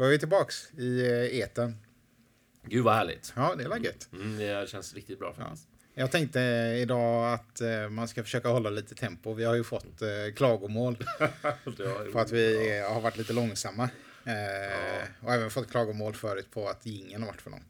Då 0.00 0.06
är 0.06 0.10
vi 0.10 0.18
tillbaks 0.18 0.70
i 0.78 1.00
eh, 1.06 1.38
eten. 1.38 1.76
Gud 2.66 2.84
vad 2.84 2.94
härligt. 2.94 3.32
Ja, 3.36 3.54
det 3.58 3.64
är 3.64 3.68
väl 3.68 3.84
gött. 3.84 4.08
Mm, 4.12 4.36
det 4.38 4.68
känns 4.70 4.94
riktigt 4.94 5.18
bra 5.18 5.32
faktiskt. 5.34 5.68
Jag 5.94 6.10
tänkte 6.10 6.40
idag 6.82 7.32
att 7.34 7.60
eh, 7.60 7.88
man 7.88 8.08
ska 8.08 8.22
försöka 8.22 8.48
hålla 8.48 8.70
lite 8.70 8.94
tempo. 8.94 9.32
Vi 9.34 9.44
har 9.44 9.54
ju 9.54 9.64
fått 9.64 10.02
eh, 10.02 10.08
klagomål 10.36 10.96
för 12.12 12.18
att 12.20 12.32
vi 12.32 12.78
har 12.88 13.00
varit 13.00 13.16
lite 13.16 13.32
långsamma. 13.32 13.82
Eh, 14.24 15.08
Och 15.26 15.32
även 15.34 15.50
fått 15.50 15.70
klagomål 15.70 16.14
förut 16.14 16.46
på 16.50 16.68
att 16.68 16.86
jingeln 16.86 17.22
har 17.22 17.28
varit 17.30 17.40
för 17.42 17.50
lång. 17.50 17.64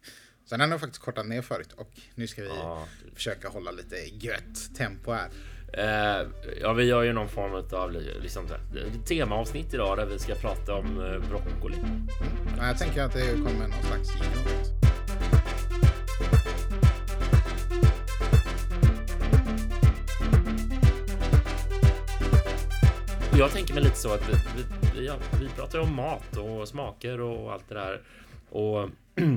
Så 0.45 0.57
den 0.57 0.61
har 0.61 0.67
jag 0.69 0.79
faktiskt 0.81 1.03
kortat 1.03 1.25
ner 1.27 1.41
förut 1.41 1.73
och 1.73 1.91
nu 2.15 2.27
ska 2.27 2.41
vi 2.41 2.47
Ja. 2.47 2.87
försöka 3.15 3.47
hålla 3.49 3.71
lite 3.71 3.95
gött 4.25 4.75
tempo 4.77 5.11
här. 5.11 5.29
Eh, 5.73 6.27
ja, 6.61 6.73
vi 6.73 6.83
gör 6.83 7.03
ju 7.03 7.13
någon 7.13 7.29
form 7.29 7.63
av 7.71 7.91
liksom, 8.21 8.47
temaavsnitt 9.05 9.73
idag 9.73 9.97
där 9.97 10.05
vi 10.05 10.19
ska 10.19 10.35
prata 10.35 10.75
om 10.75 10.85
eh, 10.85 11.29
broccoli. 11.29 11.77
Men 12.57 12.67
jag 12.67 12.77
tänker 12.77 13.03
att 13.03 13.13
det 13.13 13.27
kommer 13.27 13.67
någon 13.67 13.83
slags. 13.83 14.09
Och 23.31 23.37
Jag 23.37 23.51
tänker 23.51 23.73
mig 23.73 23.83
lite 23.83 23.95
så 23.95 24.13
att 24.13 24.29
vi, 24.29 24.33
vi, 24.33 24.63
vi, 24.99 25.07
ja, 25.07 25.15
vi 25.39 25.49
pratar 25.49 25.79
om 25.79 25.95
mat 25.95 26.37
och 26.37 26.67
smaker 26.67 27.21
och 27.21 27.53
allt 27.53 27.69
det 27.69 27.75
där. 27.75 28.01
Och 28.49 28.89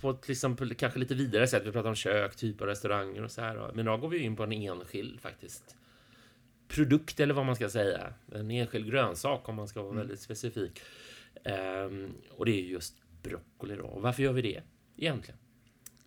på 0.00 0.10
ett 0.10 0.28
liksom, 0.28 0.56
kanske 0.56 0.98
lite 0.98 1.14
vidare 1.14 1.46
sätt. 1.46 1.62
Vi 1.66 1.72
pratar 1.72 1.88
om 1.88 1.94
kök, 1.94 2.36
typer 2.36 2.64
av 2.64 2.68
restauranger 2.68 3.24
och 3.24 3.30
så 3.30 3.40
här. 3.40 3.70
Men 3.74 3.78
idag 3.78 4.00
går 4.00 4.08
vi 4.08 4.18
in 4.18 4.36
på 4.36 4.42
en 4.42 4.52
enskild 4.52 5.20
faktiskt 5.20 5.76
produkt 6.68 7.20
eller 7.20 7.34
vad 7.34 7.46
man 7.46 7.56
ska 7.56 7.68
säga. 7.68 8.14
En 8.34 8.50
enskild 8.50 8.90
grönsak 8.90 9.48
om 9.48 9.54
man 9.54 9.68
ska 9.68 9.82
vara 9.82 9.94
väldigt 9.94 10.20
specifik. 10.20 10.82
Ehm, 11.44 12.12
och 12.30 12.46
det 12.46 12.52
är 12.52 12.62
just 12.62 12.94
broccoli 13.22 13.76
då. 13.76 13.84
Och 13.84 14.02
varför 14.02 14.22
gör 14.22 14.32
vi 14.32 14.42
det 14.42 14.62
egentligen? 14.96 15.38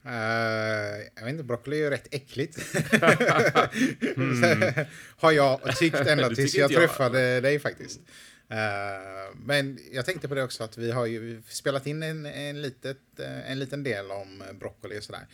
Eh, 0.06 0.12
jag 1.16 1.24
vet 1.24 1.32
inte, 1.32 1.44
broccoli 1.44 1.78
är 1.78 1.84
ju 1.84 1.90
rätt 1.90 2.14
äckligt. 2.14 2.58
Har 5.18 5.32
jag 5.32 5.78
tyckt 5.78 5.96
ända 5.96 6.30
tills 6.36 6.56
jag 6.56 6.72
jag. 6.72 6.82
träffade 6.82 7.42
dig 7.42 7.60
faktiskt. 7.60 8.02
Eh, 8.58 9.36
men 9.36 9.80
jag 9.92 10.06
tänkte 10.06 10.28
på 10.28 10.36
det 10.36 10.44
också 10.44 10.64
att 10.64 10.78
vi 10.78 10.92
har 10.92 11.06
ju 11.06 11.42
spelat 11.48 11.88
in 11.88 12.04
en, 12.04 12.26
en, 12.26 12.62
litet, 12.62 13.20
eh, 13.20 13.52
en 13.52 13.60
liten 13.60 13.84
del 13.84 14.12
om 14.12 14.42
eh, 14.42 14.54
broccoli 14.54 15.00
och 15.00 15.04
sådär. 15.04 15.28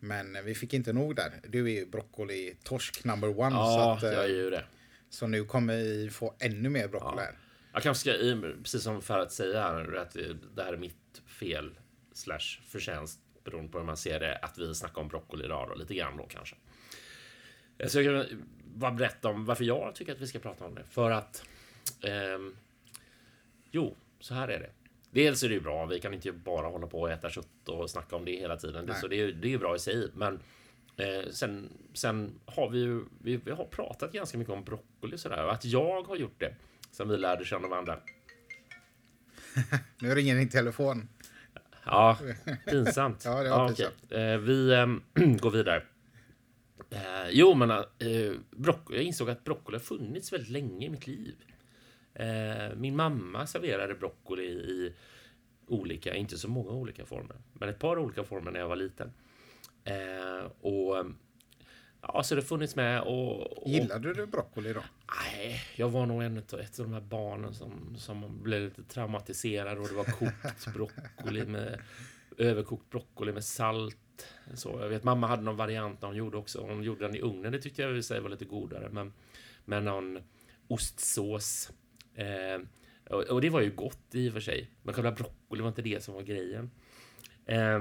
Men 0.00 0.44
vi 0.44 0.54
fick 0.54 0.74
inte 0.74 0.92
nog 0.92 1.16
där. 1.16 1.32
Du 1.48 1.64
är 1.66 1.70
ju 1.70 1.86
broccoli-torsk 1.86 3.04
number 3.04 3.28
one. 3.40 3.50
så, 3.50 3.56
Ja, 3.56 3.96
att, 3.96 4.02
eh, 4.02 4.10
jag 4.12 4.24
är 4.24 4.28
ju 4.28 4.50
det. 4.50 4.64
så 5.10 5.26
nu 5.26 5.44
kommer 5.44 5.76
vi 5.76 6.10
få 6.10 6.34
ännu 6.38 6.68
mer 6.68 6.88
broccoli 6.88 7.16
Ja. 7.16 7.22
här. 7.22 7.38
Jag 7.72 7.82
kanske 7.82 8.00
ska, 8.00 8.42
precis 8.62 8.82
som 8.82 9.02
för 9.02 9.18
att 9.18 9.32
säga 9.32 9.62
här, 9.62 9.96
att 9.96 10.16
det 10.56 10.62
här 10.62 10.72
är 10.72 10.76
mitt 10.76 11.22
fel 11.26 11.70
slash 12.12 12.60
förtjänst 12.68 13.20
beroende 13.44 13.72
på 13.72 13.78
hur 13.78 13.84
man 13.86 13.96
ser 13.96 14.20
det, 14.20 14.36
att 14.36 14.58
vi 14.58 14.74
snackar 14.74 15.00
om 15.00 15.08
broccoli 15.08 15.44
idag 15.44 15.68
då, 15.68 15.74
lite 15.74 15.94
grann 15.94 16.16
då 16.16 16.26
kanske. 16.26 16.56
Så 17.86 18.00
jag 18.02 18.26
kan 18.28 18.44
bara 18.64 18.90
berätta 18.92 19.28
om 19.28 19.44
varför 19.44 19.64
jag 19.64 19.94
tycker 19.94 20.12
att 20.12 20.20
vi 20.20 20.26
ska 20.26 20.38
prata 20.38 20.64
om 20.64 20.74
det. 20.74 20.84
För 20.90 21.10
att, 21.10 21.44
ehm, 22.02 22.56
jo, 23.70 23.96
så 24.20 24.34
här 24.34 24.48
är 24.48 24.58
det. 24.60 24.70
Dels 25.10 25.42
är 25.42 25.48
det 25.48 25.54
ju 25.54 25.60
bra, 25.60 25.86
vi 25.86 26.00
kan 26.00 26.14
inte 26.14 26.32
bara 26.32 26.66
hålla 26.66 26.86
på 26.86 27.00
och 27.00 27.10
äta 27.10 27.30
kött 27.30 27.68
och 27.68 27.90
snacka 27.90 28.16
om 28.16 28.24
det 28.24 28.36
hela 28.36 28.56
tiden. 28.56 28.84
Nej. 28.84 28.96
så 29.00 29.08
det, 29.08 29.20
är- 29.20 29.32
det 29.32 29.52
är 29.54 29.58
bra 29.58 29.76
i 29.76 29.78
sig. 29.78 30.10
Men 30.14 30.40
eh, 30.96 31.30
sen, 31.30 31.68
sen 31.94 32.32
har 32.46 32.68
vi 32.70 32.78
ju 32.78 33.04
vi, 33.22 33.36
vi 33.36 33.50
har 33.50 33.64
pratat 33.64 34.12
ganska 34.12 34.38
mycket 34.38 34.52
om 34.54 34.64
broccoli 34.64 35.16
och 35.16 35.20
sådär. 35.20 35.44
Och 35.44 35.52
att 35.52 35.64
jag 35.64 36.02
har 36.02 36.16
gjort 36.16 36.38
det 36.40 36.54
sen 36.90 37.08
vi 37.08 37.16
lärde 37.16 37.44
känna 37.44 37.68
varandra. 37.68 37.98
Nu 40.00 40.14
ringer 40.14 40.36
din 40.36 40.48
telefon. 40.48 41.08
Ja, 41.84 42.18
pinsamt. 42.66 43.22
Ja, 43.24 43.42
det 43.42 43.50
var 43.50 43.64
okej. 43.64 43.76
pinsamt. 43.76 44.12
Eh, 44.12 44.36
vi 44.38 44.74
ehm, 44.74 45.02
går 45.40 45.50
vidare. 45.50 45.82
Eh, 46.90 47.28
jo, 47.30 47.54
men 47.54 47.70
eh, 47.70 47.84
broccoli, 48.50 48.98
jag 48.98 49.04
insåg 49.06 49.30
att 49.30 49.44
broccoli 49.44 49.76
har 49.76 49.82
funnits 49.82 50.32
väldigt 50.32 50.50
länge 50.50 50.86
i 50.86 50.88
mitt 50.90 51.06
liv. 51.06 51.34
Eh, 52.20 52.76
min 52.76 52.96
mamma 52.96 53.46
serverade 53.46 53.94
broccoli 53.94 54.42
i 54.44 54.92
olika, 55.66 56.14
inte 56.14 56.38
så 56.38 56.48
många 56.48 56.70
olika 56.70 57.06
former, 57.06 57.36
men 57.52 57.68
ett 57.68 57.78
par 57.78 57.98
olika 57.98 58.24
former 58.24 58.50
när 58.50 58.60
jag 58.60 58.68
var 58.68 58.76
liten. 58.76 59.12
Eh, 59.84 60.50
och 60.60 61.06
ja, 62.00 62.22
så 62.22 62.34
det 62.34 62.40
har 62.40 62.46
funnits 62.46 62.76
med 62.76 63.02
och, 63.02 63.58
och 63.62 63.68
Gillade 63.68 64.14
du 64.14 64.26
broccoli 64.26 64.72
då? 64.72 64.82
Nej, 65.22 65.62
jag 65.76 65.88
var 65.88 66.06
nog 66.06 66.22
en 66.22 66.36
av, 66.36 66.60
ett 66.60 66.80
av 66.80 66.86
de 66.86 66.92
här 66.92 67.00
barnen 67.00 67.54
som, 67.54 67.96
som 67.96 68.42
blev 68.42 68.62
lite 68.62 68.82
traumatiserade 68.82 69.80
och 69.80 69.88
det 69.88 69.94
var 69.94 70.04
kokt 70.04 70.74
broccoli 70.74 71.46
med 71.46 71.80
överkokt 72.38 72.90
broccoli 72.90 73.32
med 73.32 73.44
salt. 73.44 74.26
Så 74.54 74.78
jag 74.80 74.88
vet 74.88 75.04
mamma 75.04 75.26
hade 75.26 75.42
någon 75.42 75.56
variant 75.56 76.02
hon 76.02 76.16
gjorde 76.16 76.36
också. 76.36 76.60
Hon 76.60 76.82
gjorde 76.82 77.06
den 77.06 77.16
i 77.16 77.20
ugnen. 77.20 77.52
Det 77.52 77.58
tyckte 77.58 77.82
jag 77.82 77.96
i 77.96 78.02
sig 78.02 78.20
var 78.20 78.30
lite 78.30 78.44
godare, 78.44 78.88
men 78.90 79.12
med 79.64 79.82
någon 79.82 80.18
ostsås. 80.68 81.72
Eh, 82.20 82.60
och, 83.10 83.22
och 83.22 83.40
det 83.40 83.50
var 83.50 83.60
ju 83.60 83.70
gott 83.70 84.14
i 84.14 84.28
och 84.28 84.32
för 84.32 84.40
sig, 84.40 84.70
men 84.82 84.94
själva 84.94 85.12
broccoli 85.12 85.60
var 85.62 85.68
inte 85.68 85.82
det 85.82 86.02
som 86.04 86.14
var 86.14 86.22
grejen. 86.22 86.70
Eh, 87.46 87.80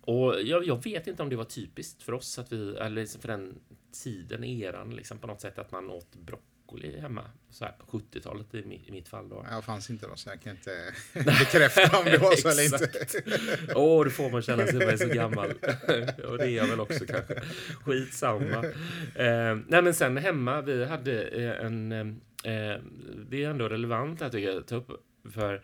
och 0.00 0.42
jag, 0.42 0.66
jag 0.66 0.84
vet 0.84 1.06
inte 1.06 1.22
om 1.22 1.28
det 1.28 1.36
var 1.36 1.44
typiskt 1.44 2.02
för 2.02 2.12
oss, 2.12 2.38
att 2.38 2.52
vi, 2.52 2.76
eller 2.76 3.00
liksom 3.02 3.20
för 3.20 3.28
den 3.28 3.58
tiden, 4.04 4.44
eran, 4.44 4.90
liksom 4.90 5.18
på 5.18 5.26
något 5.26 5.40
sätt 5.40 5.58
att 5.58 5.70
man 5.72 5.90
åt 5.90 6.16
broccoli 6.16 7.00
hemma. 7.00 7.22
Så 7.50 7.64
här 7.64 7.72
på 7.72 7.98
70-talet 7.98 8.54
i, 8.54 8.62
mi- 8.62 8.88
i 8.88 8.92
mitt 8.92 9.08
fall 9.08 9.28
då. 9.28 9.46
Jag 9.50 9.64
fanns 9.64 9.90
inte 9.90 10.06
då 10.06 10.16
så 10.16 10.28
jag 10.30 10.40
kan 10.42 10.52
inte 10.52 10.70
bekräfta 11.14 11.98
om 11.98 12.04
det 12.04 12.18
var 12.18 12.36
så 12.36 12.48
eller 12.48 12.64
inte. 12.64 12.90
Åh, 13.74 14.04
då 14.04 14.10
får 14.10 14.30
man 14.30 14.42
känna 14.42 14.66
sig 14.66 14.98
så 14.98 15.08
gammal. 15.08 15.50
Och 16.28 16.38
det 16.38 16.44
är 16.44 16.56
jag 16.56 16.66
väl 16.66 16.80
också 16.80 17.04
kanske. 17.06 17.40
Skitsamma. 17.84 18.64
Eh, 19.14 19.56
nej, 19.68 19.82
men 19.82 19.94
sen 19.94 20.16
hemma, 20.16 20.60
vi 20.60 20.84
hade 20.84 21.22
eh, 21.28 21.66
en... 21.66 22.20
Eh, 22.44 22.80
det 23.30 23.44
är 23.44 23.50
ändå 23.50 23.68
relevant 23.68 24.18
tycker 24.18 24.38
jag 24.38 24.56
att 24.56 24.66
ta 24.68 24.76
upp. 24.76 25.04
För 25.32 25.62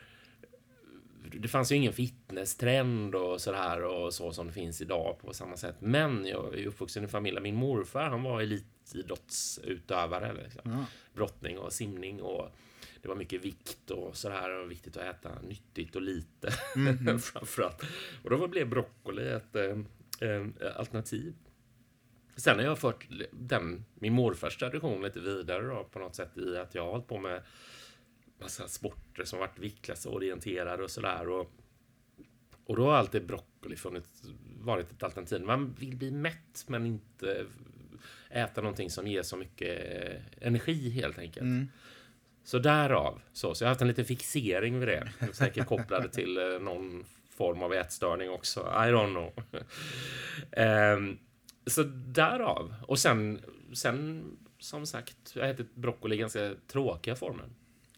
det 1.32 1.48
fanns 1.48 1.72
ju 1.72 1.76
ingen 1.76 1.92
fitnesstrend 1.92 3.14
och 3.14 3.40
sådär 3.40 3.82
och 3.84 4.14
så 4.14 4.32
som 4.32 4.46
det 4.46 4.52
finns 4.52 4.80
idag 4.80 5.18
på 5.20 5.32
samma 5.34 5.56
sätt. 5.56 5.76
Men 5.80 6.26
jag 6.26 6.58
är 6.58 6.66
uppvuxen 6.66 7.02
i 7.02 7.04
en 7.04 7.10
familj 7.10 7.34
där 7.34 7.42
min 7.42 7.54
morfar, 7.54 8.02
han 8.10 8.22
var 8.22 8.40
elitidrottsutövare. 8.42 10.34
Liksom 10.44 10.60
Ja. 10.64 10.84
brottning 11.14 11.58
och 11.58 11.72
simning 11.72 12.22
och 12.22 12.48
det 13.02 13.08
var 13.08 13.16
mycket 13.16 13.44
vikt 13.44 13.90
och 13.90 14.16
sådär 14.16 14.50
och 14.50 14.70
viktigt 14.70 14.96
att 14.96 15.02
äta 15.02 15.30
nyttigt 15.42 15.96
och 15.96 16.02
lite 16.02 16.50
framförallt. 17.20 17.82
Och 18.22 18.30
då 18.30 18.48
blev 18.48 18.68
broccoli 18.68 19.28
ett 19.28 19.56
eh, 19.56 19.78
alternativ. 20.76 21.34
Sen 22.38 22.58
har 22.58 22.64
jag 22.64 22.78
fört 22.78 23.06
den, 23.30 23.84
min 23.94 24.12
morfars 24.12 24.56
tradition 24.56 25.02
lite 25.02 25.20
vidare 25.20 25.66
då, 25.66 25.84
på 25.84 25.98
något 25.98 26.14
sätt 26.14 26.38
i 26.38 26.56
att 26.56 26.74
jag 26.74 26.84
har 26.84 26.90
hållit 26.90 27.06
på 27.06 27.18
med 27.18 27.42
massa 28.40 28.68
sporter 28.68 29.24
som 29.24 29.38
varit 29.38 29.58
viktklassorienterade 29.58 30.82
och 30.82 30.90
sådär. 30.90 31.28
Och, 31.28 31.52
och 32.64 32.76
då 32.76 32.84
har 32.84 32.96
alltid 32.96 33.26
broccoli 33.26 33.76
funnits, 33.76 34.22
varit 34.60 34.90
ett 34.90 35.02
alternativ. 35.02 35.42
Man 35.42 35.74
vill 35.78 35.96
bli 35.96 36.10
mätt 36.10 36.64
men 36.66 36.86
inte 36.86 37.46
äta 38.30 38.60
någonting 38.60 38.90
som 38.90 39.06
ger 39.06 39.22
så 39.22 39.36
mycket 39.36 39.78
energi 40.40 40.90
helt 40.90 41.18
enkelt. 41.18 41.42
Mm. 41.42 41.68
Så 42.44 42.58
därav. 42.58 43.20
Så, 43.32 43.54
så 43.54 43.64
jag 43.64 43.68
har 43.68 43.70
haft 43.70 43.82
en 43.82 43.88
liten 43.88 44.04
fixering 44.04 44.78
vid 44.78 44.88
det. 44.88 45.08
Säkert 45.32 45.66
kopplade 45.66 46.08
till 46.08 46.36
eh, 46.36 46.60
någon 46.60 47.04
form 47.30 47.62
av 47.62 47.72
ätstörning 47.74 48.30
också. 48.30 48.60
I 48.60 48.92
don't 48.92 49.10
know. 49.10 49.44
Ehm, 50.52 51.18
så 51.68 51.82
därav. 51.92 52.74
Och 52.86 52.98
sen, 52.98 53.40
sen 53.72 54.24
som 54.58 54.86
sagt, 54.86 55.32
jag 55.34 55.42
har 55.42 55.48
ätit 55.48 55.74
broccoli 55.74 56.14
i 56.16 56.18
ganska 56.18 56.54
tråkiga 56.66 57.16
former. 57.16 57.48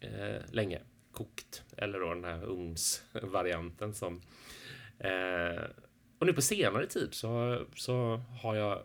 Eh, 0.00 0.42
länge. 0.50 0.80
Kokt. 1.12 1.62
Eller 1.76 2.00
då 2.00 2.14
den 2.14 2.24
här 2.24 2.44
ugnsvarianten 2.44 3.94
som... 3.94 4.20
Eh, 4.98 5.64
och 6.18 6.26
nu 6.26 6.32
på 6.32 6.42
senare 6.42 6.86
tid 6.86 7.08
så, 7.14 7.62
så 7.74 8.20
har 8.42 8.54
jag 8.54 8.82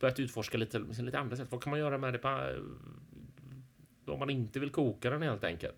börjat 0.00 0.20
utforska 0.20 0.58
lite, 0.58 0.78
lite 0.78 1.18
andra 1.18 1.36
sätt. 1.36 1.48
Vad 1.50 1.62
kan 1.62 1.70
man 1.70 1.80
göra 1.80 1.98
med 1.98 2.12
det 2.12 2.18
på, 2.18 2.28
eh, 2.28 4.12
om 4.12 4.18
man 4.18 4.30
inte 4.30 4.60
vill 4.60 4.70
koka 4.70 5.10
den 5.10 5.22
helt 5.22 5.44
enkelt? 5.44 5.76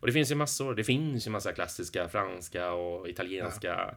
Och 0.00 0.06
det 0.06 0.12
finns 0.12 0.30
ju 0.30 0.34
massor. 0.34 0.74
Det 0.74 0.84
finns 0.84 1.26
ju 1.26 1.30
massa 1.30 1.52
klassiska 1.52 2.08
franska 2.08 2.72
och 2.72 3.08
italienska 3.08 3.94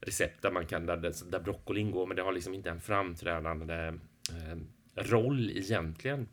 recept 0.00 0.42
där 0.42 0.50
man 0.50 0.66
kan, 0.66 0.86
där, 0.86 1.30
där 1.30 1.40
broccoli 1.40 1.80
ingår, 1.80 2.06
men 2.06 2.16
det 2.16 2.22
har 2.22 2.32
liksom 2.32 2.54
inte 2.54 2.70
en 2.70 2.80
framträdande 2.80 3.74
eh, 4.30 4.58
roll 4.94 5.50
egentligen. 5.50 6.28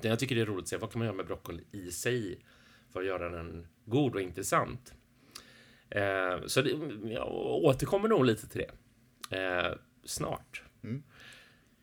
Det 0.00 0.08
jag 0.08 0.18
tycker 0.18 0.34
det 0.34 0.40
är 0.40 0.46
roligt 0.46 0.62
att 0.62 0.68
se, 0.68 0.76
vad 0.76 0.92
kan 0.92 0.98
man 0.98 1.06
göra 1.06 1.16
med 1.16 1.26
broccoli 1.26 1.64
i 1.72 1.90
sig 1.90 2.38
för 2.92 3.00
att 3.00 3.06
göra 3.06 3.28
den 3.28 3.66
god 3.84 4.14
och 4.14 4.20
intressant? 4.20 4.94
Eh, 5.90 6.46
så 6.46 6.62
det, 6.62 6.70
jag 7.04 7.28
återkommer 7.64 8.08
nog 8.08 8.24
lite 8.24 8.48
till 8.48 8.64
det 9.28 9.36
eh, 9.36 9.74
snart. 10.04 10.62
Mm. 10.82 11.02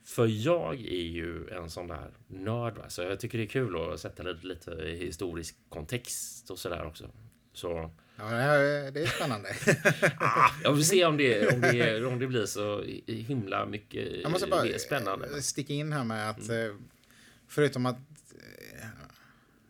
För 0.06 0.26
jag 0.28 0.76
är 0.76 1.08
ju 1.08 1.50
en 1.50 1.70
sån 1.70 1.88
där 1.88 2.12
nörd. 2.28 2.78
Va? 2.78 2.90
Så 2.90 3.02
jag 3.02 3.20
tycker 3.20 3.38
det 3.38 3.44
är 3.44 3.48
kul 3.48 3.76
att 3.76 4.00
sätta 4.00 4.24
lite, 4.24 4.48
lite 4.48 4.72
historisk 4.86 5.56
kontext 5.70 6.52
och 6.52 6.60
sådär 6.60 6.86
också. 6.86 7.10
Så... 7.60 7.92
Ja, 8.18 8.30
det 8.92 9.02
är 9.02 9.06
spännande. 9.06 9.50
ah, 10.20 10.52
jag 10.64 10.74
vill 10.74 10.86
se 10.86 11.06
om 11.06 11.18
det, 11.18 11.54
om 11.54 11.62
det, 11.62 12.06
om 12.06 12.20
det 12.20 12.28
blir 12.28 12.46
så 12.46 12.84
himla 13.08 13.66
mycket 13.66 14.22
jag 14.22 14.32
måste 14.32 14.48
bara 14.48 14.80
spännande. 14.80 15.42
sticka 15.42 15.74
in 15.74 15.94
här 15.94 16.04
med 16.04 16.30
att 16.30 16.50
mm. 16.50 16.82
förutom 17.48 17.86
att 17.86 17.98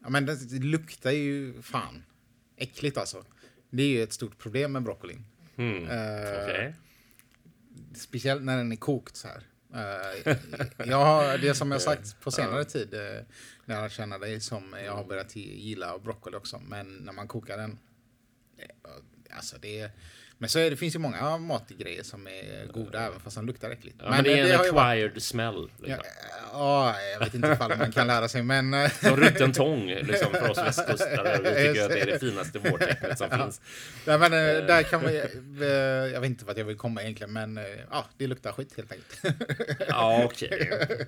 ja, 0.04 0.10
men 0.10 0.26
det, 0.26 0.36
det 0.36 0.66
luktar 0.66 1.12
ju 1.12 1.62
fan 1.62 2.04
äckligt 2.58 2.98
alltså. 2.98 3.24
Det 3.70 3.84
är 3.84 3.88
ju 3.88 4.04
ett 4.04 4.14
stort 4.14 4.38
problem 4.38 4.72
med 4.72 4.84
broccolin. 4.84 5.26
Mm. 5.56 5.84
Uh, 5.84 6.44
okay. 6.44 6.74
Speciellt 7.96 8.44
när 8.44 8.58
den 8.58 8.72
är 8.72 8.76
kokt 8.76 9.16
så 9.16 9.28
här. 9.28 9.44
Uh, 9.76 10.36
jag 10.86 11.06
har, 11.06 11.38
det 11.38 11.56
som 11.56 11.72
jag 11.72 11.82
sagt 11.82 12.20
på 12.22 12.32
senare 12.40 12.66
tid, 12.66 12.94
uh, 12.94 13.20
när 13.66 13.82
jag 13.82 13.92
känner 13.92 14.20
dig, 14.20 14.42
som 14.42 14.76
jag 14.86 14.96
har 14.96 15.04
börjat 15.04 15.36
gilla 15.36 16.00
broccoli 16.00 16.38
också. 16.38 16.60
Men 16.60 16.96
när 16.98 17.14
man 17.14 17.28
kokar 17.28 17.58
den, 17.58 17.80
alltså 19.30 19.58
det 19.62 19.92
men 20.42 20.50
så 20.50 20.60
är, 20.60 20.70
det 20.70 20.78
finns 20.78 20.96
ju 20.96 21.00
många 21.00 21.38
matgrejer 21.38 22.04
som 22.04 22.28
är 22.28 22.72
goda 22.74 23.02
även 23.02 23.20
fast 23.20 23.36
de 23.36 23.46
luktar 23.46 23.70
äckligt. 23.72 23.96
Ja, 24.00 24.04
men, 24.04 24.16
men, 24.16 24.24
det 24.24 24.40
är 24.40 24.44
det 24.44 24.54
en 24.54 24.60
acquired 24.60 25.12
varit... 25.12 25.24
smell. 25.24 25.70
Liksom. 25.80 26.04
Ja, 26.52 26.96
jag 27.14 27.20
vet 27.20 27.34
inte 27.34 27.48
ifall 27.48 27.78
man 27.78 27.92
kan 27.92 28.08
lära 28.08 28.28
sig 28.28 28.44
men... 28.44 28.74
Eh, 28.74 28.92
som 29.02 29.16
rutten 29.16 29.52
tång 29.52 29.86
liksom, 29.86 30.32
för 30.32 30.50
oss 30.50 30.58
västkustare. 30.58 31.38
Vi 31.44 31.50
tycker 31.50 31.84
att 31.84 31.90
det 31.90 32.00
är 32.00 32.06
det 32.06 32.20
finaste 32.20 32.60
vårtecknet 32.60 33.18
som 33.18 33.28
ja. 33.32 33.38
finns. 33.38 33.62
Ja, 34.06 34.18
men, 34.18 34.34
eh, 34.34 34.66
där 34.66 34.84
kan 34.84 35.04
man, 35.04 35.16
eh, 35.16 35.68
jag 36.14 36.22
vet 36.22 36.30
inte 36.30 36.46
vart 36.46 36.58
jag 36.58 36.66
vill 36.66 36.78
komma 36.78 37.02
egentligen 37.02 37.34
men 37.34 37.60
ja, 37.92 38.06
det 38.18 38.28
luktar 38.28 38.52
skit 38.52 38.74
helt 38.78 38.92
enkelt. 38.92 39.42
Ja, 39.88 40.22
okej. 40.26 40.72
Okay. 40.74 41.00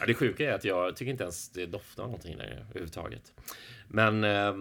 Ja, 0.00 0.06
det 0.06 0.14
sjuka 0.14 0.50
är 0.50 0.52
att 0.52 0.64
jag 0.64 0.96
tycker 0.96 1.10
inte 1.10 1.24
ens 1.24 1.48
det 1.48 1.66
doftar 1.66 2.02
någonting 2.02 2.36
längre 2.36 2.64
överhuvudtaget. 2.68 3.32
Men 3.88 4.24
eh, 4.24 4.54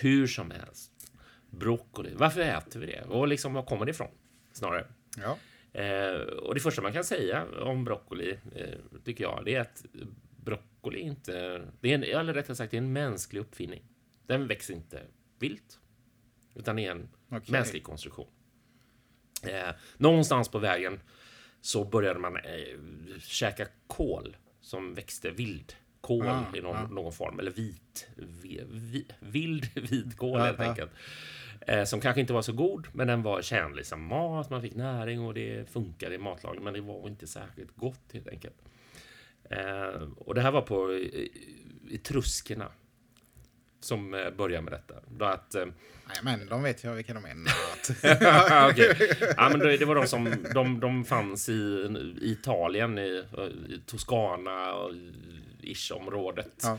hur 0.00 0.26
som 0.26 0.50
helst 0.50 0.90
broccoli. 1.50 2.10
Varför 2.14 2.40
äter 2.40 2.80
vi 2.80 2.86
det? 2.86 3.02
Och 3.02 3.28
liksom, 3.28 3.54
var 3.54 3.62
kommer 3.62 3.86
det 3.86 3.90
ifrån? 3.90 4.10
Snarare. 4.52 4.86
Ja. 5.16 5.36
Eh, 5.80 6.20
och 6.20 6.54
det 6.54 6.60
första 6.60 6.82
man 6.82 6.92
kan 6.92 7.04
säga 7.04 7.46
om 7.62 7.84
broccoli, 7.84 8.38
eh, 8.54 9.00
tycker 9.04 9.24
jag, 9.24 9.42
det 9.44 9.54
är 9.54 9.60
att 9.60 9.84
broccoli 10.36 11.00
inte... 11.00 11.62
Det 11.80 11.90
är 11.90 11.94
en, 11.94 12.04
eller 12.04 12.34
rättare 12.34 12.56
sagt, 12.56 12.70
det 12.70 12.76
är 12.76 12.82
en 12.82 12.92
mänsklig 12.92 13.40
uppfinning. 13.40 13.82
Den 14.26 14.46
växer 14.46 14.74
inte 14.74 15.02
vilt, 15.38 15.80
utan 16.54 16.78
är 16.78 16.90
en 16.90 17.08
okay. 17.28 17.52
mänsklig 17.52 17.84
konstruktion. 17.84 18.28
Eh, 19.42 19.74
någonstans 19.96 20.48
på 20.48 20.58
vägen 20.58 21.00
så 21.60 21.84
började 21.84 22.18
man 22.20 22.36
eh, 22.36 22.78
käka 23.18 23.66
kål 23.86 24.36
som 24.60 24.94
växte 24.94 25.30
vild 25.30 25.74
kål 26.00 26.26
ah, 26.26 26.44
i 26.54 26.60
någon, 26.60 26.76
ah. 26.76 26.86
någon, 26.86 27.12
form, 27.12 27.38
eller 27.38 27.50
vit, 27.50 28.08
vi, 28.16 28.62
vi, 28.70 29.06
vild 29.20 29.68
vitkål 29.90 30.40
ah, 30.40 30.44
helt 30.44 30.60
enkelt. 30.60 30.90
Eh, 31.66 31.84
som 31.84 32.00
kanske 32.00 32.20
inte 32.20 32.32
var 32.32 32.42
så 32.42 32.52
god, 32.52 32.86
men 32.92 33.06
den 33.06 33.22
var 33.22 33.42
tjänlig 33.42 33.86
som 33.86 34.04
mat. 34.04 34.50
Man 34.50 34.62
fick 34.62 34.74
näring 34.74 35.20
och 35.20 35.34
det 35.34 35.70
funkade 35.70 36.14
i 36.14 36.18
matlagning, 36.18 36.64
men 36.64 36.74
det 36.74 36.80
var 36.80 37.08
inte 37.08 37.26
särskilt 37.26 37.76
gott 37.76 38.12
helt 38.12 38.28
enkelt. 38.28 38.56
Eh, 39.50 40.02
och 40.16 40.34
det 40.34 40.40
här 40.40 40.50
var 40.50 40.62
på 40.62 41.00
Etruskerna 41.90 42.68
som 43.80 44.14
eh, 44.14 44.30
började 44.30 44.62
med 44.62 44.72
detta. 44.72 44.94
Då 45.08 45.24
att, 45.24 45.54
eh, 45.54 45.66
men 46.22 46.46
de 46.46 46.62
vet 46.62 46.84
jag 46.84 46.94
vilka 46.94 47.14
de 47.14 47.24
är. 47.24 47.34
okay. 48.70 49.08
ja, 49.36 49.48
men 49.48 49.58
det, 49.58 49.76
det, 49.76 49.84
var 49.84 49.94
de 49.94 50.06
som 50.06 50.34
de, 50.54 50.80
de 50.80 51.04
fanns 51.04 51.48
i, 51.48 51.52
i 52.22 52.30
Italien, 52.32 52.98
i, 52.98 53.24
i 53.68 53.80
Toscana 53.86 54.72
och 54.72 54.92
ish-området. 55.60 56.62
Ja. 56.62 56.78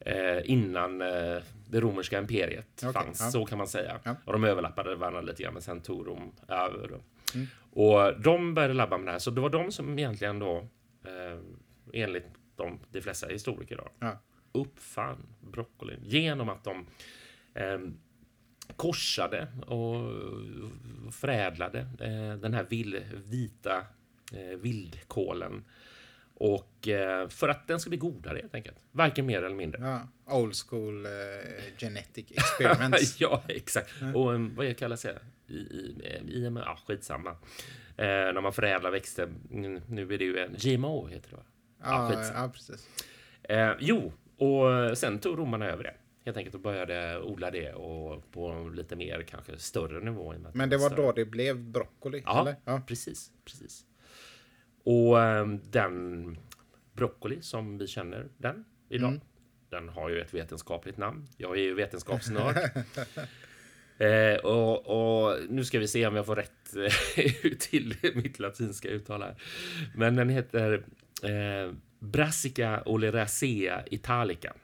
Eh, 0.00 0.50
innan 0.50 1.00
eh, 1.00 1.42
det 1.70 1.80
romerska 1.80 2.18
imperiet 2.18 2.66
okay, 2.76 2.92
fanns, 2.92 3.20
ja. 3.20 3.30
så 3.30 3.44
kan 3.44 3.58
man 3.58 3.68
säga. 3.68 4.00
Ja. 4.02 4.16
Och 4.24 4.32
de 4.32 4.44
överlappade 4.44 4.94
varandra 4.94 5.20
lite 5.20 5.42
grann, 5.42 5.52
men 5.52 5.62
sen 5.62 5.80
tog 5.80 6.04
de 6.04 6.32
över. 6.48 7.00
Mm. 7.34 7.46
Och 7.70 8.20
de 8.20 8.54
började 8.54 8.74
labba 8.74 8.98
med 8.98 9.06
det 9.06 9.12
här, 9.12 9.18
så 9.18 9.30
det 9.30 9.40
var 9.40 9.50
de 9.50 9.72
som 9.72 9.98
egentligen 9.98 10.38
då, 10.38 10.56
eh, 11.04 11.38
enligt 11.92 12.26
de, 12.56 12.78
de 12.90 13.00
flesta 13.00 13.26
historiker, 13.26 13.76
då, 13.76 13.88
ja. 13.98 14.18
uppfann 14.52 15.26
broccolin 15.40 16.00
genom 16.02 16.48
att 16.48 16.64
de 16.64 16.86
eh, 17.54 17.78
korsade 18.76 19.48
och 19.66 20.00
förädlade 21.12 21.78
eh, 21.78 22.40
den 22.40 22.54
här 22.54 22.66
vill, 22.68 23.04
vita 23.24 23.76
eh, 24.32 24.58
vildkålen 24.58 25.64
och 26.40 26.88
eh, 26.88 27.28
för 27.28 27.48
att 27.48 27.66
den 27.66 27.80
ska 27.80 27.90
bli 27.90 27.98
godare 27.98 28.38
helt 28.38 28.54
enkelt. 28.54 28.76
Varken 28.92 29.26
mer 29.26 29.42
eller 29.42 29.56
mindre. 29.56 29.80
Ja, 30.26 30.34
old 30.36 30.54
school 30.68 31.06
uh, 31.06 31.12
genetic 31.78 32.30
experiments. 32.30 33.20
ja, 33.20 33.42
exakt. 33.48 34.00
Mm. 34.00 34.16
Och 34.16 34.30
um, 34.30 34.54
vad 34.54 34.76
kallas 34.76 35.02
det? 35.02 35.18
I, 35.46 35.54
i, 35.54 35.94
i, 36.28 36.52
ja, 36.54 36.78
skitsamma. 36.86 37.30
Eh, 37.96 38.06
när 38.06 38.40
man 38.40 38.52
förädlar 38.52 38.90
växter. 38.90 39.28
Nu 39.88 40.14
är 40.14 40.18
det 40.18 40.24
ju 40.24 40.38
en 40.38 40.54
GMO 40.58 41.06
heter 41.06 41.30
det 41.30 41.36
va? 41.36 41.42
Ja, 41.82 42.12
ja, 42.12 42.30
ja 42.34 42.50
precis. 42.54 42.88
Eh, 43.42 43.72
jo, 43.80 44.12
och 44.36 44.98
sen 44.98 45.18
tog 45.18 45.38
romarna 45.38 45.66
över 45.66 45.84
det 45.84 45.94
helt 46.24 46.36
enkelt 46.36 46.54
och 46.54 46.60
började 46.60 47.20
odla 47.20 47.50
det 47.50 47.72
och 47.72 48.32
på 48.32 48.70
lite 48.74 48.96
mer 48.96 49.22
kanske 49.22 49.58
större 49.58 50.00
nivå. 50.00 50.34
Men 50.52 50.70
det 50.70 50.76
var 50.76 50.90
större. 50.90 51.02
då 51.02 51.12
det 51.12 51.24
blev 51.24 51.58
broccoli? 51.58 52.22
Ja, 52.26 52.40
eller? 52.40 52.56
ja. 52.64 52.82
precis. 52.86 53.30
precis. 53.44 53.84
Och 54.88 55.22
ehm, 55.22 55.60
den 55.70 56.38
broccoli 56.92 57.42
som 57.42 57.78
vi 57.78 57.86
känner 57.86 58.28
den 58.38 58.64
idag, 58.88 59.08
mm. 59.08 59.20
den 59.68 59.88
har 59.88 60.08
ju 60.08 60.20
ett 60.20 60.34
vetenskapligt 60.34 60.96
namn. 60.96 61.28
Jag 61.36 61.56
är 61.56 61.62
ju 61.62 61.74
vetenskapsnörd. 61.74 62.56
eh, 63.98 64.44
och, 64.44 64.86
och, 64.86 65.36
nu 65.48 65.64
ska 65.64 65.78
vi 65.78 65.88
se 65.88 66.06
om 66.06 66.16
jag 66.16 66.26
får 66.26 66.36
rätt 66.36 66.76
eh, 66.76 67.52
till 67.58 67.96
mitt 68.14 68.38
latinska 68.38 68.88
uttal 68.88 69.22
här. 69.22 69.42
Men 69.94 70.16
den 70.16 70.28
heter 70.28 70.84
eh, 71.22 71.72
Brassica 71.98 72.82
oleracea 72.86 73.84
italica 73.86 74.54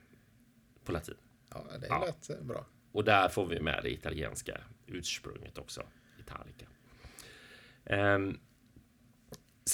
på 0.85 0.93
latin. 0.93 1.15
Ja, 1.51 1.65
det 1.81 1.87
ja. 1.89 2.05
lät 2.05 2.31
eh, 2.31 2.47
bra. 2.47 2.67
Och 2.93 3.05
där 3.05 3.29
får 3.29 3.47
vi 3.47 3.61
med 3.61 3.81
det 3.83 3.93
italienska 3.93 4.61
ursprunget 4.87 5.59
också, 5.59 5.83
italica. 6.19 6.67
Um, 8.15 8.39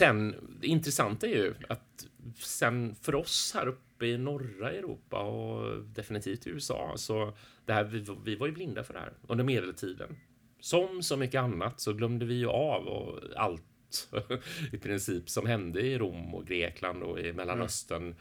Sen, 0.00 0.34
det 0.60 0.66
intressanta 0.66 1.26
är 1.26 1.30
ju 1.30 1.54
att 1.68 2.06
sen 2.36 2.94
för 2.94 3.14
oss 3.14 3.52
här 3.54 3.66
uppe 3.66 4.06
i 4.06 4.18
norra 4.18 4.72
Europa 4.72 5.22
och 5.22 5.84
definitivt 5.84 6.46
i 6.46 6.50
USA, 6.50 6.92
så 6.96 7.32
det 7.66 7.72
här, 7.72 7.84
vi, 7.84 8.06
vi 8.24 8.36
var 8.36 8.46
ju 8.46 8.52
blinda 8.52 8.84
för 8.84 8.94
det 8.94 9.00
här 9.00 9.12
under 9.28 9.44
medeltiden. 9.44 10.16
Som 10.60 11.02
så 11.02 11.16
mycket 11.16 11.40
annat 11.40 11.80
så 11.80 11.92
glömde 11.92 12.24
vi 12.24 12.34
ju 12.34 12.48
av 12.48 12.86
och 12.86 13.20
allt 13.36 14.08
i 14.72 14.78
princip 14.78 15.30
som 15.30 15.46
hände 15.46 15.80
i 15.80 15.98
Rom 15.98 16.34
och 16.34 16.46
Grekland 16.46 17.02
och 17.02 17.20
i 17.20 17.32
Mellanöstern. 17.32 18.02
Mm. 18.02 18.16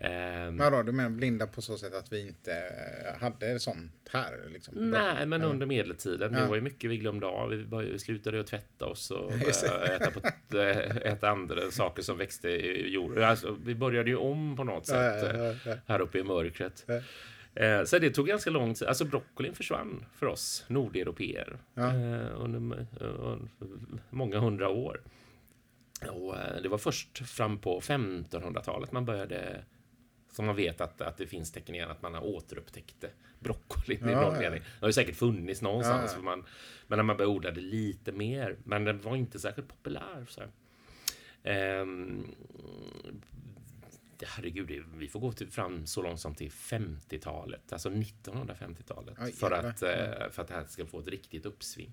Um, 0.00 0.56
Vadå, 0.56 0.82
du 0.82 0.92
menar 0.92 1.10
blinda 1.10 1.46
på 1.46 1.62
så 1.62 1.78
sätt 1.78 1.94
att 1.94 2.12
vi 2.12 2.20
inte 2.20 2.52
hade 3.20 3.58
sånt 3.58 3.92
här? 4.10 4.48
Liksom, 4.52 4.90
nej, 4.90 5.26
men 5.26 5.42
under 5.42 5.66
medeltiden. 5.66 6.32
Ja. 6.32 6.40
Det 6.40 6.46
var 6.46 6.54
ju 6.54 6.60
mycket 6.60 6.90
vi 6.90 6.96
glömde 6.96 7.26
av. 7.26 7.48
Vi 7.48 7.98
slutade 7.98 8.40
att 8.40 8.46
tvätta 8.46 8.86
oss 8.86 9.10
och 9.10 9.32
äta, 9.86 10.10
på, 10.10 10.20
äta 11.04 11.30
andra 11.30 11.70
saker 11.70 12.02
som 12.02 12.18
växte 12.18 12.48
i 12.48 12.90
jorden. 12.90 13.24
Alltså, 13.24 13.56
vi 13.64 13.74
började 13.74 14.10
ju 14.10 14.16
om 14.16 14.56
på 14.56 14.64
något 14.64 14.86
sätt 14.86 15.34
ja, 15.34 15.54
ja, 15.64 15.74
här 15.86 16.00
uppe 16.00 16.18
i 16.18 16.24
mörkret. 16.24 16.86
Eh, 17.54 17.84
så 17.84 17.98
det 17.98 18.10
tog 18.10 18.26
ganska 18.26 18.50
lång 18.50 18.74
tid. 18.74 18.88
Alltså 18.88 19.04
broccolin 19.04 19.54
försvann 19.54 20.04
för 20.14 20.26
oss 20.26 20.64
nordeuropeer 20.68 21.58
eh, 21.76 22.42
under, 22.42 22.86
många 24.10 24.38
hundra 24.38 24.68
år. 24.68 25.00
Och 26.10 26.36
eh, 26.36 26.62
det 26.62 26.68
var 26.68 26.78
först 26.78 27.28
fram 27.28 27.58
på 27.58 27.80
1500-talet 27.80 28.92
man 28.92 29.04
började 29.04 29.64
som 30.36 30.46
man 30.46 30.56
vet 30.56 30.80
att, 30.80 31.00
att 31.00 31.16
det 31.16 31.26
finns 31.26 31.52
tecken 31.52 31.74
igen 31.74 31.90
att 31.90 32.02
man 32.02 32.14
har 32.14 32.26
återupptäckt 32.26 33.04
broccoli 33.38 33.98
ja, 34.02 34.10
i 34.10 34.14
någon 34.14 34.38
mening. 34.38 34.60
Det 34.60 34.80
har 34.80 34.88
ju 34.88 34.92
säkert 34.92 35.16
funnits 35.16 35.62
någonstans. 35.62 36.12
Ja, 36.12 36.18
ja. 36.18 36.24
Man, 36.24 36.44
men 36.86 36.96
när 36.96 37.02
man 37.02 37.16
började 37.16 37.34
odla 37.34 37.50
det 37.50 37.60
lite 37.60 38.12
mer. 38.12 38.56
Men 38.64 38.84
den 38.84 39.00
var 39.00 39.16
inte 39.16 39.38
särskilt 39.38 39.68
populär. 39.68 40.26
Så 40.28 40.42
ehm, 41.42 42.34
herregud, 44.22 44.84
vi 44.96 45.08
får 45.08 45.20
gå 45.20 45.32
till, 45.32 45.50
fram 45.50 45.86
så 45.86 46.02
långt 46.02 46.20
som 46.20 46.34
till 46.34 46.50
50-talet, 46.50 47.72
alltså 47.72 47.88
1950-talet, 47.88 49.36
för, 49.36 49.50
att, 49.50 49.82
eh, 49.82 50.30
för 50.30 50.42
att 50.42 50.48
det 50.48 50.54
här 50.54 50.64
ska 50.64 50.86
få 50.86 51.00
ett 51.00 51.08
riktigt 51.08 51.46
uppsving. 51.46 51.92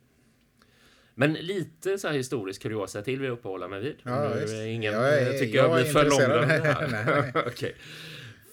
Men 1.16 1.34
lite 1.34 1.98
så 1.98 2.08
här 2.08 2.16
historisk 2.16 2.62
kuriosa 2.62 3.02
till 3.02 3.22
vi 3.22 3.30
uppehålla 3.30 3.68
mig 3.68 3.82
vid. 3.82 3.96
Ja, 4.04 4.42
ingen 4.66 4.94
jag 4.94 5.14
är, 5.14 5.40
tycker 5.40 5.58
jag, 5.58 5.70
jag 5.70 5.84
blir 5.84 5.94
för 5.94 6.10
långrandig 6.10 7.48
okay. 7.48 7.74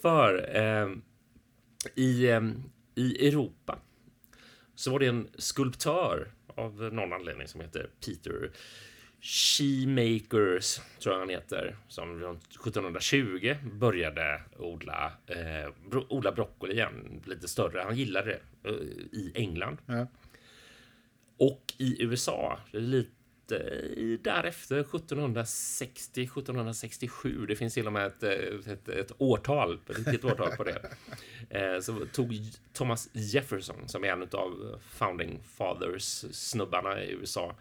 För 0.02 0.56
eh, 0.56 0.88
i, 1.94 2.30
eh, 2.30 2.40
i 2.94 3.28
Europa 3.28 3.78
så 4.74 4.90
var 4.90 4.98
det 4.98 5.06
en 5.06 5.28
skulptör 5.38 6.32
av 6.46 6.74
någon 6.74 7.12
anledning 7.12 7.48
som 7.48 7.60
heter 7.60 7.90
Peter 8.06 8.50
Shemakers, 9.20 10.80
tror 10.98 11.14
jag 11.14 11.20
han 11.20 11.28
heter, 11.28 11.76
som 11.88 12.22
1720 12.22 13.56
började 13.72 14.42
odla, 14.58 15.12
eh, 15.26 15.72
bro 15.90 16.06
odla 16.08 16.32
broccoli 16.32 16.72
igen, 16.72 17.22
lite 17.26 17.48
större. 17.48 17.80
Han 17.80 17.96
gillade 17.96 18.40
det 18.62 18.68
eh, 18.68 18.74
i 19.12 19.32
England. 19.34 19.78
Ja. 19.86 20.06
Och 21.36 21.72
i 21.78 22.02
USA, 22.02 22.58
lite 22.70 23.10
därefter, 24.22 24.80
1760, 24.80 26.22
1767. 26.22 27.46
Det 27.46 27.56
finns 27.56 27.74
till 27.74 27.86
och 27.86 27.92
med 27.92 28.06
ett, 28.06 28.22
ett, 28.22 28.88
ett 28.88 29.12
årtal, 29.18 29.80
ett 29.90 29.98
riktigt 29.98 30.24
årtal 30.24 30.50
på 30.56 30.64
det. 30.64 30.82
Eh, 31.52 31.80
så 31.80 32.06
tog 32.12 32.34
Thomas 32.72 33.08
Jefferson, 33.12 33.88
som 33.88 34.04
är 34.04 34.08
en 34.08 34.22
av 34.22 34.80
founding 34.90 35.42
fathers 35.56 36.24
snubbarna 36.32 37.02
i 37.02 37.12
USA, 37.12 37.56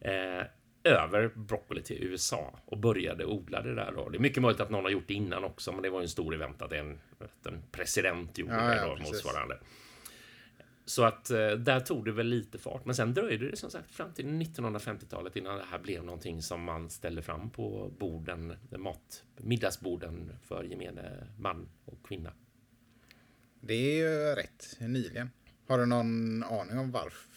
eh, 0.00 0.46
över 0.84 1.28
broccoli 1.34 1.82
till 1.82 2.04
USA 2.04 2.60
och 2.64 2.78
började 2.78 3.24
odla 3.24 3.62
det 3.62 3.74
där. 3.74 3.92
Då. 3.92 4.08
Det 4.08 4.16
är 4.18 4.20
mycket 4.20 4.42
möjligt 4.42 4.60
att 4.60 4.70
någon 4.70 4.84
har 4.84 4.90
gjort 4.90 5.08
det 5.08 5.14
innan 5.14 5.44
också, 5.44 5.72
men 5.72 5.82
det 5.82 5.90
var 5.90 6.00
ju 6.00 6.02
en 6.02 6.08
stor 6.08 6.34
event 6.34 6.62
att 6.62 6.72
en, 6.72 7.00
att 7.18 7.46
en 7.46 7.62
president 7.72 8.38
gjorde 8.38 8.54
Ja, 8.54 8.60
det 8.60 8.76
ja, 8.76 8.88
då, 8.88 8.96
precis. 8.96 9.22
Så 10.88 11.04
att 11.04 11.30
eh, 11.30 11.50
där 11.50 11.80
tog 11.80 12.04
det 12.04 12.12
väl 12.12 12.26
lite 12.26 12.58
fart. 12.58 12.84
Men 12.84 12.94
sen 12.94 13.14
dröjde 13.14 13.50
det 13.50 13.56
som 13.56 13.70
sagt 13.70 13.90
fram 13.90 14.12
till 14.12 14.26
1950-talet 14.26 15.36
innan 15.36 15.56
det 15.58 15.64
här 15.70 15.78
blev 15.78 16.04
någonting 16.04 16.42
som 16.42 16.62
man 16.64 16.90
ställde 16.90 17.22
fram 17.22 17.50
på 17.50 17.92
borden, 17.98 18.54
mat, 18.76 19.24
middagsborden 19.36 20.32
för 20.42 20.64
gemene 20.64 21.26
man 21.38 21.68
och 21.84 22.06
kvinna. 22.06 22.32
Det 23.60 23.74
är 23.74 23.96
ju 23.96 24.34
rätt 24.34 24.76
nyligen. 24.80 25.30
Har 25.68 25.78
du 25.78 25.86
någon 25.86 26.42
aning 26.42 26.78
om 26.78 26.90
varför? 26.90 27.28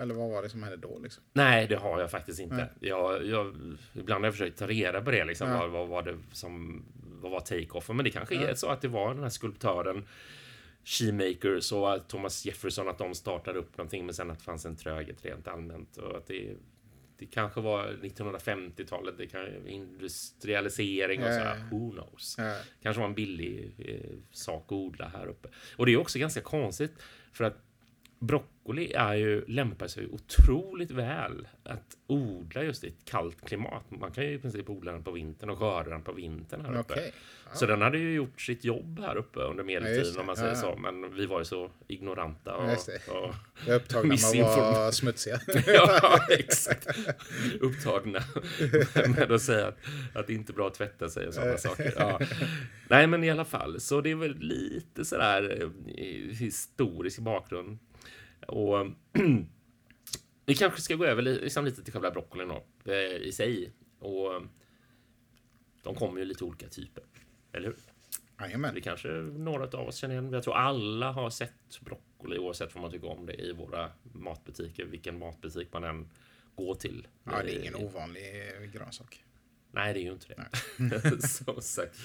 Eller 0.00 0.14
vad 0.14 0.30
var 0.30 0.42
det 0.42 0.48
som 0.48 0.62
hände 0.62 0.76
då? 0.76 0.98
Liksom? 0.98 1.22
Nej, 1.32 1.66
det 1.66 1.76
har 1.76 2.00
jag 2.00 2.10
faktiskt 2.10 2.40
inte. 2.40 2.56
Nej. 2.56 2.68
Jag, 2.80 3.26
jag, 3.26 3.56
ibland 3.92 4.24
har 4.24 4.26
jag 4.26 4.34
försökt 4.34 4.58
ta 4.58 4.66
reda 4.66 5.00
på 5.02 5.10
det. 5.10 5.24
Liksom, 5.24 5.48
Ja. 5.48 5.58
vad, 5.58 5.70
vad 5.70 5.88
var 5.88 6.02
det 6.02 6.18
som 6.32 6.82
vad 7.22 7.32
var 7.32 7.40
take-offen? 7.40 7.96
Men 7.96 8.04
det 8.04 8.10
kanske 8.10 8.34
Ja. 8.34 8.48
är 8.48 8.54
så 8.54 8.68
att 8.68 8.80
det 8.80 8.88
var 8.88 9.14
den 9.14 9.22
här 9.22 9.30
skulptören 9.30 10.06
Shemakers 10.84 11.72
och 11.72 12.08
Thomas 12.08 12.46
Jefferson 12.46 12.88
att 12.88 12.98
de 12.98 13.14
startade 13.14 13.58
upp 13.58 13.78
någonting 13.78 14.06
men 14.06 14.14
sen 14.14 14.30
att 14.30 14.38
det 14.38 14.44
fanns 14.44 14.66
en 14.66 14.76
tröghet 14.76 15.24
rent 15.24 15.48
allmänt 15.48 15.96
och 15.96 16.16
att 16.16 16.26
det, 16.26 16.56
det 17.18 17.26
kanske 17.26 17.60
var 17.60 17.86
1950-talet, 18.02 19.14
det 19.18 19.26
kan 19.26 19.66
industrialisering 19.66 21.22
och 21.22 21.28
Ja, 21.28 21.32
så 21.32 21.38
ja, 21.38 21.44
här. 21.44 21.56
ja. 21.70 21.78
Who 21.78 21.90
knows? 21.90 22.34
Ja. 22.38 22.56
Kanske 22.82 23.00
var 23.00 23.08
en 23.08 23.14
billig 23.14 23.70
eh, 23.78 24.16
sak 24.30 24.64
att 24.66 24.72
odla 24.72 25.08
här 25.08 25.26
uppe. 25.26 25.48
Och 25.76 25.86
det 25.86 25.92
är 25.92 25.96
också 25.96 26.18
ganska 26.18 26.40
konstigt 26.40 26.92
för 27.32 27.44
att 27.44 27.56
broccoli 28.20 28.92
är 28.92 29.14
ju, 29.14 29.44
lämpar 29.46 29.86
sig 29.88 30.06
otroligt 30.06 30.90
väl 30.90 31.48
att 31.64 31.96
odla 32.06 32.62
just 32.62 32.84
i 32.84 32.86
ett 32.88 33.04
kallt 33.04 33.46
klimat. 33.48 33.90
Man 33.90 34.12
kan 34.12 34.24
ju 34.24 34.32
i 34.32 34.38
princip 34.38 34.70
odla 34.70 34.92
den 34.92 35.04
på 35.04 35.10
vintern 35.10 35.50
och 35.50 35.58
skörda 35.58 35.90
den 35.90 36.02
på 36.02 36.12
vintern 36.12 36.60
här 36.64 36.78
uppe. 36.78 36.92
Okej. 36.92 37.12
Så 37.54 37.66
den 37.66 37.82
hade 37.82 37.98
ju 37.98 38.14
gjort 38.14 38.40
sitt 38.40 38.64
jobb 38.64 39.00
här 39.00 39.16
uppe 39.16 39.40
under 39.40 39.62
Ja, 39.62 39.66
medeltiden 39.66 40.14
det. 40.14 40.20
om 40.20 40.26
man 40.26 40.36
säger 40.36 40.48
Ja, 40.48 40.56
ja. 40.56 40.60
så. 40.74 40.76
Men 40.76 41.14
vi 41.14 41.26
var 41.26 41.38
ju 41.38 41.44
så 41.44 41.70
ignoranta 41.88 42.56
och, 42.56 42.70
Ja, 42.70 43.12
och 43.12 43.34
Jag 43.66 43.76
upptagna 43.76 44.08
med 44.08 44.42
att 44.44 44.56
vara 44.58 44.92
smutsiga. 44.92 45.40
ja, 45.66 46.18
exakt. 46.30 46.86
Upptagna 47.60 48.20
med 49.16 49.32
att 49.32 49.42
säga 49.42 49.66
att, 49.66 49.78
att 50.14 50.26
det 50.26 50.34
inte 50.34 50.52
är 50.52 50.54
bra 50.54 50.66
att 50.66 50.74
tvätta 50.74 51.08
sig 51.08 51.26
och 51.26 51.34
sådana 51.34 51.58
saker. 51.58 51.94
Ja. 51.96 52.20
Nej, 52.88 53.06
men 53.06 53.24
i 53.24 53.30
alla 53.30 53.44
fall, 53.44 53.80
så 53.80 54.00
det 54.00 54.10
är 54.10 54.14
väl 54.14 54.36
lite 54.38 55.04
sådär 55.04 55.62
eh, 55.62 56.36
historisk 56.36 57.18
bakgrund. 57.18 57.78
Och 58.46 58.86
vi 60.46 60.54
kanske 60.54 60.80
ska 60.80 60.94
gå 60.94 61.04
över 61.04 61.22
li- 61.22 61.40
liksom 61.40 61.64
lite 61.64 61.82
till 61.84 61.92
själva 61.92 62.10
broccolin 62.10 62.48
då, 62.48 62.64
eh, 62.92 63.16
i 63.16 63.32
sig. 63.32 63.72
Och 63.98 64.42
de 65.82 65.94
kommer 65.94 66.18
ju 66.18 66.24
lite 66.24 66.44
olika 66.44 66.68
typer, 66.68 67.04
eller 67.52 67.66
hur? 67.66 67.76
Jajamän. 68.40 68.74
Det 68.74 68.80
kanske 68.80 69.08
några 69.22 69.78
av 69.78 69.88
oss 69.88 69.96
känner 69.96 70.14
igen. 70.14 70.32
Jag 70.32 70.42
tror 70.42 70.54
alla 70.54 71.12
har 71.12 71.30
sett 71.30 71.80
broccoli 71.80 72.38
oavsett 72.38 72.74
vad 72.74 72.82
man 72.82 72.90
tycker 72.90 73.08
om 73.08 73.26
det 73.26 73.34
i 73.34 73.52
våra 73.52 73.90
matbutiker. 74.02 74.84
Vilken 74.84 75.18
matbutik 75.18 75.68
man 75.72 75.84
än 75.84 76.08
går 76.54 76.74
till. 76.74 77.06
Ja, 77.24 77.42
det 77.42 77.56
är 77.56 77.60
ingen 77.60 77.74
Eh, 77.74 77.84
ovanlig 77.84 78.22
grönsak. 78.72 79.24
Nej, 79.72 79.94
det 79.94 80.00
är 80.00 80.02
ju 80.02 80.12
inte 80.12 80.26
det. 80.78 81.20
Som 81.28 81.60
sagt. 81.62 81.96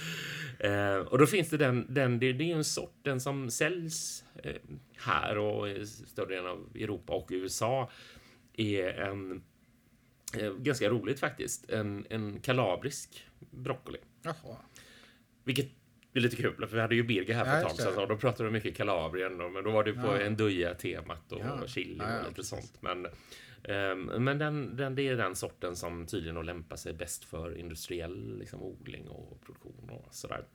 Eh, 0.59 0.95
och 0.95 1.17
då 1.17 1.25
finns 1.27 1.49
det 1.49 1.57
den, 1.57 1.85
den 1.89 2.19
det, 2.19 2.33
det 2.33 2.43
är 2.43 2.47
ju 2.47 2.53
en 2.53 2.63
sort, 2.63 2.95
den 3.01 3.19
som 3.21 3.51
säljs 3.51 4.23
eh, 4.43 4.55
här 4.97 5.37
och 5.37 5.69
i 5.69 5.85
större 5.87 6.25
delen 6.35 6.45
av 6.51 6.69
Europa 6.75 7.13
och 7.13 7.27
USA 7.31 7.91
är 8.53 8.87
en 8.87 9.43
eh, 10.37 10.53
ganska 10.53 10.89
roligt 10.89 11.19
faktiskt. 11.19 11.69
En, 11.69 12.05
en 12.09 12.39
kalabrisk 12.39 13.27
broccoli. 13.51 13.97
Jaha. 14.21 14.57
Vilket 15.43 15.67
är 16.13 16.19
lite 16.19 16.35
kul, 16.35 16.67
för 16.67 16.75
vi 16.75 16.81
hade 16.81 16.95
ju 16.95 17.03
Birger 17.03 17.33
här 17.33 17.45
för 17.45 17.57
ett 17.57 17.63
tag 17.63 17.75
sedan 17.93 17.97
och 18.03 18.07
då 18.07 18.17
pratade 18.17 18.49
de 18.49 18.53
mycket 18.53 18.75
Kalabrien, 18.77 19.41
och- 19.41 19.51
men 19.51 19.63
då 19.63 19.71
var 19.71 19.83
det 19.83 19.93
på 19.93 19.99
Ja. 20.07 20.19
en 20.21 20.37
temat 20.77 21.31
och 21.31 21.39
Ja. 21.39 21.67
chili 21.67 21.95
Ja, 21.99 22.09
ja, 22.11 22.17
och 22.19 22.23
lite 22.23 22.35
precis. 22.35 22.49
sånt. 22.49 22.81
Men, 22.81 23.07
men 24.19 24.37
den, 24.37 24.75
den, 24.75 24.95
det 24.95 25.07
är 25.07 25.15
den 25.15 25.35
sorten 25.35 25.75
som 25.75 26.05
tydligen 26.05 26.45
lämpar 26.45 26.75
sig 26.75 26.93
bäst 26.93 27.25
för 27.25 27.57
industriell 27.57 28.39
liksom, 28.39 28.61
odling 28.61 29.07
och 29.07 29.41
produktion 29.41 29.89
och 29.89 30.15
sådär. 30.15 30.45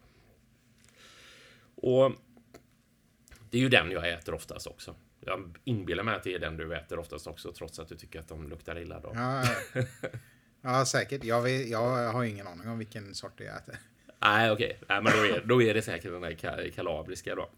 Och 1.75 2.12
det 3.50 3.59
är 3.59 3.62
ju 3.62 3.69
den 3.69 3.90
jag 3.90 4.09
äter 4.09 4.35
oftast 4.35 4.67
också. 4.67 4.95
Jag 5.21 5.59
inbillar 5.64 6.02
mig 6.02 6.14
att 6.14 6.23
det 6.23 6.35
är 6.35 6.38
den 6.38 6.57
du 6.57 6.76
äter 6.76 6.99
oftast 6.99 7.26
också, 7.26 7.52
trots 7.52 7.79
att 7.79 7.88
du 7.88 7.97
tycker 7.97 8.21
att 8.21 8.29
de 8.29 8.49
luktar 8.49 8.79
illa. 8.79 9.00
Då. 9.00 9.12
Ja, 9.14 9.45
ja 10.61 10.85
säkert. 10.85 11.25
Jag, 11.25 11.43
vet, 11.43 11.69
jag 11.69 12.12
har 12.12 12.25
ingen 12.25 12.47
aning 12.47 12.69
om 12.69 12.79
vilken 12.79 13.14
sort 13.14 13.40
jag 13.40 13.57
äter. 13.57 13.76
Nej, 14.23 14.50
okej. 14.50 14.81
Nej, 14.88 15.02
men 15.02 15.12
då 15.12 15.19
är, 15.25 15.43
då 15.45 15.62
är 15.62 15.75
det 15.75 15.83
säkert 15.83 16.12
den 16.12 16.21
där 16.21 16.31
ka- 16.31 16.71
kalabriska 16.71 17.35
då. 17.35 17.50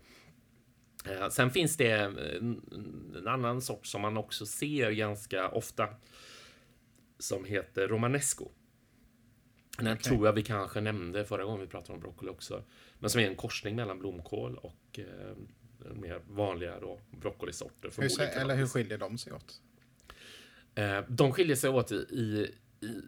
Eh, 1.05 1.29
Sen 1.29 1.51
finns 1.51 1.77
det 1.77 1.91
eh, 1.93 2.05
en, 2.37 3.25
annan 3.27 3.63
sort 3.63 3.87
som 3.87 4.01
man 4.01 4.17
också 4.17 4.47
ser 4.47 4.91
ganska 4.91 5.49
ofta. 5.49 5.89
Som 7.19 7.45
heter 7.45 7.89
romanesco. 7.89 8.49
Den 9.79 9.87
Okej. 9.93 10.03
tror 10.03 10.27
jag 10.27 10.33
vi 10.33 10.43
kanske 10.43 10.81
nämnde 10.81 11.25
förra 11.25 11.45
gången 11.45 11.61
vi 11.61 11.67
pratade 11.67 11.93
om 11.93 12.01
broccoli 12.01 12.31
också. 12.31 12.65
Men 12.99 13.11
som 13.11 13.21
är 13.21 13.27
en 13.27 13.37
korsning 13.37 13.77
mellan 13.77 13.99
blomkål 13.99 14.57
och 14.57 14.99
eh, 14.99 15.37
mer 15.95 16.21
vanliga 16.29 16.81
då, 16.81 17.01
broccolisorter. 17.11 17.91
Hur, 17.99 18.09
se- 18.09 18.23
eller 18.23 18.57
hur 18.57 18.67
skiljer 18.67 18.99
de 18.99 19.19
sig 19.19 19.33
åt? 19.33 19.61
Eh, 20.75 21.01
De 21.09 21.33
skiljer 21.33 21.57
sig 21.57 21.71
åt 21.71 21.93
i, 21.93 21.95
i, 21.95 22.51
i 22.87 23.03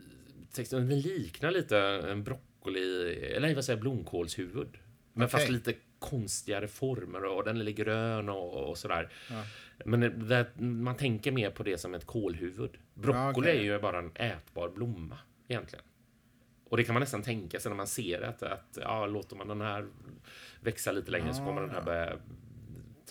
texten. 0.52 0.88
Den 0.88 1.00
liknar 1.00 1.50
lite 1.50 1.78
en 1.78 2.24
broccoli, 2.24 3.14
eller 3.14 3.54
vad 3.54 3.64
säger 3.64 3.80
blomkålshuvud. 3.80 4.78
Men 5.12 5.26
Okej. 5.26 5.28
fast 5.40 5.48
lite 5.52 5.74
konstigare 6.04 6.68
former 6.68 7.24
och 7.24 7.44
den 7.44 7.60
är 7.60 7.64
lite 7.64 7.82
grön 7.82 8.28
och, 8.28 8.68
och 8.70 8.78
sådär. 8.78 9.12
Ja. 9.30 9.44
Men 9.84 10.00
det, 10.00 10.08
det, 10.08 10.60
man 10.60 10.96
tänker 10.96 11.32
mer 11.32 11.50
på 11.50 11.62
det 11.62 11.78
som 11.78 11.94
ett 11.94 12.06
kålhuvud. 12.06 12.70
Broccoli 12.94 13.48
okej. 13.50 13.58
är 13.58 13.62
ju 13.62 13.78
bara 13.78 13.98
en 13.98 14.12
ätbar 14.14 14.68
blomma 14.68 15.18
egentligen. 15.48 15.84
Och 16.68 16.76
det 16.76 16.84
kan 16.84 16.94
man 16.94 17.00
nästan 17.00 17.22
tänka 17.22 17.60
sig 17.60 17.70
när 17.70 17.76
man 17.76 17.86
ser 17.86 18.22
att, 18.22 18.42
att 18.42 18.78
ja, 18.80 19.06
låter 19.06 19.36
man 19.36 19.48
den 19.48 19.60
här 19.60 19.86
växa 20.60 20.92
lite 20.92 21.10
längre 21.10 21.34
så 21.34 21.40
Ja, 21.40 21.46
kommer 21.46 21.60
den 21.60 21.70
här 21.70 21.78
ja. 21.78 21.84
börja 21.84 22.16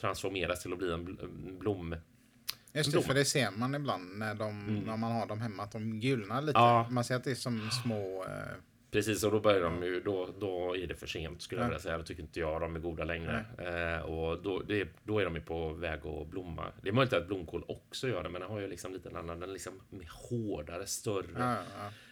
transformeras 0.02 0.62
till 0.62 0.74
att 0.74 0.80
bli 0.80 0.94
en 0.94 1.08
bl- 1.08 1.24
en 1.24 1.60
blom. 1.60 1.96
Just 2.74 2.92
det, 2.92 3.02
för 3.02 3.14
det 3.14 3.26
ser 3.26 3.52
man 3.52 3.76
ibland 3.76 4.18
när, 4.18 4.36
de, 4.36 4.76
när 4.86 4.98
man 4.98 5.12
har 5.12 5.28
dem 5.28 5.42
hemma, 5.42 5.64
att 5.64 5.72
de 5.72 6.00
gulnar 6.00 6.42
lite. 6.42 6.60
Ja. 6.60 6.88
Man 6.90 7.04
ser 7.04 7.16
att 7.16 7.24
det 7.24 7.32
är 7.32 7.36
som 7.36 7.70
små... 7.84 8.24
Eh, 8.24 8.56
Precis, 8.94 9.24
och 9.24 9.32
då 9.32 9.40
börjar 9.40 9.62
de 9.62 9.84
ju, 9.84 10.00
då, 10.00 10.30
då 10.40 10.76
är 10.78 10.88
det 10.88 10.96
för 10.96 11.08
sent 11.08 11.42
skulle 11.42 11.62
jag 11.62 11.66
Ja. 11.66 11.70
vilja 11.70 11.80
säga. 11.80 11.98
Då 11.98 12.04
tycker 12.04 12.22
inte 12.22 12.40
jag 12.40 12.62
de 12.62 12.76
är 12.76 12.80
goda 12.80 13.04
längre. 13.04 13.46
Eh, 13.58 14.02
och 14.06 14.42
då, 14.44 14.60
det, 14.60 14.88
då 15.04 15.20
är 15.20 15.26
de 15.26 15.36
ju 15.36 15.42
på 15.42 15.74
väg 15.74 16.00
att 16.08 16.28
blomma. 16.28 16.66
Det 16.82 16.90
är 16.90 16.94
möjligt 16.94 17.14
att 17.14 17.28
blomkål 17.28 17.64
också 17.68 18.08
gör 18.08 18.24
det, 18.24 18.30
men 18.30 18.42
den 18.42 18.50
har 18.50 18.60
ju 18.60 18.68
liksom 18.68 18.94
lite 18.94 19.10
en 19.10 19.16
annan, 19.16 19.40
den 19.40 19.50
är 19.50 19.54
liksom 19.54 19.82
hårdare, 20.30 20.86
större. 20.88 21.56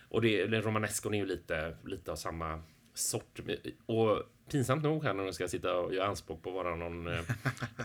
Och 0.09 0.21
det, 0.21 0.45
romanescon 0.61 1.13
är 1.13 1.17
ju 1.17 1.25
lite, 1.25 1.75
lite 1.85 2.11
av 2.11 2.15
samma 2.15 2.61
sort. 3.09 3.39
Och 3.85 4.23
pinsamt 4.51 4.83
nog 4.83 5.03
här 5.03 5.13
när 5.13 5.23
de 5.23 5.33
ska 5.33 5.47
sitta 5.47 5.75
och 5.75 5.93
göra 5.93 6.07
anspråk 6.07 6.43
på 6.43 6.49
att 6.49 6.55
vara 6.55 6.75
någon 6.75 7.07
eh, 7.07 7.21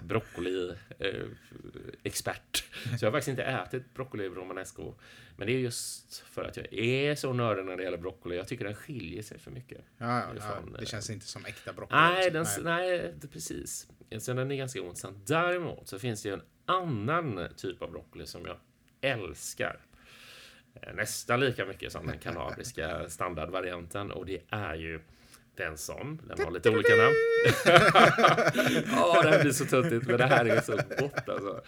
broccoli-expert. 0.02 2.64
så 2.98 3.04
jag 3.04 3.10
har 3.10 3.12
faktiskt 3.12 3.28
inte 3.28 3.44
ätit 3.44 3.94
broccoli 3.94 4.28
romanesco. 4.28 4.94
Men 5.36 5.46
det 5.46 5.52
är 5.52 5.58
just 5.58 6.18
för 6.18 6.44
att 6.44 6.56
jag 6.56 6.72
är 6.72 7.14
så 7.14 7.32
nördig 7.32 7.64
när 7.64 7.76
det 7.76 7.82
gäller 7.82 7.98
broccoli. 7.98 8.36
Jag 8.36 8.48
tycker 8.48 8.64
den 8.64 8.74
skiljer 8.74 9.22
sig 9.22 9.38
för 9.38 9.50
mycket. 9.50 9.80
ja, 9.98 10.20
ja, 10.20 10.36
Ifrån, 10.36 10.64
ja. 10.66 10.72
eh, 10.74 10.80
Det 10.80 10.86
känns 10.86 11.10
inte 11.10 11.26
som 11.26 11.44
äkta 11.44 11.72
broccoli. 11.72 12.00
Nej, 12.00 12.30
liksom. 12.30 12.64
den, 12.64 12.76
nej. 12.76 13.14
det, 13.20 13.28
precis. 13.28 13.88
Så 14.18 14.32
den 14.32 14.50
är 14.50 14.56
ganska 14.56 14.78
intressant. 14.78 15.26
Däremot 15.26 15.88
så 15.88 15.98
finns 15.98 16.22
det 16.22 16.28
ju 16.28 16.34
en 16.34 16.42
annan 16.64 17.48
typ 17.56 17.82
av 17.82 17.90
broccoli 17.90 18.26
som 18.26 18.46
jag 18.46 18.56
älskar. 19.00 19.80
Eh, 20.82 20.94
Nästan 20.94 21.40
lika 21.40 21.64
mycket 21.64 21.92
som 21.92 22.06
den 22.06 22.18
kalabriska 22.18 23.08
standardvarianten 23.08 24.10
och 24.10 24.26
det 24.26 24.40
är 24.50 24.74
ju 24.74 25.00
Det 25.56 25.62
är 25.62 25.68
en 25.68 25.78
sån. 25.78 26.20
Den 26.28 26.44
har 26.44 26.50
lite 26.50 26.70
olika 26.70 26.92
namn. 26.96 27.14
Ja, 28.92 29.22
det 29.22 29.28
här 29.30 29.42
blir 29.42 29.52
så 29.52 29.64
tuttigt, 29.64 30.06
men 30.06 30.18
det 30.18 30.26
här 30.26 30.44
är 30.44 30.60
så 30.60 30.76
gott 30.98 31.28
alltså. 31.28 31.60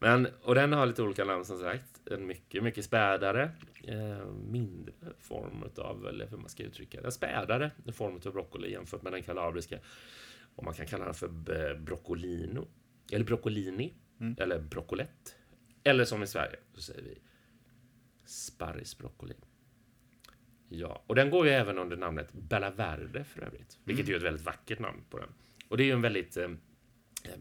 Men, 0.00 0.28
och 0.42 0.54
den 0.54 0.72
har 0.72 0.86
lite 0.86 1.02
olika 1.02 1.24
namn 1.24 1.44
som 1.44 1.58
sagt. 1.58 2.00
En 2.10 2.26
mycket, 2.26 2.62
mycket 2.62 2.84
spädare, 2.84 3.50
eh, 3.84 4.26
mindre 4.26 4.94
form 5.18 5.64
av, 5.76 6.06
eller 6.06 6.26
hur 6.26 6.36
man 6.36 6.48
ska 6.48 6.62
uttrycka 6.62 7.00
det, 7.00 7.12
spädare 7.12 7.70
form 7.92 8.20
av 8.26 8.32
broccoli 8.32 8.72
jämfört 8.72 9.02
med 9.02 9.12
den 9.12 9.22
kalabriska. 9.22 9.78
Och 10.56 10.64
man 10.64 10.74
kan 10.74 10.86
kalla 10.86 11.04
den 11.04 11.14
för 11.14 11.28
broccolino, 11.74 12.68
eller 13.12 13.24
broccolini, 13.24 13.94
mm. 14.20 14.36
eller 14.38 14.58
broccolett. 14.58 15.36
Eller 15.84 16.04
som 16.04 16.22
i 16.22 16.26
Sverige, 16.26 16.56
så 16.74 16.82
säger 16.82 17.02
vi 17.02 17.18
sparrisbroccoli. 18.26 19.34
Ja, 20.68 21.02
och 21.06 21.14
den 21.14 21.30
går 21.30 21.46
ju 21.46 21.52
även 21.52 21.78
under 21.78 21.96
namnet 21.96 22.32
Bella 22.32 22.70
Verde 22.70 23.24
för 23.24 23.42
övrigt, 23.42 23.78
vilket 23.84 24.06
mm. 24.06 24.14
är 24.14 24.18
ett 24.18 24.24
väldigt 24.24 24.46
vackert 24.46 24.78
namn 24.78 25.04
på 25.10 25.18
den. 25.18 25.28
Och 25.68 25.76
det 25.76 25.82
är 25.82 25.86
ju 25.86 25.92
en 25.92 26.02
väldigt, 26.02 26.36
eh, 26.36 26.44
eh, 27.24 27.38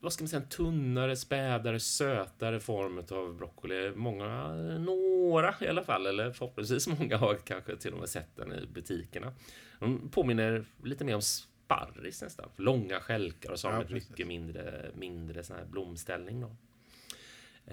vad 0.00 0.12
ska 0.12 0.22
man 0.22 0.28
säga, 0.28 0.42
en 0.42 0.48
tunnare, 0.48 1.16
spädare, 1.16 1.80
sötare 1.80 2.60
form 2.60 2.98
av 3.10 3.36
broccoli. 3.36 3.92
Många, 3.96 4.54
några 4.78 5.54
i 5.60 5.68
alla 5.68 5.84
fall, 5.84 6.06
eller 6.06 6.30
förhoppningsvis 6.30 6.88
många 6.88 7.16
har 7.16 7.34
kanske 7.34 7.76
till 7.76 7.92
och 7.92 7.98
med 7.98 8.08
sett 8.08 8.36
den 8.36 8.52
i 8.52 8.66
butikerna. 8.66 9.32
De 9.78 10.08
påminner 10.08 10.64
lite 10.84 11.04
mer 11.04 11.14
om 11.14 11.22
sparris 11.22 12.22
nästan. 12.22 12.48
Långa 12.56 13.00
skälkar 13.00 13.50
och 13.50 13.60
så 13.60 13.68
har 13.68 13.86
ja, 13.88 13.94
mycket 13.94 14.26
mindre, 14.26 14.90
mindre 14.94 15.44
sån 15.44 15.56
här 15.56 15.64
blomställning. 15.64 16.40
Då. 16.40 16.56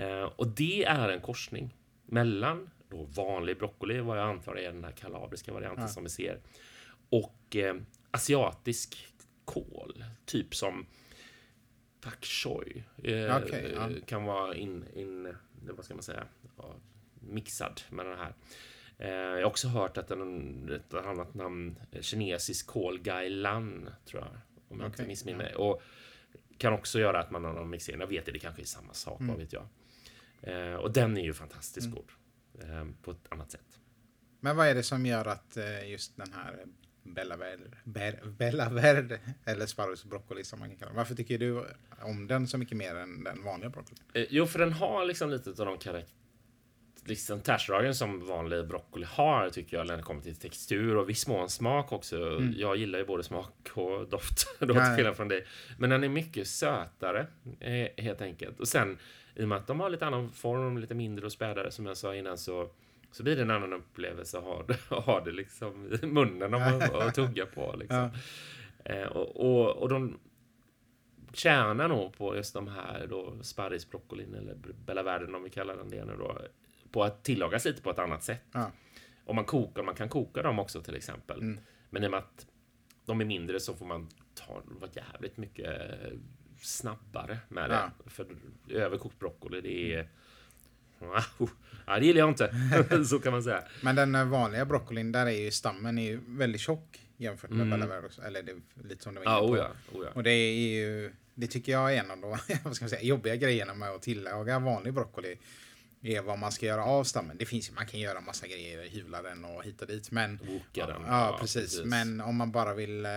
Eh, 0.02 0.24
och 0.24 0.48
det 0.48 0.86
är 0.86 1.10
en 1.10 1.22
korsning 1.22 1.76
mellan 2.06 2.70
då 2.90 3.04
vanlig 3.04 3.58
broccoli, 3.58 4.00
vad 4.00 4.18
jag 4.18 4.30
antar 4.30 4.58
är 4.58 4.72
den 4.72 4.84
här 4.84 4.92
kalabriska 4.92 5.54
varianten 5.54 5.84
ja. 5.84 5.88
som 5.88 6.04
vi 6.04 6.10
ser, 6.10 6.40
och 7.10 7.56
eh, 7.56 7.76
asiatisk 8.12 9.08
kål, 9.46 10.04
typ 10.26 10.56
som 10.56 10.86
pak 12.02 12.26
choi. 12.26 12.84
Eh, 13.04 13.38
okay, 13.38 13.72
ja. 13.72 13.90
Kan 14.06 14.24
vara 14.24 14.56
in, 14.56 14.86
in, 14.96 15.36
vad 15.54 15.86
ska 15.86 15.94
man 15.94 16.04
säga, 16.04 16.24
ja, 16.58 16.76
mixad 17.20 17.82
med 17.90 18.06
den 18.06 18.18
här. 18.18 18.34
Eh, 18.98 19.10
jag 19.10 19.38
har 19.38 19.44
också 19.44 19.68
hört 19.68 19.98
att 19.98 20.08
den, 20.08 20.72
ett 20.72 20.94
annat 20.94 21.34
namn, 21.34 21.80
kinesisk 22.02 22.68
kål 22.68 23.00
gai 23.00 23.30
lan, 23.30 23.90
tror 24.06 24.22
jag, 24.22 24.32
om 24.68 24.80
jag 24.80 24.88
okay, 24.88 24.88
inte 24.88 25.08
missminner 25.08 25.38
mig. 25.38 25.56
Och 25.56 25.82
kan 26.58 26.74
också 26.74 27.00
göra 27.00 27.20
att 27.20 27.32
man 27.32 27.44
har 27.44 27.54
någon 27.54 27.70
mixering. 27.70 28.00
Jag 28.00 28.08
vet 28.08 28.26
det, 28.26 28.32
det 28.32 28.40
kanske 28.40 28.62
är 28.62 28.66
samma 28.66 28.94
sak, 28.94 29.20
mm. 29.20 29.28
vad 29.28 29.38
vet 29.38 29.54
jag. 29.54 29.68
Eh, 30.46 30.74
och 30.74 30.92
den 30.92 31.18
är 31.18 31.22
ju 31.22 31.34
fantastiskt 31.34 31.88
mm. 31.88 31.98
god 31.98 32.12
eh, 32.64 32.88
på 33.02 33.12
ett 33.12 33.28
annat 33.30 33.52
sätt. 33.52 33.80
Men 34.40 34.58
vad 34.58 34.68
är 34.68 34.76
det 34.76 34.84
som 34.84 35.06
gör 35.06 35.26
att 35.26 35.58
eh, 35.58 35.90
just 35.90 36.18
den 36.18 36.34
här 36.34 36.66
Bella 37.04 37.38
Verde, 37.38 38.18
Bella 38.26 38.70
Verde 38.70 39.20
eller 39.46 39.66
Sparrows 39.66 40.06
broccoli 40.06 40.44
som 40.44 40.60
man 40.60 40.70
kan 40.70 40.78
kalla 40.78 40.90
den. 40.90 40.98
Varför 40.98 41.16
tycker 41.16 41.38
du 41.38 41.66
om 42.02 42.28
den 42.28 42.48
så 42.48 42.58
mycket 42.58 42.78
mer 42.78 42.96
än 42.96 43.24
den 43.24 43.44
vanliga 43.44 43.70
broccolin? 43.70 44.04
Eh, 44.14 44.26
jo, 44.30 44.46
för 44.46 44.60
den 44.60 44.74
har 44.74 45.06
liksom 45.06 45.30
lite 45.30 45.50
av 45.50 45.56
de 45.56 45.78
karaktär 45.78 46.16
liksom 47.08 47.42
som 47.94 48.28
vanlig 48.28 48.68
broccoli 48.68 49.06
har 49.10 49.50
tycker 49.50 49.78
jag 49.78 49.88
när 49.88 49.98
det 49.98 50.04
kommer 50.04 50.22
till 50.22 50.36
textur 50.36 50.96
och 50.96 51.10
viss 51.10 51.28
mån 51.28 51.50
smak 51.50 51.92
också. 51.92 52.18
Mm. 52.18 52.54
Jag 52.58 52.78
gillar 52.78 53.00
ju 53.00 53.06
både 53.06 53.24
smak 53.24 53.70
och 53.74 54.10
doft 54.10 54.48
då 54.60 54.74
till 54.74 54.96
skillnad 54.96 55.16
från 55.16 55.28
dig. 55.28 55.46
Men 55.78 55.90
den 55.90 56.04
är 56.04 56.10
mycket 56.10 56.48
sötare 56.48 57.28
eh, 57.60 58.04
helt 58.04 58.22
enkelt. 58.22 58.60
Och 58.60 58.68
sen 58.68 58.98
i 59.36 59.44
och 59.44 59.48
med 59.48 59.58
att 59.58 59.68
de 59.68 59.80
har 59.80 59.90
lite 59.90 60.06
annan 60.06 60.32
form, 60.32 60.78
lite 60.78 60.96
mindre 60.96 61.26
och 61.26 61.32
spädare 61.32 61.72
som 61.72 61.86
jag 61.86 61.98
sa 61.98 62.16
innan 62.16 62.38
så 62.38 62.70
så 63.16 63.24
blir 63.24 63.36
det 63.36 63.42
en 63.42 63.52
annan 63.52 63.74
upplevelse 63.74 64.38
att 64.38 64.44
ha 64.44 64.64
det, 64.68 64.96
ha 64.96 65.24
det 65.24 65.32
liksom 65.32 65.94
i 66.02 66.06
munnen 66.06 66.54
och, 66.54 67.06
och 67.06 67.14
tugga 67.14 67.46
på. 67.46 67.76
Liksom. 67.78 68.10
Ja. 68.84 68.92
Eh, 68.92 69.08
och, 69.08 69.36
och, 69.36 69.78
och 69.78 69.90
de 69.90 70.20
tjänar 71.34 71.88
nog 71.88 72.18
på 72.18 72.36
just 72.36 72.54
de 72.54 72.68
här 72.68 73.08
då 73.10 73.38
sparrisbroccolin 73.42 74.36
eller 74.36 74.56
Bella 74.86 75.04
Världen 75.04 75.36
om 75.36 75.44
vi 75.44 75.50
kallar 75.50 75.78
den 75.78 75.90
det 75.90 76.06
nu 76.06 76.16
då 76.18 76.38
på 76.92 77.04
att 77.04 77.24
tillagas 77.24 77.66
lite 77.66 77.82
på 77.82 77.90
ett 77.90 78.00
annat 78.00 78.24
sätt. 78.24 78.44
Ja. 78.52 78.72
Om 79.26 79.36
man 79.36 79.46
kokar, 79.46 79.84
man 79.84 79.96
kan 79.96 80.10
koka 80.10 80.42
dem 80.42 80.60
också 80.60 80.82
till 80.82 80.96
exempel. 80.96 81.40
Mm. 81.40 81.60
Men 81.90 82.04
i 82.04 82.08
och 82.08 82.12
med 82.12 82.18
att 82.18 82.48
de 83.06 83.22
är 83.22 83.26
mindre 83.26 83.60
så 83.60 83.74
får 83.74 83.86
man 83.86 84.10
ta 84.34 84.62
jävligt 84.94 85.38
mycket 85.38 85.92
snabbare 86.62 87.38
med 87.50 87.70
det. 87.70 87.76
Ja. 87.76 87.92
För 88.06 88.28
överkokt 88.70 89.20
broccoli, 89.20 89.62
det 89.62 89.94
är... 89.94 90.10
Ja, 91.86 92.00
det 92.00 92.06
gillar 92.06 92.20
jag 92.20 92.30
inte. 92.30 93.06
så 93.10 93.20
kan 93.20 93.32
man 93.32 93.44
säga. 93.44 93.64
Men 93.82 93.96
den 93.96 94.30
vanliga 94.30 94.66
broccolin, 94.66 95.12
där 95.12 95.26
är 95.26 95.32
ju 95.32 95.52
stammen 95.52 95.98
är 95.98 96.04
ju 96.04 96.20
väldigt 96.28 96.62
tjock 96.62 97.02
jämfört 97.18 97.50
med 97.50 97.68
mm. 97.68 97.80
Balaveros. 97.80 98.20
Eller 98.20 98.44
det 98.44 98.52
är 98.52 98.88
lite 98.88 99.04
som 99.04 99.16
du 99.16 99.22
var 99.22 99.40
inne 99.40 99.48
på. 99.48 99.58
Ja, 99.58 99.64
oh 99.64 99.72
ja, 99.94 100.00
oh 100.00 100.06
ja. 100.06 100.12
Och 100.14 100.24
det 100.24 100.32
är 100.32 100.54
ju... 100.54 101.12
Det 101.38 101.48
tycker 101.48 101.72
jag 101.72 101.94
är 101.94 102.00
en 102.04 102.12
av 102.12 102.18
de 102.22 102.30
vad 102.64 102.76
ska 102.76 102.86
man 102.86 102.90
säga, 102.90 103.02
jobbiga 103.02 103.36
grejerna 103.36 103.74
med 103.74 103.90
att 103.90 104.02
tillaga 104.02 104.60
vanlig 104.60 104.94
broccoli 104.94 105.38
är 106.06 106.22
vad 106.22 106.40
man 106.40 106.52
ska 106.52 106.66
göra 106.66 106.84
av 106.86 107.04
stammen. 107.04 107.38
Det 107.38 107.46
finns 107.46 107.72
man 107.72 107.86
kan 107.86 108.00
göra 108.00 108.22
massa 108.22 108.48
grejer, 108.48 108.90
hyvla 108.90 109.22
den 109.22 109.46
och 109.46 109.64
hit 109.64 109.82
och 109.82 109.88
dit. 109.88 110.12
Men, 110.12 110.38
Boka 110.38 110.88
den. 110.88 111.02
Ja, 111.02 111.32
ja 111.32 111.38
precis. 111.40 111.62
precis. 111.62 111.86
Men 111.86 112.22
om 112.22 112.36
man 112.36 112.52
bara 112.52 112.74
vill 112.74 113.06
äh, 113.06 113.12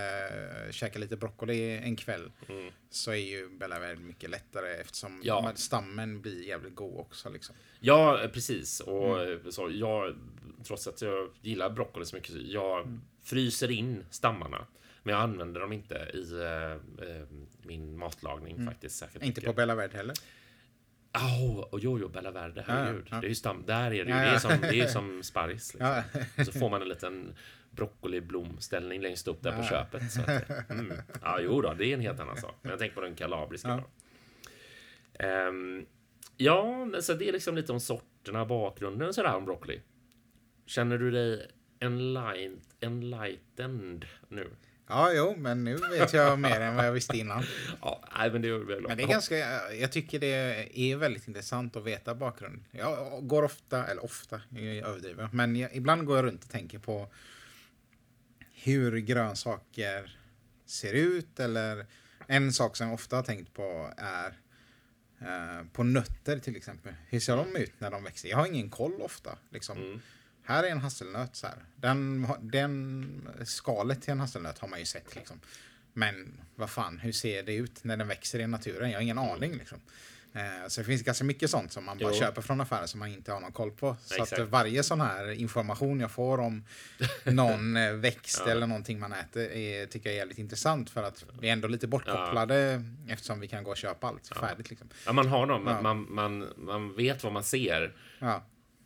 käka 0.71 0.99
lite 0.99 1.17
broccoli 1.17 1.77
en 1.77 1.97
kväll 1.97 2.33
mm. 2.49 2.73
så 2.91 3.11
är 3.11 3.17
ju 3.17 3.49
Bella 3.49 3.79
Verde 3.79 4.01
mycket 4.01 4.31
lättare 4.31 4.75
eftersom 4.81 5.21
ja. 5.25 5.53
stammen 5.55 6.21
blir 6.21 6.43
jävligt 6.43 6.75
god 6.75 7.01
också. 7.01 7.31
Liksom. 7.31 7.57
Ja, 7.81 8.29
precis. 8.33 8.81
Och 8.81 9.23
mm. 9.23 9.53
så, 9.53 9.71
jag, 9.73 10.15
trots 10.65 10.87
att 10.87 11.03
jag 11.03 11.31
gillar 11.43 11.71
broccoli 11.71 12.07
så 12.07 12.17
mycket, 12.17 12.35
jag 12.35 12.81
mm. 12.81 13.01
fryser 13.23 13.71
in 13.71 14.05
stammarna. 14.11 14.67
Men 15.03 15.15
jag 15.15 15.23
använder 15.23 15.61
dem 15.61 15.73
inte 15.73 15.95
i 15.95 16.33
äh, 16.43 17.23
min 17.63 17.99
matlagning 17.99 18.57
mm. 18.57 18.67
faktiskt. 18.67 18.97
Särskilt 18.97 19.25
inte 19.25 19.41
mycket. 19.41 19.55
på 19.55 19.57
Bella 19.57 19.75
Verde 19.75 19.97
heller? 19.97 20.15
Oh, 21.15 21.59
och 21.59 21.81
jo, 21.81 21.99
jo, 21.99 22.09
Bella 22.09 22.31
Verde, 22.31 22.65
herregud. 22.67 23.07
Ja, 23.11 23.17
ja. 23.17 23.21
Det 23.21 23.27
är 23.27 23.29
ju 23.29 23.35
stam, 23.35 23.65
där 23.67 23.85
är 23.85 23.91
det 23.91 24.11
ju. 24.11 24.17
Ja, 24.17 24.17
det, 24.17 24.29
är 24.29 24.39
som, 24.39 24.61
det 24.61 24.81
är 24.81 24.87
som 24.87 25.23
sparris. 25.23 25.75
Liksom. 25.75 26.03
Så 26.45 26.53
får 26.53 26.71
man 26.71 26.83
en 26.83 26.89
liten 26.89 27.35
broccoliblomställning 27.71 29.03
längst 29.03 29.29
upp 29.29 29.43
där 29.43 29.57
på 29.57 29.63
köpet. 29.63 30.13
Så 30.13 30.21
att, 30.21 30.71
mm. 30.71 30.93
Ja, 31.23 31.41
jo 31.41 31.61
då, 31.61 31.75
det 31.75 31.87
är 31.87 31.95
en 31.95 32.01
helt 32.01 32.21
annan 32.21 32.37
sak. 32.37 32.55
Men 32.63 32.71
jag 32.71 32.79
tänker 32.79 32.95
på 32.95 33.01
den 33.01 33.15
kalabriska. 33.15 33.83
Ja, 35.19 35.49
um, 35.49 35.87
ja 36.37 36.89
så 37.01 37.15
det 37.15 37.29
är 37.29 37.33
liksom 37.33 37.57
lite 37.57 37.73
om 37.73 37.81
sorterna, 37.81 38.47
bakgrunden 38.47 39.15
sådär 39.15 39.35
om 39.35 39.45
broccoli. 39.45 39.81
Känner 40.67 40.99
du 40.99 41.11
dig 41.11 41.51
enlightened, 41.81 42.61
enlightened 42.81 44.07
nu? 44.29 44.51
Ja, 44.89 45.13
jo, 45.13 45.35
men 45.39 45.65
nu 45.65 45.77
vet 45.77 46.13
jag 46.13 46.39
mer 46.39 46.61
än 46.61 46.77
vad 46.77 46.87
jag 46.87 46.93
visste 46.93 47.17
innan. 47.17 47.45
ja, 47.81 48.05
nej, 48.19 48.31
men 48.31 48.43
det 48.43 48.49
är 48.49 48.59
väl 48.59 48.81
Men 48.89 48.97
det 48.97 49.03
är 49.03 49.09
ganska, 49.09 49.37
jag 49.75 49.93
tycker 49.93 50.19
det 50.19 50.91
är 50.91 50.97
väldigt 50.97 51.29
intressant 51.29 51.77
att 51.77 51.85
veta 51.85 52.15
bakgrunden. 52.15 52.65
Jag 52.71 53.27
går 53.29 53.43
ofta, 53.43 53.87
eller 53.87 54.05
ofta, 54.05 54.41
jag 54.49 54.65
överdriver, 54.65 55.29
men 55.33 55.57
jag, 55.57 55.77
ibland 55.77 56.07
går 56.07 56.17
jag 56.17 56.25
runt 56.25 56.45
och 56.45 56.51
tänker 56.51 56.79
på 56.79 57.09
hur 58.53 58.99
grönsaker 58.99 60.19
ser 60.67 60.93
ut 60.93 61.41
eller 61.41 61.87
en 62.27 62.53
sak 62.53 62.77
som 62.77 62.87
jag 62.87 62.95
ofta 62.95 63.17
har 63.17 63.23
tänkt 63.23 63.55
på 63.55 63.93
är 63.97 64.39
eh, 65.21 65.67
på 65.73 65.83
nötter 65.83 66.39
till 66.39 66.57
exempel. 66.57 66.95
Hur 67.09 67.21
ser 67.21 67.37
de 67.37 67.57
ut 67.57 67.73
när 67.79 67.91
de 67.91 68.05
växer? 68.05 68.29
Jag 68.29 68.37
har 68.37 68.47
ingen 68.47 68.71
koll 68.71 69.03
ofta. 69.03 69.39
Liksom. 69.51 69.79
Mm. 69.79 70.01
Här 70.49 70.65
är 70.65 70.69
en 70.69 70.81
hasselnöt 70.81 71.37
så 71.37 71.47
här. 71.47 71.57
Den, 71.77 72.27
den 72.41 73.29
skalet 73.45 74.03
till 74.03 74.13
en 74.13 74.21
hasselnöt 74.21 74.59
har 74.59 74.69
man 74.69 74.79
ju 74.79 74.85
sett 74.85 75.15
liksom. 75.15 75.41
Men 75.93 76.41
vad 76.57 76.71
fan, 76.71 76.99
hur 76.99 77.13
ser 77.13 77.43
det 77.43 77.55
ut 77.55 77.85
när 77.85 77.97
den 77.97 78.09
växer 78.09 78.39
i 78.39 78.47
naturen? 78.47 78.91
Jag 78.91 78.97
har 78.97 79.03
ingen 79.03 79.19
aning 79.19 79.53
liksom. 79.53 79.79
Eh, 80.33 80.69
så 80.69 80.81
det 80.81 80.85
finns 80.85 81.03
ganska 81.03 81.25
mycket 81.25 81.51
sånt 81.51 81.73
som 81.73 81.85
man 81.85 81.99
bara 81.99 82.13
jo. 82.13 82.19
köper 82.19 82.43
från 82.43 82.61
affären 82.61 82.89
som 82.89 83.01
man 83.01 83.09
inte 83.09 83.33
har 83.33 83.41
någon 83.41 83.53
koll 83.53 83.71
på. 83.71 83.97
Så 84.05 84.23
Exakt. 84.23 84.43
att 84.43 84.49
varje 84.49 84.83
sån 84.83 85.01
här 85.01 85.31
information 85.31 86.01
jag 86.01 86.11
får 86.11 86.41
om 86.41 86.65
någon 87.25 87.77
eh, 87.77 87.93
växt 87.93 88.43
ja. 88.47 88.53
eller 88.53 88.67
någonting 88.67 89.01
man 89.01 89.13
äter 89.13 89.51
är, 89.51 89.87
tycker 89.87 90.09
jag 90.09 90.15
är 90.15 90.19
jävligt 90.19 90.39
intressant 90.39 90.91
för 90.91 91.03
att 91.03 91.25
vi 91.41 91.49
är 91.49 91.53
ändå 91.53 91.69
lite 91.69 91.87
bortkopplade 91.87 92.83
ja. 93.07 93.13
eftersom 93.13 93.41
vi 93.41 93.49
kan 93.49 93.65
gå 93.65 93.71
och 93.71 93.77
köpa 93.77 94.07
allt 94.07 94.31
ja. 94.35 94.41
färdigt. 94.41 94.71
Liksom. 94.71 94.89
Ja, 95.07 95.13
man 95.13 95.29
har 95.29 95.47
dem. 95.47 95.65
Man, 95.65 96.07
man, 96.15 96.53
man 96.57 96.97
vet 96.97 97.25
vad 97.25 97.33
man 97.33 97.45
ser. 97.45 97.95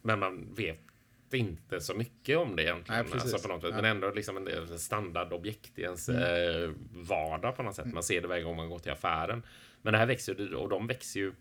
Men 0.02 0.18
man 0.18 0.54
vet 0.54 0.91
inte 1.38 1.80
så 1.80 1.94
mycket 1.94 2.38
om 2.38 2.56
det 2.56 2.62
egentligen. 2.62 3.04
Nej, 3.04 3.20
alltså 3.20 3.48
på 3.48 3.54
något 3.54 3.62
sätt. 3.62 3.74
Men 3.74 3.84
ändå 3.84 4.10
liksom 4.10 4.36
en 4.36 4.78
standardobjekt 4.78 5.78
i 5.78 5.82
ens 5.82 6.08
mm. 6.08 6.22
Eh, 6.22 6.70
vardag 6.90 7.56
på 7.56 7.62
något 7.62 7.74
sätt. 7.74 7.92
Man 7.92 8.02
ser 8.02 8.20
det 8.20 8.28
varje 8.28 8.42
gång 8.42 8.56
man 8.56 8.68
går 8.68 8.78
till 8.78 8.92
affären. 8.92 9.42
Men 9.82 9.92
det 9.92 9.98
här 9.98 10.06
växer 10.06 10.34
ju 10.34 10.54
och 10.54 10.68
de 10.68 10.86
växer 10.86 11.20
ju. 11.20 11.32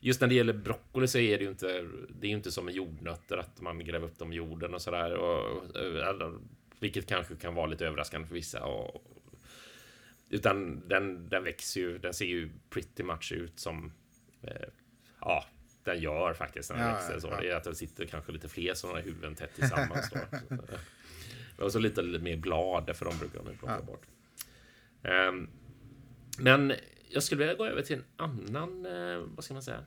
Just 0.00 0.20
när 0.20 0.28
det 0.28 0.34
gäller 0.34 0.52
broccoli 0.52 1.08
så 1.08 1.18
är 1.18 1.38
det 1.38 1.44
ju 1.44 1.50
inte. 1.50 1.86
Det 2.08 2.26
är 2.26 2.28
ju 2.28 2.36
inte 2.36 2.50
som 2.50 2.64
med 2.64 2.74
jordnötter 2.74 3.36
att 3.36 3.60
man 3.60 3.84
gräver 3.84 4.06
upp 4.06 4.18
dem 4.18 4.32
i 4.32 4.36
jorden 4.36 4.74
och 4.74 4.82
sådär. 4.82 5.18
vilket 6.80 7.06
kanske 7.06 7.34
kan 7.34 7.54
vara 7.54 7.66
lite 7.66 7.86
överraskande 7.86 8.28
för 8.28 8.34
vissa. 8.34 8.64
Och, 8.64 9.04
utan 10.30 10.88
den, 10.88 11.28
den 11.28 11.44
växer 11.44 11.80
ju. 11.80 11.98
Den 11.98 12.14
ser 12.14 12.26
ju 12.26 12.50
pretty 12.70 13.02
much 13.02 13.32
ut 13.32 13.60
som. 13.60 13.92
Eh, 14.42 14.68
ja, 15.20 15.44
den 15.88 16.00
gör 16.00 16.34
faktiskt 16.34 16.68
den 16.68 16.80
ja, 16.80 16.92
växer. 16.92 17.20
Så. 17.20 17.28
Ja. 17.28 17.40
Det 17.40 17.50
är 17.50 17.56
att 17.56 17.64
det 17.64 17.74
sitter 17.74 18.06
kanske 18.06 18.32
lite 18.32 18.48
fler 18.48 18.74
sådana 18.74 19.00
huvuden 19.00 19.34
tätt 19.34 19.54
tillsammans. 19.54 20.10
Då. 20.10 20.56
Och 21.64 21.72
så 21.72 21.78
lite, 21.78 22.02
lite 22.02 22.24
mer 22.24 22.36
blad, 22.36 22.96
för 22.96 23.04
de 23.04 23.18
brukar 23.18 23.42
de 23.44 23.56
plocka 23.56 23.76
ja. 23.78 23.82
bort. 23.82 24.06
Um, 25.02 25.48
men 26.38 26.72
jag 27.08 27.22
skulle 27.22 27.38
vilja 27.38 27.54
gå 27.54 27.66
över 27.66 27.82
till 27.82 27.96
en 27.96 28.04
annan, 28.16 28.86
uh, 28.86 29.28
vad 29.34 29.44
ska 29.44 29.54
man 29.54 29.62
säga, 29.62 29.84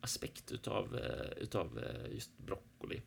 aspekt 0.00 0.52
utav, 0.52 0.94
uh, 0.94 1.42
utav 1.42 1.78
uh, 1.78 2.14
just 2.14 2.38
broccoli. 2.38 3.02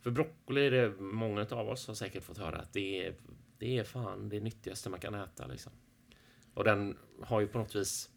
För 0.00 0.10
broccoli 0.10 0.66
är 0.66 0.70
det 0.70 0.90
många 0.98 1.46
av 1.50 1.68
oss 1.68 1.86
har 1.86 1.94
säkert 1.94 2.24
fått 2.24 2.38
höra 2.38 2.58
att 2.58 2.72
det 2.72 3.06
är, 3.06 3.14
det 3.58 3.78
är 3.78 3.84
fan 3.84 4.28
det 4.28 4.40
nyttigaste 4.40 4.90
man 4.90 5.00
kan 5.00 5.14
äta. 5.14 5.46
Liksom. 5.46 5.72
Och 6.54 6.64
den 6.64 6.98
har 7.22 7.40
ju 7.40 7.46
på 7.46 7.58
något 7.58 7.76
vis 7.76 8.10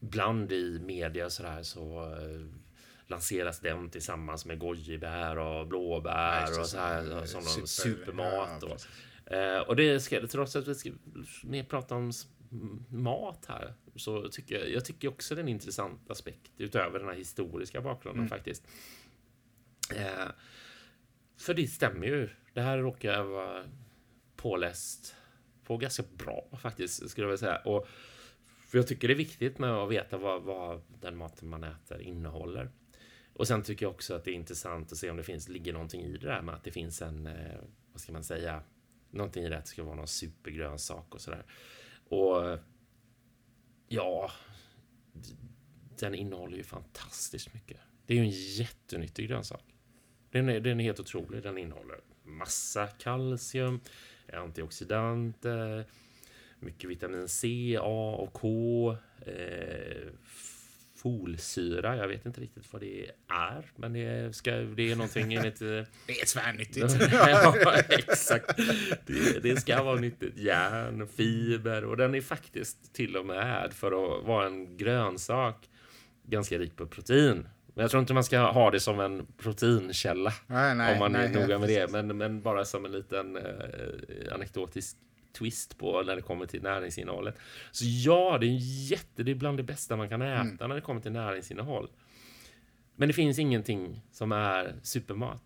ibland 0.00 0.52
i 0.52 0.78
media 0.78 1.24
och 1.24 1.32
sådär 1.32 1.62
så 1.62 2.04
uh, 2.04 2.46
lanseras 3.06 3.60
den 3.60 3.90
tillsammans 3.90 4.46
med 4.46 4.58
gojibär 4.58 5.38
och 5.38 5.66
blåbär 5.66 6.60
och 6.60 6.66
så 6.66 6.78
här 6.78 7.26
som 7.26 7.42
någon 7.42 7.66
supermat. 7.66 8.62
och, 8.62 8.80
uh, 9.32 9.68
och 9.68 9.76
det 9.76 10.00
ska, 10.00 10.26
trots 10.26 10.56
att 10.56 10.68
vi 10.68 10.74
ska 10.74 10.90
mer 11.42 11.64
prata 11.64 11.94
om 11.94 12.12
mat 12.88 13.46
här 13.48 13.74
så 13.96 14.28
tycker 14.28 14.58
jag, 14.58 14.70
jag 14.70 14.84
tycker 14.84 15.08
också 15.08 15.34
det 15.34 15.40
är 15.40 15.42
en 15.42 15.48
intressant 15.48 16.10
aspekt 16.10 16.50
utöver 16.56 16.98
den 16.98 17.08
här 17.08 17.16
historiska 17.16 17.80
bakgrunden 17.80 18.20
mm. 18.20 18.28
faktiskt. 18.28 18.66
Uh, 19.92 20.30
för 21.38 21.54
det 21.54 21.66
stämmer 21.66 22.06
ju. 22.06 22.28
Det 22.54 22.60
här 22.60 22.78
råkar 22.78 23.12
jag 23.12 23.24
vara 23.24 23.64
påläst 24.36 25.14
på 25.64 25.76
ganska 25.76 26.02
bra 26.12 26.48
faktiskt, 26.62 27.10
skulle 27.10 27.24
jag 27.24 27.28
vilja 27.28 27.38
säga. 27.38 27.56
Och 27.56 27.88
för 28.70 28.78
jag 28.78 28.86
tycker 28.86 29.08
det 29.08 29.14
är 29.14 29.16
viktigt 29.16 29.58
med 29.58 29.70
att 29.70 29.90
veta 29.90 30.18
vad, 30.18 30.42
vad 30.42 30.82
den 31.00 31.16
maten 31.16 31.48
man 31.48 31.64
äter 31.64 32.00
innehåller. 32.00 32.70
Och 33.32 33.48
sen 33.48 33.62
tycker 33.62 33.86
jag 33.86 33.90
också 33.90 34.14
att 34.14 34.24
det 34.24 34.30
är 34.30 34.34
intressant 34.34 34.92
att 34.92 34.98
se 34.98 35.10
om 35.10 35.16
det 35.16 35.22
finns, 35.22 35.48
ligger 35.48 35.72
någonting 35.72 36.02
i 36.02 36.16
det 36.16 36.26
där 36.26 36.42
med 36.42 36.54
att 36.54 36.64
det 36.64 36.70
finns 36.70 37.02
en, 37.02 37.26
eh, 37.26 37.60
vad 37.92 38.00
ska 38.00 38.12
man 38.12 38.24
säga, 38.24 38.62
någonting 39.10 39.44
i 39.44 39.48
det 39.48 39.58
att 39.58 39.64
det 39.64 39.70
ska 39.70 39.84
vara 39.84 39.96
någon 39.96 40.08
supergrön 40.08 40.78
sak 40.78 41.14
och 41.14 41.20
sådär. 41.20 41.44
Och 42.08 42.58
ja, 43.88 44.30
den 45.98 46.14
innehåller 46.14 46.56
ju 46.56 46.62
fantastiskt 46.62 47.54
mycket. 47.54 47.80
Det 48.06 48.14
är 48.14 48.18
ju 48.18 48.24
en 48.24 48.30
jättenyttig 48.30 49.28
grönsak. 49.28 49.64
Den 50.30 50.48
är, 50.48 50.60
den 50.60 50.80
är 50.80 50.84
helt 50.84 51.00
otrolig. 51.00 51.42
Den 51.42 51.58
innehåller 51.58 52.00
massa 52.22 52.86
kalcium, 52.86 53.80
antioxidanter, 54.32 55.86
mycket 56.60 56.90
vitamin 56.90 57.28
C, 57.28 57.76
A 57.80 58.16
och 58.18 58.32
K, 58.32 58.96
eh, 59.26 60.12
folsyra. 61.02 61.96
Jag 61.96 62.08
vet 62.08 62.26
inte 62.26 62.40
riktigt 62.40 62.72
vad 62.72 62.82
det 62.82 63.10
är, 63.28 63.64
men 63.76 63.92
det, 63.92 64.36
ska, 64.36 64.50
det 64.50 64.90
är 64.90 64.96
någonting 64.96 65.34
enligt... 65.34 65.58
Det 65.58 66.20
är 66.20 66.26
tvärnyttigt. 66.26 66.96
ja, 67.12 67.54
exakt. 67.88 68.56
Det, 69.06 69.42
det, 69.42 69.60
ska 69.60 69.82
vara 69.82 70.00
nyttigt. 70.00 70.36
Järn, 70.36 71.08
fiber 71.08 71.84
och 71.84 71.96
den 71.96 72.14
är 72.14 72.20
faktiskt 72.20 72.94
till 72.94 73.16
och 73.16 73.26
med 73.26 73.72
för 73.72 73.86
att 73.86 74.26
vara 74.26 74.46
en 74.46 74.76
grönsak 74.76 75.68
ganska 76.24 76.58
rik 76.58 76.76
på 76.76 76.86
protein. 76.86 77.46
Men 77.74 77.82
jag 77.82 77.90
tror 77.90 78.00
inte 78.00 78.14
man 78.14 78.24
ska 78.24 78.38
ha 78.38 78.70
det 78.70 78.80
som 78.80 79.00
en 79.00 79.26
proteinkälla. 79.38 80.32
Nej, 80.46 80.74
nej, 80.74 80.92
om 80.92 80.98
man 80.98 81.12
nej, 81.12 81.26
är 81.26 81.40
noga 81.40 81.58
med 81.58 81.68
det. 81.68 81.90
Men, 81.90 82.16
men 82.16 82.42
bara 82.42 82.64
som 82.64 82.84
en 82.84 82.92
liten 82.92 83.36
eh, 83.36 84.34
anekdotisk 84.34 84.96
twist 85.32 85.78
på 85.78 86.02
när 86.02 86.16
det 86.16 86.22
kommer 86.22 86.46
till 86.46 86.62
näringsinnehållet. 86.62 87.38
Så 87.70 87.84
ja, 87.86 88.38
det 88.40 88.46
är 88.46 88.58
jätte, 88.90 89.22
det 89.22 89.30
är 89.30 89.34
bland 89.34 89.56
det 89.56 89.62
bästa 89.62 89.96
man 89.96 90.08
kan 90.08 90.22
äta 90.22 90.40
mm. 90.40 90.56
när 90.68 90.74
det 90.74 90.80
kommer 90.80 91.00
till 91.00 91.12
näringsinnehåll. 91.12 91.88
Men 92.96 93.08
det 93.08 93.12
finns 93.12 93.38
ingenting 93.38 94.00
som 94.10 94.32
är 94.32 94.74
supermat. 94.82 95.42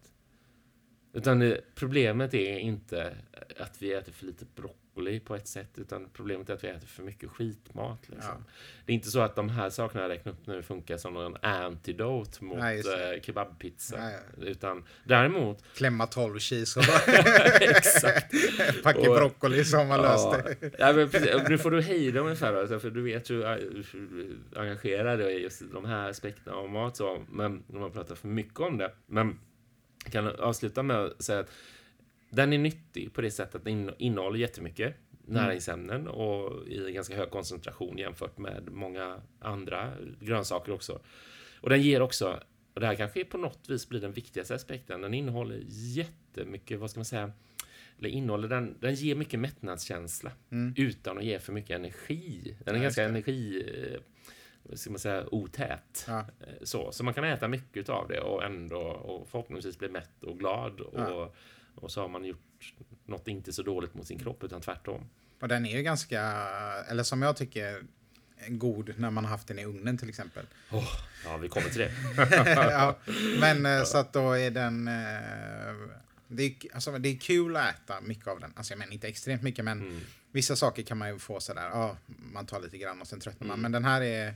Utan 1.13 1.39
det, 1.39 1.61
problemet 1.75 2.35
är 2.35 2.59
inte 2.59 3.17
att 3.59 3.83
vi 3.83 3.93
äter 3.93 4.13
för 4.13 4.27
lite 4.27 4.45
broccoli 4.55 4.84
broccoli 4.95 5.21
på 5.21 5.35
ett 5.35 5.49
sätt, 5.49 5.79
utan 5.79 6.09
problemet 6.13 6.51
är 6.51 6.55
att 6.55 6.65
vi 6.65 6.69
äter 6.69 6.87
för 6.87 7.03
mycket 7.03 7.31
skitmat. 7.31 8.09
Liksom. 8.09 8.31
Ja. 8.47 8.53
Det 8.87 8.93
är 8.93 8.95
inte 8.95 9.11
så 9.11 9.21
att 9.21 9.37
de 9.37 9.49
här 9.49 9.71
sakerna 9.71 10.03
jag 10.03 10.11
räknar 10.11 10.33
upp 10.33 10.47
nu 10.47 10.63
funkar 10.63 10.97
som 10.97 11.15
någon 11.15 11.37
antidote 11.43 12.45
mot 12.45 12.59
Nej, 12.59 12.79
eh, 12.79 13.23
kebabpizza. 13.23 13.97
Nej. 13.97 14.19
Utan 14.51 14.85
däremot... 15.05 15.65
Klämma 15.75 16.07
12 16.07 16.39
cheese 16.39 16.81
och 16.81 16.87
Exakt. 17.63 18.35
Packa 18.83 19.01
broccoli 19.01 19.65
som 19.65 19.89
man 19.89 20.01
ja, 20.01 20.33
löst 20.33 20.61
det. 20.61 20.71
ja, 20.79 20.93
men, 20.93 21.09
nu 21.49 21.59
får 21.59 21.71
du 21.71 21.83
hejda 21.83 22.21
ungefär, 22.21 22.55
alltså, 22.55 22.79
för 22.79 22.91
du 22.91 23.03
vet 23.03 23.31
hur, 23.31 23.45
hur 23.93 24.37
engagerad 24.57 25.21
jag 25.21 25.33
är 25.33 25.39
just 25.39 25.63
i 25.63 25.65
de 25.73 25.85
här 25.85 26.11
aspekterna 26.11 26.57
av 26.57 26.71
mat. 26.71 26.97
Så, 26.97 27.25
men 27.31 27.63
man 27.67 27.93
pratar 27.93 28.15
för 28.15 28.29
mycket 28.29 28.61
om 28.61 28.79
det. 28.79 28.93
Men 29.07 29.39
jag 30.05 30.13
kan 30.13 30.27
avsluta 30.27 30.83
med 30.83 30.97
att 30.97 31.23
säga 31.23 31.41
att 31.41 31.51
den 32.35 32.53
är 32.53 32.59
nyttig 32.59 33.13
på 33.13 33.21
det 33.21 33.31
sättet 33.31 33.55
att 33.55 33.65
den 33.65 33.91
innehåller 33.99 34.39
jättemycket 34.39 34.95
näringsämnen 35.27 36.09
och 36.09 36.69
i 36.69 36.93
ganska 36.93 37.17
hög 37.17 37.31
koncentration 37.31 37.99
jämfört 37.99 38.39
med 38.39 38.69
många 38.73 39.21
andra 39.41 39.93
grönsaker 40.21 40.73
också. 40.73 41.01
Och 41.61 41.71
den 41.71 41.83
ger 41.83 42.03
också, 42.03 42.41
och 42.75 42.81
det 42.81 42.87
här 42.87 42.95
kanske 42.95 43.25
på 43.25 43.39
något 43.39 43.69
vis 43.69 43.89
blir 43.89 44.01
den 44.01 44.13
viktigaste 44.13 44.55
aspekten, 44.55 45.01
den 45.01 45.15
innehåller 45.15 45.63
jättemycket, 45.69 46.81
vad 46.81 46.91
ska 46.91 46.99
man 46.99 47.05
säga, 47.05 47.33
eller 47.99 48.09
innehåller 48.09 48.49
den, 48.49 48.77
den 48.81 48.95
ger 48.95 49.15
mycket 49.15 49.41
mättnadskänsla 49.41 50.33
mm. 50.51 50.75
utan 50.77 51.19
att 51.19 51.25
ge 51.25 51.39
för 51.39 51.53
mycket 51.53 51.77
energi. 51.77 52.57
Den 52.65 52.75
är 52.75 52.79
ja, 52.79 52.83
ganska 52.83 53.05
energi, 53.05 53.65
eh, 53.85 54.77
ska 54.77 54.91
man 54.91 54.99
säga, 54.99 55.25
otät. 55.31 56.05
Ja. 56.09 56.19
Eh, 56.19 56.47
så, 56.63 56.93
så 56.93 57.05
man 57.05 57.15
kan 57.15 57.25
äta 57.25 57.49
mycket 57.49 57.89
av 57.89 58.09
det 58.09 58.21
och 58.21 58.45
ändå 58.45 58.79
och 58.81 59.29
förhoppningsvis 59.29 59.79
bli 59.79 59.89
mätt 59.89 60.25
och 60.25 60.39
glad 60.39 60.81
och 60.81 61.01
ja 61.01 61.33
och 61.75 61.91
så 61.91 62.01
har 62.01 62.09
man 62.09 62.25
gjort 62.25 62.75
något 63.07 63.29
inte 63.29 63.53
så 63.53 63.63
dåligt 63.63 63.95
mot 63.95 64.07
sin 64.07 64.19
kropp, 64.19 64.45
utan 64.45 64.61
tvärtom. 64.61 65.09
Och 65.41 65.49
den 65.49 65.67
är 65.67 65.77
ju 65.77 65.83
ganska, 65.83 66.21
eller 66.89 67.03
som 67.03 67.23
jag 67.23 67.37
tycker, 67.37 67.83
god 68.49 68.95
när 68.97 69.11
man 69.11 69.25
har 69.25 69.31
haft 69.31 69.49
den 69.49 69.59
i 69.59 69.65
ugnen 69.65 69.99
till 69.99 70.09
exempel. 70.09 70.47
Oh, 70.71 70.89
ja, 71.25 71.37
vi 71.37 71.49
kommer 71.49 71.69
till 71.69 71.79
det. 71.79 71.93
ja, 72.71 72.99
men. 73.41 73.67
Eh, 73.67 73.85
så 73.85 73.99
att 73.99 74.13
då 74.13 74.33
är 74.33 74.51
den... 74.51 74.89
Eh, 74.89 75.75
det 76.29 76.43
är, 76.43 76.55
alltså, 76.75 76.99
det 76.99 77.09
är 77.09 77.17
kul 77.17 77.57
att 77.57 77.75
äta 77.75 78.01
mycket 78.01 78.27
av 78.27 78.41
den. 78.41 78.53
Alltså 78.57 78.73
jag 78.73 78.79
menar 78.79 78.93
inte 78.93 79.09
extremt 79.09 79.43
mycket, 79.43 79.65
men 79.65 79.81
mm. 79.81 80.01
vissa 80.33 80.57
saker 80.57 80.83
kan 80.83 80.99
man 80.99 81.09
ju 81.09 81.19
få 81.19 81.41
sådär, 81.41 81.69
ja, 81.73 81.97
man 82.07 82.47
tar 82.47 82.61
lite 82.61 82.79
grann 82.79 83.01
och 83.01 83.07
sen 83.07 83.21
tröttnar 83.21 83.47
man. 83.47 83.59
Mm. 83.59 83.63
Men 83.63 83.73
den 83.73 83.85
här 83.85 84.01
är, 84.01 84.35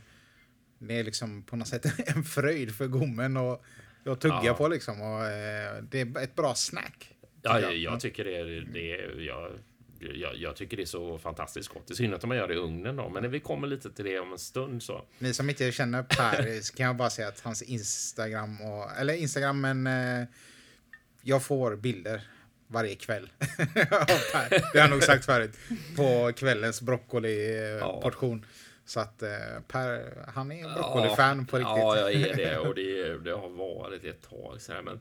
det 0.79 0.99
är 0.99 1.05
liksom 1.05 1.43
på 1.43 1.57
något 1.57 1.69
sätt 1.69 2.09
en 2.17 2.25
fröjd 2.25 2.75
för 2.75 2.87
gommen 2.87 3.37
och, 3.37 3.65
och 4.07 4.21
tugga 4.21 4.41
ja. 4.45 4.55
på 4.55 4.69
liksom. 4.69 5.01
Och, 5.01 5.25
eh, 5.25 5.83
det 5.83 6.01
är 6.01 6.19
ett 6.19 6.37
bra 6.37 6.55
snack. 6.55 7.15
Ja, 7.49 7.61
jag, 7.61 7.77
jag 7.77 8.01
tycker 8.01 8.25
det 8.25 8.37
är, 8.37 8.69
det 8.73 9.23
jag, 9.23 9.51
jag, 9.99 10.37
jag, 10.37 10.57
tycker 10.57 10.77
det 10.77 10.83
är 10.83 10.87
så 10.87 11.19
fantastiskt 11.19 11.69
gott. 11.69 11.91
I 11.91 11.95
synnerhet 11.95 12.23
om 12.23 12.29
man 12.29 12.37
gör 12.37 12.49
det 12.49 12.55
i 12.55 12.57
ugnen 12.57 12.97
då. 12.97 13.09
Men 13.09 13.31
vi 13.31 13.41
kommer 13.41 13.69
lite 13.69 13.91
till 13.91 14.05
det 14.05 14.19
om 14.19 14.33
en 14.33 14.39
stund 14.39 14.83
så. 14.83 15.05
Ni 15.19 15.35
som 15.35 15.51
inte 15.51 15.73
känner 15.73 16.03
Per 16.03 16.61
så 16.63 16.75
kan 16.75 16.87
jag 16.87 16.97
bara 16.97 17.11
säga 17.11 17.29
att 17.29 17.41
hans 17.41 17.63
Instagram 17.63 18.61
och, 18.61 18.91
eller 19.01 19.15
Instagram 19.15 19.61
men 19.61 19.87
eh, 19.87 20.29
jag 21.23 21.43
får 21.43 21.77
bilder 21.77 22.23
varje 22.67 22.95
kväll. 22.95 23.31
per, 24.33 24.51
det 24.73 24.79
har 24.79 24.81
jag 24.81 24.91
nog 24.91 25.03
sagt 25.03 25.25
förut. 25.25 25.59
På 25.97 26.33
kvällens 26.37 26.83
broccoli-portion. 26.83 28.45
Ja. 28.45 28.49
Så 28.85 29.01
att 29.01 29.23
eh, 29.23 29.29
Per, 29.69 30.25
han 30.35 30.53
är 30.53 30.75
broccoli-fan 30.75 31.47
på 31.47 31.59
riktigt. 31.59 31.77
Ja, 31.77 31.97
jag 31.97 32.13
är 32.13 32.37
det 32.37 32.59
och 32.69 32.75
det, 32.75 33.19
det 33.19 33.33
har 33.33 33.49
varit 33.49 34.05
ett 34.05 34.23
tag. 34.31 34.61
Så 34.61 34.73
här, 34.73 34.83
men 34.83 35.01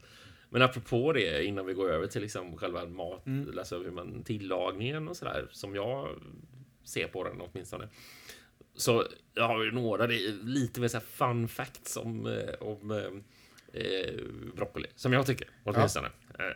men 0.57 0.65
apropå 0.69 1.13
det, 1.13 1.45
innan 1.45 1.65
vi 1.65 1.73
går 1.73 1.89
över 1.89 2.07
till 2.07 2.21
liksom 2.21 2.57
själva 2.57 2.85
mat, 2.85 3.25
mm. 3.25 3.59
alltså 3.59 3.83
hur 3.83 3.91
man 3.91 4.23
tillagningen 4.23 5.07
och 5.07 5.17
sådär, 5.17 5.47
som 5.51 5.75
jag 5.75 6.09
ser 6.83 7.07
på 7.07 7.23
den 7.23 7.41
åtminstone. 7.41 7.89
Så 8.75 9.05
jag 9.33 9.47
har 9.47 9.63
ju 9.63 9.71
några, 9.71 10.07
det 10.07 10.19
lite 10.43 10.81
mer 10.81 10.87
så 10.87 10.99
fun 10.99 11.47
facts 11.47 11.97
om, 11.97 12.25
eh, 12.25 12.53
om 12.59 12.91
eh, 12.91 13.81
eh, 13.81 14.13
broccoli, 14.55 14.87
som 14.95 15.13
jag 15.13 15.25
tycker 15.25 15.47
åtminstone. 15.63 16.09
Ja. 16.37 16.53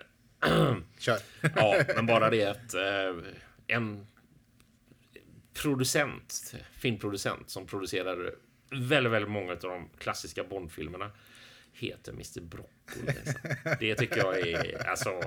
Kör. 0.99 1.17
ja, 1.55 1.83
men 1.95 2.05
bara 2.05 2.29
det 2.29 2.45
att 2.45 2.73
eh, 2.73 3.25
en 3.67 4.07
producent, 5.53 6.55
filmproducent 6.71 7.49
som 7.49 7.67
producerar 7.67 8.35
väldigt, 8.69 9.13
väldigt 9.13 9.31
många 9.31 9.51
av 9.51 9.59
de 9.59 9.89
klassiska 9.97 10.43
Bondfilmerna 10.43 11.11
heter 11.73 12.11
Mr 12.11 12.41
Broccoli. 12.41 13.05
Liksom. 13.05 13.49
Det 13.79 13.95
tycker 13.95 14.17
jag 14.17 14.39
är... 14.39 14.87
Alltså, 14.87 15.21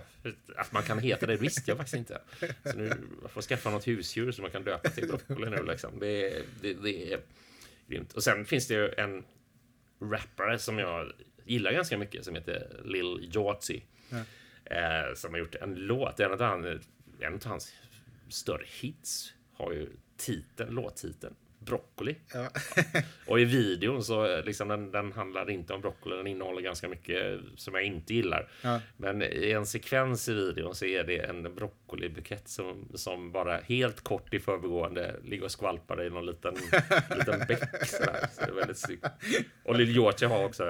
att 0.57 0.73
man 0.73 0.83
kan 0.83 0.99
heta 0.99 1.27
det 1.27 1.37
visste 1.37 1.71
jag 1.71 1.79
faktiskt 1.79 1.97
inte. 1.97 2.21
Så 2.65 2.77
nu 2.77 2.93
jag 3.23 3.31
får 3.31 3.43
skaffa 3.43 3.71
något 3.71 3.87
husdjur 3.87 4.33
som 4.33 4.43
man 4.43 4.51
kan 4.51 4.65
döpa 4.65 4.91
till 4.91 5.09
Broccoli 5.09 5.51
nu. 5.51 5.63
Liksom. 5.63 5.99
Det, 5.99 6.43
det, 6.61 6.75
det 6.75 7.13
är 7.13 7.21
grymt. 7.87 8.13
Och 8.13 8.23
sen 8.23 8.45
finns 8.45 8.69
det 8.69 8.75
ju 8.75 8.93
en 8.97 9.25
rappare 10.01 10.59
som 10.59 10.79
jag 10.79 11.13
gillar 11.45 11.73
ganska 11.73 11.99
mycket 11.99 12.25
som 12.25 12.35
heter 12.35 12.81
Lil 12.85 13.31
Yachty. 13.35 13.81
Ja. 14.09 14.19
Eh, 14.77 15.15
som 15.15 15.33
har 15.33 15.39
gjort 15.39 15.55
en 15.55 15.75
låt. 15.75 16.21
En 16.21 16.33
av, 16.33 16.41
han, 16.41 16.65
en 17.21 17.35
av 17.35 17.45
hans 17.45 17.73
större 18.29 18.65
hits 18.81 19.33
har 19.53 19.73
ju 19.73 19.89
titeln, 20.17 20.75
låttiteln 20.75 21.35
broccoli. 21.65 22.17
Ja. 22.35 22.49
och 23.27 23.41
i 23.41 23.45
videon 23.45 24.05
så 24.05 24.43
liksom 24.43 24.69
den, 24.69 24.91
den 24.91 25.13
handlar 25.13 25.51
inte 25.51 25.73
om 25.73 25.81
broccoli. 25.81 26.17
Den 26.17 26.27
innehåller 26.27 26.63
ganska 26.63 26.89
mycket 26.89 27.41
som 27.57 27.75
jag 27.75 27.85
inte 27.85 28.15
gillar. 28.15 28.49
Ja. 28.63 28.81
Men 28.97 29.23
i 29.23 29.51
en 29.51 29.67
sekvens 29.67 30.29
i 30.29 30.35
videon 30.35 30.75
så 30.75 30.85
är 30.85 31.05
det 31.05 31.19
en 31.19 31.55
broccolibukett 31.55 32.49
som, 32.49 32.89
som 32.95 33.33
bara 33.33 33.57
helt 33.57 34.01
kort 34.01 34.35
i 34.35 34.41
förbigående 34.41 35.17
ligger 35.25 35.45
och 35.45 35.51
skvalpar 35.51 36.07
i 36.07 36.11
någon 36.11 36.27
liten, 36.27 36.55
liten 37.19 37.39
bäck. 37.49 37.87
Sådär. 37.87 38.29
Så 38.33 38.41
det 38.41 38.51
är 38.51 38.55
väldigt 38.55 38.79
snyggt. 38.79 39.07
Och 39.65 39.75
Lill 39.75 39.91
Georgia 39.91 40.29
har 40.29 40.45
också 40.45 40.65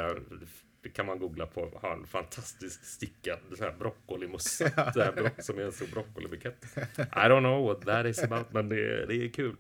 det 0.85 0.91
kan 0.91 1.07
man 1.07 1.19
googla 1.19 1.47
på. 1.47 1.79
Har 1.83 1.93
en 1.93 2.07
fantastisk 2.07 2.85
stickad 2.85 3.39
broccolimussa. 3.79 4.71
Ja. 4.77 5.31
som 5.39 5.59
är 5.59 5.63
en 5.63 5.73
stor 5.73 5.87
broccolibukett. 5.87 6.65
I 6.99 7.29
don't 7.29 7.41
know 7.41 7.67
what 7.67 7.83
that 7.83 8.07
is 8.07 8.19
about, 8.19 8.53
men 8.53 8.69
det, 8.69 9.07
det 9.07 9.15
är 9.15 9.29
kul. 9.29 9.57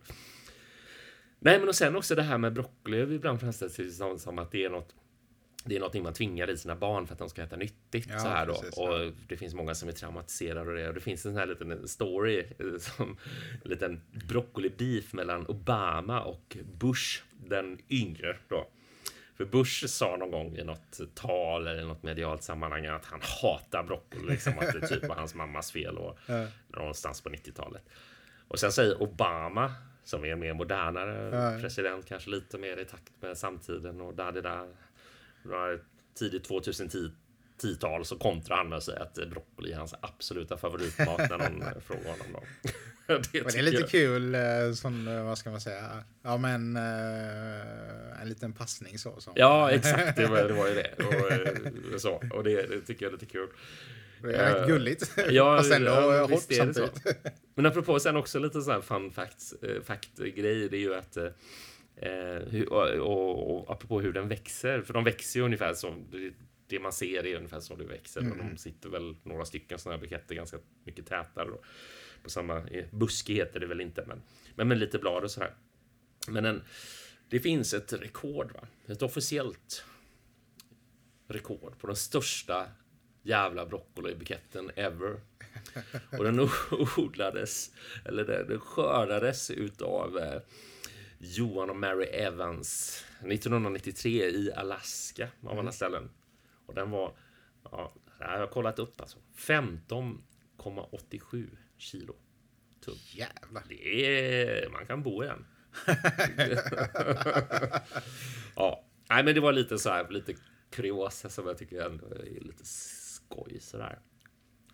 Nej, 1.44 1.58
men 1.58 1.68
och 1.68 1.74
sen 1.74 1.96
också 1.96 2.14
det 2.14 2.22
här 2.22 2.38
med 2.38 2.52
broccoli. 2.52 3.14
Ibland 3.14 3.40
framställs 3.40 3.76
det 3.76 3.90
som, 3.90 4.18
som 4.18 4.38
att 4.38 4.50
det 4.50 4.64
är 4.64 4.70
något 4.70 4.94
det 5.64 5.76
är 5.76 5.80
något 5.80 5.94
man 6.02 6.12
tvingar 6.12 6.50
i 6.50 6.56
sina 6.56 6.76
barn 6.76 7.06
för 7.06 7.12
att 7.12 7.18
de 7.18 7.28
ska 7.28 7.42
äta 7.42 7.56
nyttigt. 7.56 8.08
Ja, 8.10 8.18
så 8.18 8.28
här 8.28 8.46
då. 8.46 8.54
Precis, 8.54 8.78
och 8.78 9.12
det 9.28 9.36
finns 9.36 9.54
många 9.54 9.74
som 9.74 9.88
är 9.88 9.92
traumatiserade 9.92 10.70
av 10.70 10.76
det. 10.76 10.88
Och 10.88 10.94
det 10.94 11.00
finns 11.00 11.26
en 11.26 11.32
sån 11.32 11.38
här 11.38 11.46
liten 11.46 11.88
story, 11.88 12.38
eh, 12.38 12.78
som 12.78 13.16
en 13.64 13.70
liten 13.70 14.00
broccoli-beef 14.28 15.14
mellan 15.14 15.46
Obama 15.46 16.20
och 16.20 16.56
Bush, 16.78 17.22
den 17.32 17.78
yngre. 17.88 18.36
Då. 18.48 18.68
För 19.36 19.44
Bush 19.44 19.86
sa 19.86 20.16
någon 20.16 20.30
gång 20.30 20.56
i 20.56 20.64
något 20.64 21.00
tal 21.14 21.66
eller 21.66 21.84
något 21.84 22.02
medialt 22.02 22.42
sammanhang 22.42 22.86
att 22.86 23.04
han 23.04 23.20
hatar 23.42 23.82
broccoli, 23.82 24.32
liksom 24.32 24.58
att 24.58 24.72
det 24.80 24.88
typ 24.88 25.08
var 25.08 25.16
hans 25.16 25.34
mammas 25.34 25.72
fel 25.72 25.98
och 25.98 26.18
ja. 26.26 26.46
någonstans 26.68 27.20
på 27.20 27.30
90-talet. 27.30 27.82
Och 28.48 28.58
sen 28.58 28.72
säger 28.72 29.02
Obama 29.02 29.72
som 30.04 30.24
är 30.24 30.36
mer 30.36 30.54
modernare 30.54 31.36
ja. 31.36 31.60
president, 31.60 32.06
kanske 32.06 32.30
lite 32.30 32.58
mer 32.58 32.76
i 32.76 32.84
takt 32.84 33.12
med 33.20 33.38
samtiden 33.38 34.00
och 34.00 34.14
där 34.14 34.32
det 34.32 34.40
där. 34.40 34.68
Tidigt 36.18 36.48
2010-tal 36.48 38.04
så 38.04 38.16
kontrar 38.16 38.56
han 38.56 38.68
med 38.68 38.76
att 38.76 38.84
säga 38.84 39.02
att 39.02 39.14
broccoli 39.14 39.72
är 39.72 39.76
hans 39.76 39.94
absoluta 40.00 40.56
favoritmat 40.56 41.18
när 41.18 41.38
någon 41.38 41.80
frågar 41.80 42.10
honom. 42.10 42.26
Då. 42.32 42.40
det, 43.32 43.32
det, 43.32 43.58
är 43.58 43.62
lite 43.62 43.80
jag. 43.80 43.88
kul, 43.88 44.34
eh, 44.34 44.72
som, 44.74 45.08
eh, 45.08 45.24
vad 45.24 45.38
ska 45.38 45.50
man 45.50 45.60
säga, 45.60 46.04
ja 46.22 46.36
men 46.36 46.76
uh, 46.76 48.22
en 48.22 48.28
liten 48.28 48.52
passning 48.52 48.98
så. 48.98 49.20
Som. 49.20 49.32
Ja, 49.36 49.70
exakt, 49.70 50.16
det 50.16 50.26
var, 50.26 50.42
det 50.42 50.54
var 50.54 50.68
ju 50.68 50.74
det. 50.74 50.94
Och, 51.94 52.00
så. 52.00 52.22
och 52.30 52.44
det, 52.44 52.66
det 52.66 52.80
tycker 52.80 53.06
jag 53.06 53.12
är 53.12 53.18
lite 53.18 53.32
kul. 53.32 53.48
Det 54.24 54.36
är 54.36 54.54
rätt 54.54 54.68
gulligt. 54.68 55.12
Ja, 55.30 55.56
Fast 55.58 55.72
ändå 55.72 55.90
ja, 55.90 56.26
hårt 56.26 56.42
samtidigt. 56.50 57.02
Så. 57.02 57.12
Men 57.54 57.66
apropå 57.66 58.00
sen 58.00 58.16
också 58.16 58.38
lite 58.38 58.62
sån 58.62 58.74
här 58.74 58.80
fun 58.80 59.10
facts, 59.10 59.54
fact-grej, 59.84 60.68
det 60.68 60.76
är 60.76 60.80
ju 60.80 60.94
att 60.94 61.16
eh, 61.16 62.64
och, 62.68 62.90
och, 62.90 63.60
och 63.60 63.72
apropå 63.72 64.00
hur 64.00 64.12
den 64.12 64.28
växer, 64.28 64.82
för 64.82 64.94
de 64.94 65.04
växer 65.04 65.40
ju 65.40 65.44
ungefär 65.44 65.74
som 65.74 66.06
det 66.66 66.80
man 66.80 66.92
ser 66.92 67.26
är 67.26 67.36
ungefär 67.36 67.60
som 67.60 67.78
det 67.78 67.84
växer. 67.84 68.20
Mm. 68.20 68.38
de 68.38 68.56
sitter 68.56 68.88
väl 68.88 69.16
några 69.22 69.44
stycken 69.44 69.78
sådana 69.78 69.96
här 69.96 70.00
buketter 70.00 70.34
ganska 70.34 70.58
mycket 70.84 71.06
tätare. 71.06 71.48
Då. 71.48 71.60
På 72.22 72.30
samma, 72.30 72.62
buske 72.90 73.32
heter 73.32 73.60
det 73.60 73.66
väl 73.66 73.80
inte, 73.80 74.04
men, 74.06 74.22
men 74.54 74.68
med 74.68 74.78
lite 74.78 74.98
blad 74.98 75.24
och 75.24 75.30
så 75.30 75.40
här. 75.40 75.54
Men 76.28 76.44
en, 76.44 76.62
det 77.28 77.40
finns 77.40 77.74
ett 77.74 77.92
rekord, 77.92 78.52
va? 78.52 78.66
ett 78.86 79.02
officiellt 79.02 79.84
rekord 81.28 81.78
på 81.78 81.86
den 81.86 81.96
största 81.96 82.66
jävla 83.24 83.66
broccolibuketten 83.66 84.70
ever. 84.76 85.20
Och 86.18 86.24
den 86.24 86.48
odlades, 86.96 87.70
eller 88.04 88.24
den 88.24 88.60
skördades 88.60 89.50
utav 89.50 90.18
eh, 90.18 90.40
Johan 91.18 91.70
och 91.70 91.76
Mary 91.76 92.04
Evans 92.04 93.04
1993 93.20 94.10
i 94.10 94.52
Alaska, 94.52 95.28
av 95.42 95.50
alla 95.50 95.60
mm. 95.60 95.72
ställen. 95.72 96.10
Och 96.66 96.74
den 96.74 96.90
var, 96.90 97.16
ja, 97.64 97.92
jag 98.18 98.38
har 98.38 98.46
kollat 98.46 98.78
upp 98.78 99.00
alltså, 99.00 99.18
15,87 99.36 101.56
kilo 101.76 102.14
tung. 102.80 102.98
Jävlar. 103.12 103.64
Det 103.68 104.06
är, 104.06 104.68
man 104.68 104.86
kan 104.86 105.02
bo 105.02 105.24
i 105.24 105.26
den. 105.26 105.46
ja, 108.56 108.84
nej 109.08 109.24
men 109.24 109.34
det 109.34 109.40
var 109.40 109.52
lite 109.52 109.78
så 109.78 109.90
här, 109.90 110.10
lite 110.10 110.34
kuriosa 110.70 111.28
som 111.28 111.46
jag 111.46 111.58
tycker 111.58 111.80
ändå 111.80 112.06
är 112.06 112.40
lite 112.40 112.64
skoj 113.34 113.60
sådär. 113.60 113.98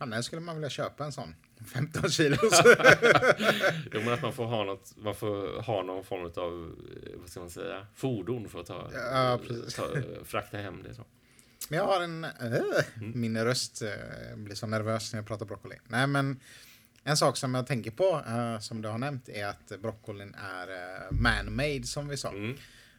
När 0.06 0.22
skulle 0.22 0.40
man 0.40 0.54
vilja 0.54 0.70
köpa 0.70 1.04
en 1.04 1.12
sån? 1.12 1.34
15 1.74 2.10
kilo. 2.10 2.36
jo, 3.92 4.00
men 4.00 4.12
att 4.12 4.22
man 4.22 4.32
får 4.32 4.44
ha 4.44 4.64
något, 4.64 4.96
man 4.96 5.14
får 5.14 5.62
ha 5.62 5.82
någon 5.82 6.04
form 6.04 6.24
av, 6.24 6.76
vad 7.16 7.28
ska 7.30 7.40
man 7.40 7.50
säga, 7.50 7.86
fordon 7.94 8.48
för 8.48 8.60
att 8.60 8.66
ta, 8.66 8.90
ja, 8.92 9.40
ta 9.76 9.84
frakta 10.24 10.58
hem 10.58 10.82
det. 10.82 10.94
Så. 10.94 11.04
Men 11.68 11.78
jag 11.78 11.86
har 11.86 12.00
en, 12.00 12.24
äh, 12.24 12.30
min 13.14 13.44
röst 13.44 13.82
äh, 13.82 14.36
blir 14.36 14.54
så 14.54 14.66
nervös 14.66 15.12
när 15.12 15.18
jag 15.18 15.26
pratar 15.26 15.46
broccoli. 15.46 15.76
Nej, 15.88 16.06
men 16.06 16.40
en 17.04 17.16
sak 17.16 17.36
som 17.36 17.54
jag 17.54 17.66
tänker 17.66 17.90
på, 17.90 18.22
äh, 18.28 18.58
som 18.58 18.82
du 18.82 18.88
har 18.88 18.98
nämnt, 18.98 19.28
är 19.28 19.46
att 19.46 19.72
broccolin 19.82 20.34
är 20.34 20.68
man-made 21.10 21.86
som 21.86 22.08
vi 22.08 22.16
sa. 22.16 22.28
Mm. 22.28 22.56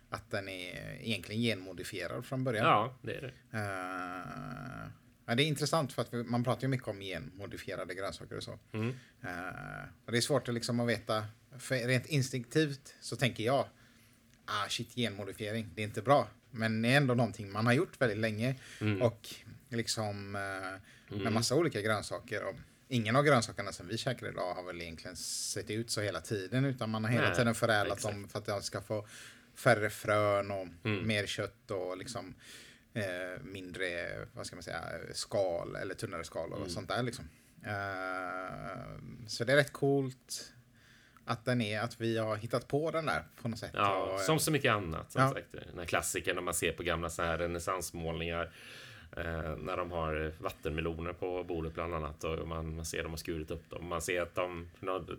Att 0.09 0.31
den 0.31 0.49
är 0.49 0.97
egentligen 1.01 1.41
genmodifierad 1.41 2.25
från 2.25 2.43
början. 2.43 2.65
Ja, 2.65 2.97
det 3.01 3.13
är 3.13 3.21
det. 3.21 3.61
Ja, 5.31 5.35
det 5.35 5.43
är 5.43 5.47
intressant 5.47 5.93
för 5.93 6.01
att 6.01 6.13
vi, 6.13 6.23
man 6.23 6.43
pratar 6.43 6.61
ju 6.61 6.67
mycket 6.67 6.87
om 6.87 6.99
genmodifierade 6.99 7.95
grönsaker 7.95 8.37
och 8.37 8.43
så. 8.43 8.59
Mm. 8.73 8.87
Uh, 8.87 8.93
och 10.05 10.11
det 10.11 10.17
är 10.17 10.21
svårt 10.21 10.47
att, 10.47 10.53
liksom 10.53 10.79
att 10.79 10.89
veta, 10.89 11.25
för 11.59 11.75
rent 11.75 12.05
instinktivt 12.05 12.95
så 13.01 13.15
tänker 13.15 13.43
jag, 13.43 13.65
ah 14.45 14.69
shit 14.69 14.95
genmodifiering, 14.95 15.69
det 15.75 15.81
är 15.81 15.85
inte 15.85 16.01
bra. 16.01 16.27
Men 16.49 16.81
det 16.81 16.89
är 16.89 16.97
ändå 16.97 17.13
någonting 17.13 17.51
man 17.51 17.65
har 17.65 17.73
gjort 17.73 18.01
väldigt 18.01 18.17
länge. 18.17 18.55
Mm. 18.81 19.01
Och 19.01 19.27
liksom 19.69 20.35
uh, 20.35 20.41
med 21.11 21.21
mm. 21.21 21.33
massa 21.33 21.55
olika 21.55 21.81
grönsaker. 21.81 22.43
Och 22.43 22.55
ingen 22.87 23.15
av 23.15 23.23
grönsakerna 23.23 23.71
som 23.71 23.87
vi 23.87 23.97
käkar 23.97 24.27
idag 24.27 24.53
har 24.53 24.63
väl 24.63 24.81
egentligen 24.81 25.15
sett 25.15 25.69
ut 25.69 25.91
så 25.91 26.01
hela 26.01 26.21
tiden. 26.21 26.65
Utan 26.65 26.89
man 26.89 27.03
har 27.03 27.11
hela 27.11 27.27
Nej, 27.27 27.35
tiden 27.35 27.55
förädlat 27.55 27.97
exakt. 27.97 28.15
dem 28.15 28.29
för 28.29 28.39
att 28.39 28.45
de 28.45 28.61
ska 28.61 28.81
få 28.81 29.07
färre 29.55 29.89
frön 29.89 30.51
och 30.51 30.67
mm. 30.83 31.07
mer 31.07 31.25
kött 31.25 31.71
och 31.71 31.97
liksom 31.97 32.35
eh, 32.93 33.43
mindre, 33.43 33.87
vad 34.33 34.45
ska 34.45 34.55
man 34.55 34.63
säga, 34.63 34.83
skal 35.13 35.75
eller 35.75 35.95
tunnare 35.95 36.23
skal 36.23 36.51
och 36.51 36.57
mm. 36.57 36.69
sånt 36.69 36.87
där 36.87 37.03
liksom. 37.03 37.25
Eh, 37.65 38.81
så 39.27 39.43
det 39.43 39.51
är 39.53 39.57
rätt 39.57 39.73
coolt 39.73 40.53
att 41.25 41.45
den 41.45 41.61
är, 41.61 41.81
att 41.81 42.01
vi 42.01 42.17
har 42.17 42.35
hittat 42.35 42.67
på 42.67 42.91
den 42.91 43.05
där 43.05 43.23
på 43.41 43.47
något 43.47 43.59
sätt. 43.59 43.71
Ja, 43.73 43.95
och, 43.95 44.19
som 44.19 44.39
så 44.39 44.51
mycket 44.51 44.71
annat. 44.71 45.11
Som 45.11 45.21
ja. 45.21 45.33
sagt, 45.33 45.51
den 45.51 45.79
här 45.79 45.85
klassikern 45.85 46.35
när 46.35 46.41
man 46.41 46.53
ser 46.53 46.71
på 46.71 46.83
gamla 46.83 47.09
så 47.09 47.23
här 47.23 47.37
renässansmålningar 47.37 48.43
Eh, 48.43 48.51
när 49.57 49.77
de 49.77 49.91
har 49.91 50.31
vattenmeloner 50.39 51.13
på 51.13 51.43
bordet 51.43 51.73
bland 51.73 51.93
annat 51.93 52.23
och 52.23 52.47
man, 52.47 52.75
man 52.75 52.85
ser 52.85 53.03
dem 53.03 53.11
har 53.11 53.17
skurit 53.17 53.51
upp 53.51 53.69
dem. 53.69 53.87
Man 53.87 54.01
ser 54.01 54.21
att 54.21 54.35
de, 54.35 54.69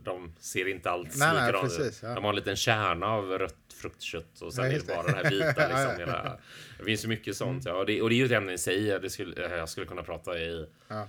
de 0.02 0.34
ser 0.38 0.68
inte 0.68 0.90
alls 0.90 1.14
likadana 1.14 1.86
ut. 1.86 2.00
Ja. 2.02 2.14
De 2.14 2.24
har 2.24 2.30
en 2.30 2.36
liten 2.36 2.56
kärna 2.56 3.06
av 3.06 3.38
rött 3.38 3.56
fruktkött 3.82 4.40
och 4.40 4.54
sen 4.54 4.64
ja, 4.64 4.70
är 4.70 4.78
det 4.78 4.86
bara 4.86 5.02
det 5.02 5.12
här 5.12 5.30
vita. 5.30 5.68
Liksom, 5.68 5.98
hela, 5.98 6.38
det 6.78 6.84
finns 6.84 7.00
så 7.00 7.08
mycket 7.08 7.36
sånt. 7.36 7.66
Mm. 7.66 7.74
Ja, 7.74 7.80
och, 7.80 7.86
det, 7.86 8.02
och 8.02 8.08
det 8.08 8.14
är 8.14 8.16
ju 8.16 8.24
ett 8.24 8.32
ämne 8.32 8.52
i 8.52 8.58
sig. 8.58 8.98
Det 9.00 9.10
skulle, 9.10 9.56
jag 9.56 9.68
skulle 9.68 9.86
kunna 9.86 10.02
prata 10.02 10.38
i 10.38 10.66
ja. 10.88 11.08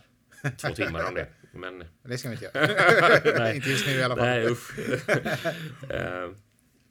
två 0.58 0.74
timmar 0.74 1.08
om 1.08 1.14
det. 1.14 1.28
Men... 1.52 1.84
Det 2.04 2.18
ska 2.18 2.30
vi 2.30 2.36
inte 2.36 2.60
göra. 2.60 3.54
inte 3.56 3.70
just 3.70 3.88
nu 3.88 3.94
i 3.94 4.04
alla 4.04 4.16
fall. 4.16 4.26
Nej, 4.26 4.48
usch. 4.48 4.80
Eh, 5.90 6.32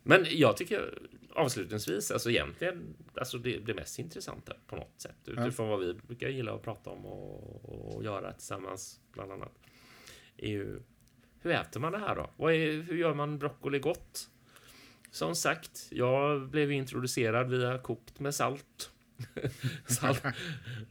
men 0.02 0.26
jag 0.30 0.56
tycker 0.56 0.98
avslutningsvis, 1.34 2.10
alltså 2.10 2.30
egentligen 2.30 2.96
alltså 3.14 3.38
det, 3.38 3.58
det 3.58 3.74
mest 3.74 3.98
intressanta 3.98 4.56
på 4.66 4.76
något 4.76 5.00
sätt 5.00 5.16
utifrån 5.26 5.68
vad 5.68 5.80
vi 5.80 5.94
brukar 5.94 6.28
gilla 6.28 6.54
att 6.54 6.62
prata 6.62 6.90
om 6.90 7.06
och, 7.06 7.94
och 7.96 8.04
göra 8.04 8.32
tillsammans 8.32 9.00
bland 9.12 9.32
annat. 9.32 9.52
Är 10.36 10.48
ju 10.48 10.82
hur 11.40 11.52
äter 11.52 11.80
man 11.80 11.92
det 11.92 11.98
här 11.98 12.16
då? 12.16 12.30
Vad 12.36 12.54
är, 12.54 12.82
hur 12.82 12.96
gör 12.96 13.14
man 13.14 13.38
broccoli 13.38 13.78
gott? 13.78 14.28
Som 15.10 15.36
sagt, 15.36 15.86
jag 15.90 16.48
blev 16.48 16.72
introducerad 16.72 17.50
via 17.50 17.78
kokt 17.78 18.20
med 18.20 18.34
salt. 18.34 18.90
salt. 19.86 20.22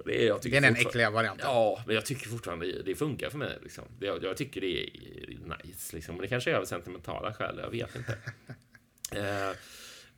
Det 0.05 0.23
är, 0.23 0.27
jag 0.27 0.39
det 0.41 0.57
är 0.57 0.61
den 0.61 0.75
äckliga 0.75 1.09
varianten. 1.09 1.47
Ja, 1.49 1.83
men 1.85 1.95
jag 1.95 2.05
tycker 2.05 2.29
fortfarande 2.29 2.65
det, 2.65 2.83
det 2.83 2.95
funkar 2.95 3.29
för 3.29 3.37
mig. 3.37 3.57
Liksom. 3.61 3.83
Det, 3.99 4.05
jag, 4.05 4.23
jag, 4.23 4.37
tycker 4.37 4.61
det 4.61 4.83
är 4.83 4.87
nice. 5.63 5.95
Liksom. 5.95 6.15
Men 6.15 6.21
det 6.21 6.27
kanske 6.27 6.51
är 6.51 6.55
av 6.55 6.65
sentimentala 6.65 7.33
skäl, 7.33 7.59
jag 7.63 7.71
vet 7.71 7.95
inte. 7.95 8.17
eh, 9.15 9.55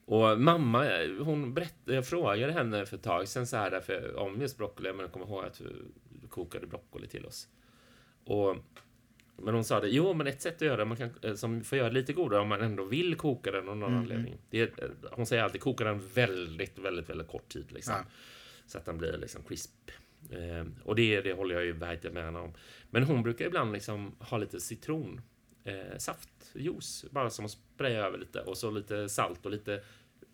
och 0.06 0.40
mamma, 0.40 0.86
hon 1.20 1.54
berättade, 1.54 1.96
jag 1.96 2.08
frågade 2.08 2.54
henne 2.54 2.86
för 2.86 2.98
ett 2.98 3.04
tag 3.04 3.28
sedan 3.28 3.48
så 3.48 3.58
här 3.58 3.72
därför, 3.72 4.16
om 4.16 4.42
just 4.42 4.58
broccoli, 4.58 4.94
men 4.94 5.00
jag 5.00 5.12
kommer 5.12 5.26
ihåg 5.26 5.46
att 5.46 5.58
du 5.58 5.86
kokade 6.30 6.68
broccoli 6.68 7.08
till 7.08 7.26
oss. 7.26 7.48
Och, 8.26 8.58
men 9.38 9.54
hon 9.54 9.64
sa 9.64 9.80
det, 9.80 9.90
jo 9.90 10.14
men 10.14 10.28
ett 10.28 10.42
sätt 10.42 10.56
att 10.56 10.62
göra 10.62 10.78
det 10.78 10.86
man 10.86 10.98
kan, 10.98 11.10
eh, 11.22 11.34
som 11.34 11.64
får 11.64 11.78
göra 11.78 11.90
det 11.90 11.94
lite 11.94 12.14
godare 12.14 12.42
om 12.42 12.48
man 12.48 12.62
ändå 12.62 12.86
vill 12.86 13.16
koka 13.16 13.52
den 13.52 13.70
av 13.70 13.78
någon 13.78 13.90
mm. 13.90 14.02
anledning. 14.02 14.38
Det 14.50 14.80
eh, 14.80 14.90
hon 15.12 15.26
säger 15.26 15.44
alltid 15.44 15.62
koka 15.62 15.84
den 15.84 16.00
väldigt, 16.14 16.80
väldigt, 16.80 17.10
väldigt 17.10 17.28
kort 17.28 17.50
tid 17.50 17.72
liksom. 17.72 17.94
Ja. 17.98 18.06
Så 18.66 18.78
att 18.78 18.86
den 18.86 18.98
blir 18.98 19.18
liksom 19.18 19.44
crisp. 19.44 19.92
Eh, 20.30 20.66
och 20.84 20.96
det, 20.96 21.22
det 21.22 21.34
håller 21.34 21.56
jag 21.56 21.66
ju 21.66 21.72
verkligen 21.72 22.14
med 22.14 22.24
henne 22.24 22.40
om. 22.40 22.54
Men 22.90 23.04
hon 23.04 23.24
brukar 23.24 23.46
ibland 23.46 23.74
liksom 23.74 24.16
ha 24.20 24.38
lite 24.38 24.60
citron 24.60 25.22
eh, 25.64 25.98
saftjuice, 25.98 27.06
bara 27.12 27.30
som 27.30 27.46
att 27.46 27.52
spraya 27.52 28.06
över 28.06 28.18
lite. 28.18 28.40
Och 28.42 28.58
så 28.58 28.72
lite 28.72 29.10
salt 29.10 29.46
och 29.46 29.52
lite 29.52 29.84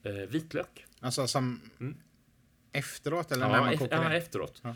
eh, 0.04 0.14
vitlök. 0.14 0.86
Alltså 1.00 1.28
som 1.28 1.62
Mm. 1.80 1.98
efteråt 2.72 3.32
eller 3.32 3.46
Ja, 3.46 3.52
när 3.52 3.60
man 3.60 3.78
kokar 3.78 4.04
ja 4.04 4.10
det? 4.10 4.18
efteråt. 4.18 4.62
Ja. 4.64 4.76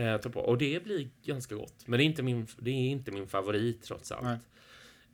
Eh, 0.00 0.20
ta 0.20 0.30
på. 0.30 0.40
Och 0.40 0.58
det 0.58 0.84
blir 0.84 1.10
ganska 1.22 1.54
gott. 1.54 1.86
Men 1.86 1.98
det 1.98 2.04
är 2.04 2.06
inte 2.06 2.22
min, 2.22 2.46
det 2.58 2.70
är 2.70 2.74
inte 2.90 3.10
min 3.12 3.26
favorit 3.28 3.82
trots 3.82 4.12
allt. 4.12 4.22
Nej. 4.24 4.38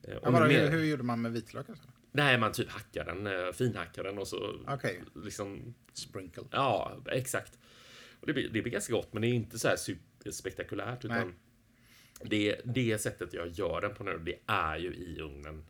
Eh, 0.03 0.17
och 0.17 0.27
Ja, 0.35 0.47
mer- 0.47 0.61
hur, 0.71 0.71
hur 0.79 0.85
gjorde 0.85 1.03
man 1.03 1.23
med 1.23 1.33
vitlök? 1.33 1.69
Alltså? 1.69 1.85
Nej, 2.13 2.39
man 2.39 2.53
typ 2.53 2.69
hackar 2.71 3.05
den, 3.05 3.27
eh, 3.27 3.53
finhackar 3.53 4.05
den 4.05 4.19
och 4.19 4.29
så 4.29 4.61
Okej, 4.69 5.03
liksom 5.25 5.75
sprinkle. 5.93 6.43
Ja, 6.51 6.97
exakt. 7.07 7.59
Och 8.21 8.27
det, 8.27 8.33
blir, 8.33 8.49
det 8.49 8.63
blir 8.63 8.73
ganska 8.73 8.93
gott, 8.93 9.13
men 9.13 9.23
det 9.23 9.29
är 9.29 9.33
inte 9.33 9.59
så 9.59 9.69
här 9.69 9.77
superspektakulärt. 9.77 11.05
Utan. 11.05 11.35
Det, 12.25 12.61
det 12.65 12.99
sättet 12.99 13.35
jag 13.35 13.49
gör 13.49 13.81
den 13.81 13.95
på 13.95 14.05
nu, 14.05 14.19
det 14.19 14.39
är 14.47 14.77
ju 14.77 14.95
i 14.95 15.21
ugnen. 15.21 15.65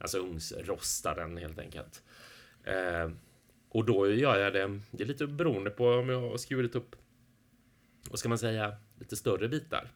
Alltså 0.00 0.18
ugnsrostar 0.18 1.14
den 1.16 1.36
helt 1.36 1.58
enkelt. 1.58 2.02
Eh, 2.64 3.10
och 3.68 3.84
då 3.84 4.10
gör 4.10 4.38
jag 4.38 4.52
det, 4.52 4.80
det 4.90 5.02
är 5.02 5.06
lite 5.08 5.26
beroende 5.26 5.70
på 5.70 5.88
om 5.88 6.08
jag 6.08 6.20
har 6.20 6.36
skurit 6.36 6.74
upp, 6.74 6.96
vad 8.10 8.18
ska 8.18 8.28
man 8.28 8.38
säga, 8.38 8.76
lite 8.98 9.16
större 9.16 9.48
bitar. 9.48 9.90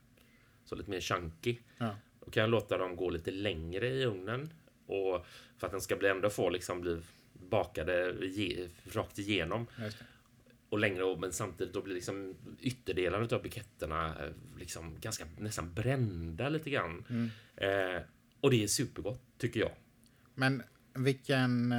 Så 0.64 0.74
lite 0.74 0.90
mer 0.90 1.00
chunky. 1.00 1.56
Ja. 1.78 1.96
Då 2.24 2.30
kan 2.30 2.40
jag 2.40 2.50
låta 2.50 2.78
dem 2.78 2.96
gå 2.96 3.10
lite 3.10 3.30
längre 3.30 3.88
i 3.88 4.04
ugnen. 4.04 4.52
Och 4.86 5.26
för 5.58 5.66
att 5.66 5.70
den 5.70 5.80
ska 5.80 5.96
bli 5.96 6.08
ändå 6.08 6.30
få 6.30 6.50
liksom 6.50 6.80
bli 6.80 7.00
bakade 7.32 8.26
ge, 8.26 8.68
rakt 8.92 9.18
igenom. 9.18 9.66
Och 10.72 10.78
längre 10.78 11.04
och- 11.04 11.20
men 11.20 11.32
samtidigt 11.32 11.74
då 11.74 11.82
blir 11.82 11.94
liksom 11.94 12.34
ytterdelarna 12.60 13.28
av 13.32 13.42
buketterna 13.42 14.06
eh, 14.06 14.30
liksom 14.58 14.96
ganska 15.00 15.24
nästan 15.38 15.74
brända 15.74 16.48
lite 16.48 16.70
grann. 16.70 17.04
Mm. 17.10 17.30
Eh, 17.96 18.02
och 18.40 18.50
det 18.50 18.62
är 18.62 18.66
supergott 18.66 19.22
tycker 19.38 19.60
jag. 19.60 19.72
Men 20.34 20.62
vilken... 20.94 21.72
eh, 21.72 21.78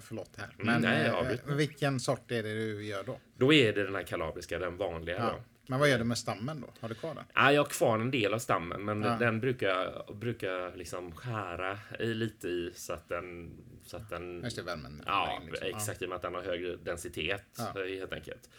Förlåt 0.00 0.30
här. 0.36 0.54
Mm, 0.58 0.66
Men 0.66 0.82
nej, 0.82 1.06
eh, 1.46 1.54
vilken 1.54 2.00
sort 2.00 2.30
är 2.30 2.42
det 2.42 2.54
du 2.54 2.84
gör 2.84 3.04
då? 3.04 3.18
Då 3.36 3.52
är 3.52 3.72
det 3.72 3.84
den 3.84 3.94
här 3.94 4.02
kalabriska, 4.02 4.58
den 4.58 4.76
vanliga. 4.76 5.16
Ja. 5.16 5.44
Men 5.72 5.80
vad 5.80 5.90
gör 5.90 5.98
du 5.98 6.04
med 6.04 6.18
stammen 6.18 6.60
då? 6.60 6.66
Har 6.80 6.88
du 6.88 6.94
kvar 6.94 7.14
den? 7.14 7.24
Ja, 7.34 7.52
jag 7.52 7.62
har 7.62 7.68
kvar 7.70 7.98
en 7.98 8.10
del 8.10 8.34
av 8.34 8.38
stammen, 8.38 8.84
men 8.84 9.02
Ja. 9.02 9.16
den 9.20 9.40
brukar 9.40 9.68
jag 9.68 10.16
brukar 10.16 10.76
liksom 10.76 11.12
skära 11.12 11.78
lite 11.98 12.48
i 12.48 12.72
så 12.74 12.92
att 12.92 13.08
den... 13.08 13.50
Så 13.86 13.96
att 13.96 14.10
den 14.10 14.42
Just 14.44 14.56
det, 14.56 14.62
värmen. 14.62 15.02
ja, 15.06 15.40
liksom. 15.50 15.68
exakt. 15.68 16.02
I 16.02 16.04
och 16.04 16.08
med 16.08 16.16
att 16.16 16.22
den 16.22 16.34
har 16.34 16.42
högre 16.42 16.76
densitet, 16.76 17.44
Ja. 17.58 17.80
eh, 17.84 17.98
helt 17.98 18.12
enkelt. 18.12 18.50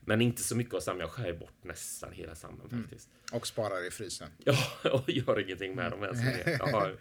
Men 0.00 0.20
inte 0.20 0.42
så 0.42 0.56
mycket 0.56 0.74
av 0.74 0.80
stammen. 0.80 1.00
Jag 1.00 1.10
skär 1.10 1.32
bort 1.32 1.64
nästan 1.64 2.12
hela 2.12 2.34
stammen 2.34 2.66
Mm. 2.72 2.82
faktiskt. 2.82 3.08
Och 3.32 3.46
sparar 3.46 3.86
i 3.86 3.90
frysen. 3.90 4.28
Ja, 4.44 4.56
och 4.92 5.10
gör 5.10 5.40
ingenting 5.40 5.74
med 5.74 5.90
dem 5.90 6.02
ens. 6.04 6.18
Jag 6.58 6.66
har 6.66 6.96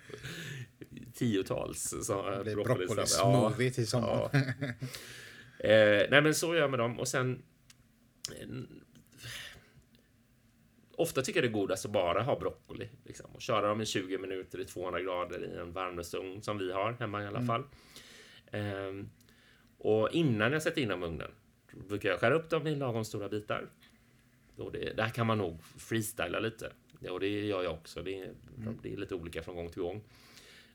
tiotals 1.13 1.91
broccolistam. 1.91 2.55
broccoli-smoothie 3.33 3.71
till 3.71 3.87
sommaren. 3.87 4.29
Ja. 4.31 5.67
eh, 5.69 6.07
nej, 6.11 6.21
men 6.21 6.35
så 6.35 6.53
gör 6.55 6.61
jag 6.61 6.69
med 6.69 6.79
dem. 6.79 6.99
Och 6.99 7.07
sen... 7.07 7.41
ofta 10.99 11.21
tycker 11.21 11.41
jag 11.43 11.51
det 11.51 11.57
är 11.57 11.59
godast 11.61 11.85
att 11.85 11.91
bara 11.91 12.23
ha 12.23 12.39
broccoli. 12.39 12.89
Liksom, 13.05 13.31
och 13.33 13.41
köra 13.41 13.67
dem 13.67 13.81
i 13.81 13.85
20 13.85 14.17
minuter 14.17 14.59
i 14.59 14.65
200 14.65 15.01
grader 15.01 15.43
i 15.43 15.57
en 15.57 15.73
värmeugn 15.73 16.41
som 16.41 16.57
vi 16.57 16.71
har 16.71 16.91
hemma 16.91 17.23
i 17.23 17.27
alla 17.27 17.41
fall. 17.41 17.63
Eh, 18.51 19.05
och 19.77 20.09
innan 20.11 20.51
jag 20.51 20.61
sätter 20.61 20.81
in 20.81 20.89
dem 20.89 21.03
i 21.03 21.05
ugnen 21.05 21.31
brukar 21.71 22.09
jag 22.09 22.19
skära 22.19 22.35
upp 22.35 22.49
dem 22.49 22.67
i 22.67 22.75
lagom 22.75 23.05
stora 23.05 23.29
bitar. 23.29 23.69
Och 24.55 24.71
det, 24.71 24.97
där 24.97 25.09
kan 25.09 25.27
man 25.27 25.37
nog 25.37 25.63
freestyla 25.63 26.39
lite. 26.39 26.71
Ja, 26.99 27.11
och 27.11 27.19
det 27.19 27.27
gör 27.27 27.63
jag 27.63 27.73
också. 27.73 28.01
Det 28.01 28.21
är, 28.21 28.33
det 28.81 28.93
är 28.93 28.97
lite 28.97 29.15
olika 29.15 29.43
från 29.43 29.55
gång 29.55 29.69
till 29.69 29.81
gång. 29.81 30.03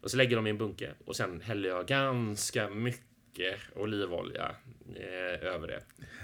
Och 0.01 0.11
så 0.11 0.17
lägger 0.17 0.31
jag 0.31 0.39
dem 0.39 0.47
i 0.47 0.51
en 0.51 0.59
bunke 0.59 0.95
och 1.05 1.17
sen 1.17 1.41
häller 1.41 1.69
jag 1.69 1.87
ganska 1.87 2.69
mycket 2.69 3.61
olivolja 3.77 4.57
eh, 4.97 5.55
över 5.55 5.69
det. 5.69 5.83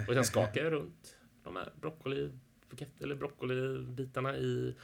Och 0.09 0.15
sen 0.15 0.25
skakar 0.25 0.65
jag 0.65 0.73
runt 0.73 1.17
de 1.45 1.57
här 1.57 1.73
broccoli 1.81 2.31
eller 3.01 3.15
broccolibitarna 3.15 4.37
i, 4.37 4.75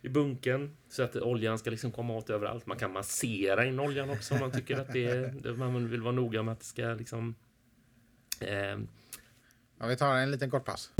i 0.00 0.08
bunken 0.08 0.76
så 0.88 1.02
att 1.02 1.16
oljan 1.16 1.58
ska 1.58 1.70
liksom 1.70 1.92
komma 1.92 2.14
åt 2.14 2.30
överallt. 2.30 2.66
Man 2.66 2.78
kan 2.78 2.92
massera 2.92 3.64
in 3.64 3.80
oljan 3.80 4.10
också 4.10 4.34
om 4.34 4.40
man 4.40 4.52
tycker 4.52 4.80
att 4.80 4.92
det 4.92 5.04
är, 5.04 5.54
man 5.54 5.90
vill 5.90 6.02
vara 6.02 6.14
noga 6.14 6.42
med 6.42 6.52
att 6.52 6.60
det 6.60 6.66
ska 6.66 6.82
liksom 6.82 7.34
eh, 8.40 8.78
Ja, 9.78 9.86
vi 9.86 9.96
tar 9.96 10.14
en 10.14 10.30
liten 10.30 10.50
kort 10.50 10.64
paus. 10.64 10.92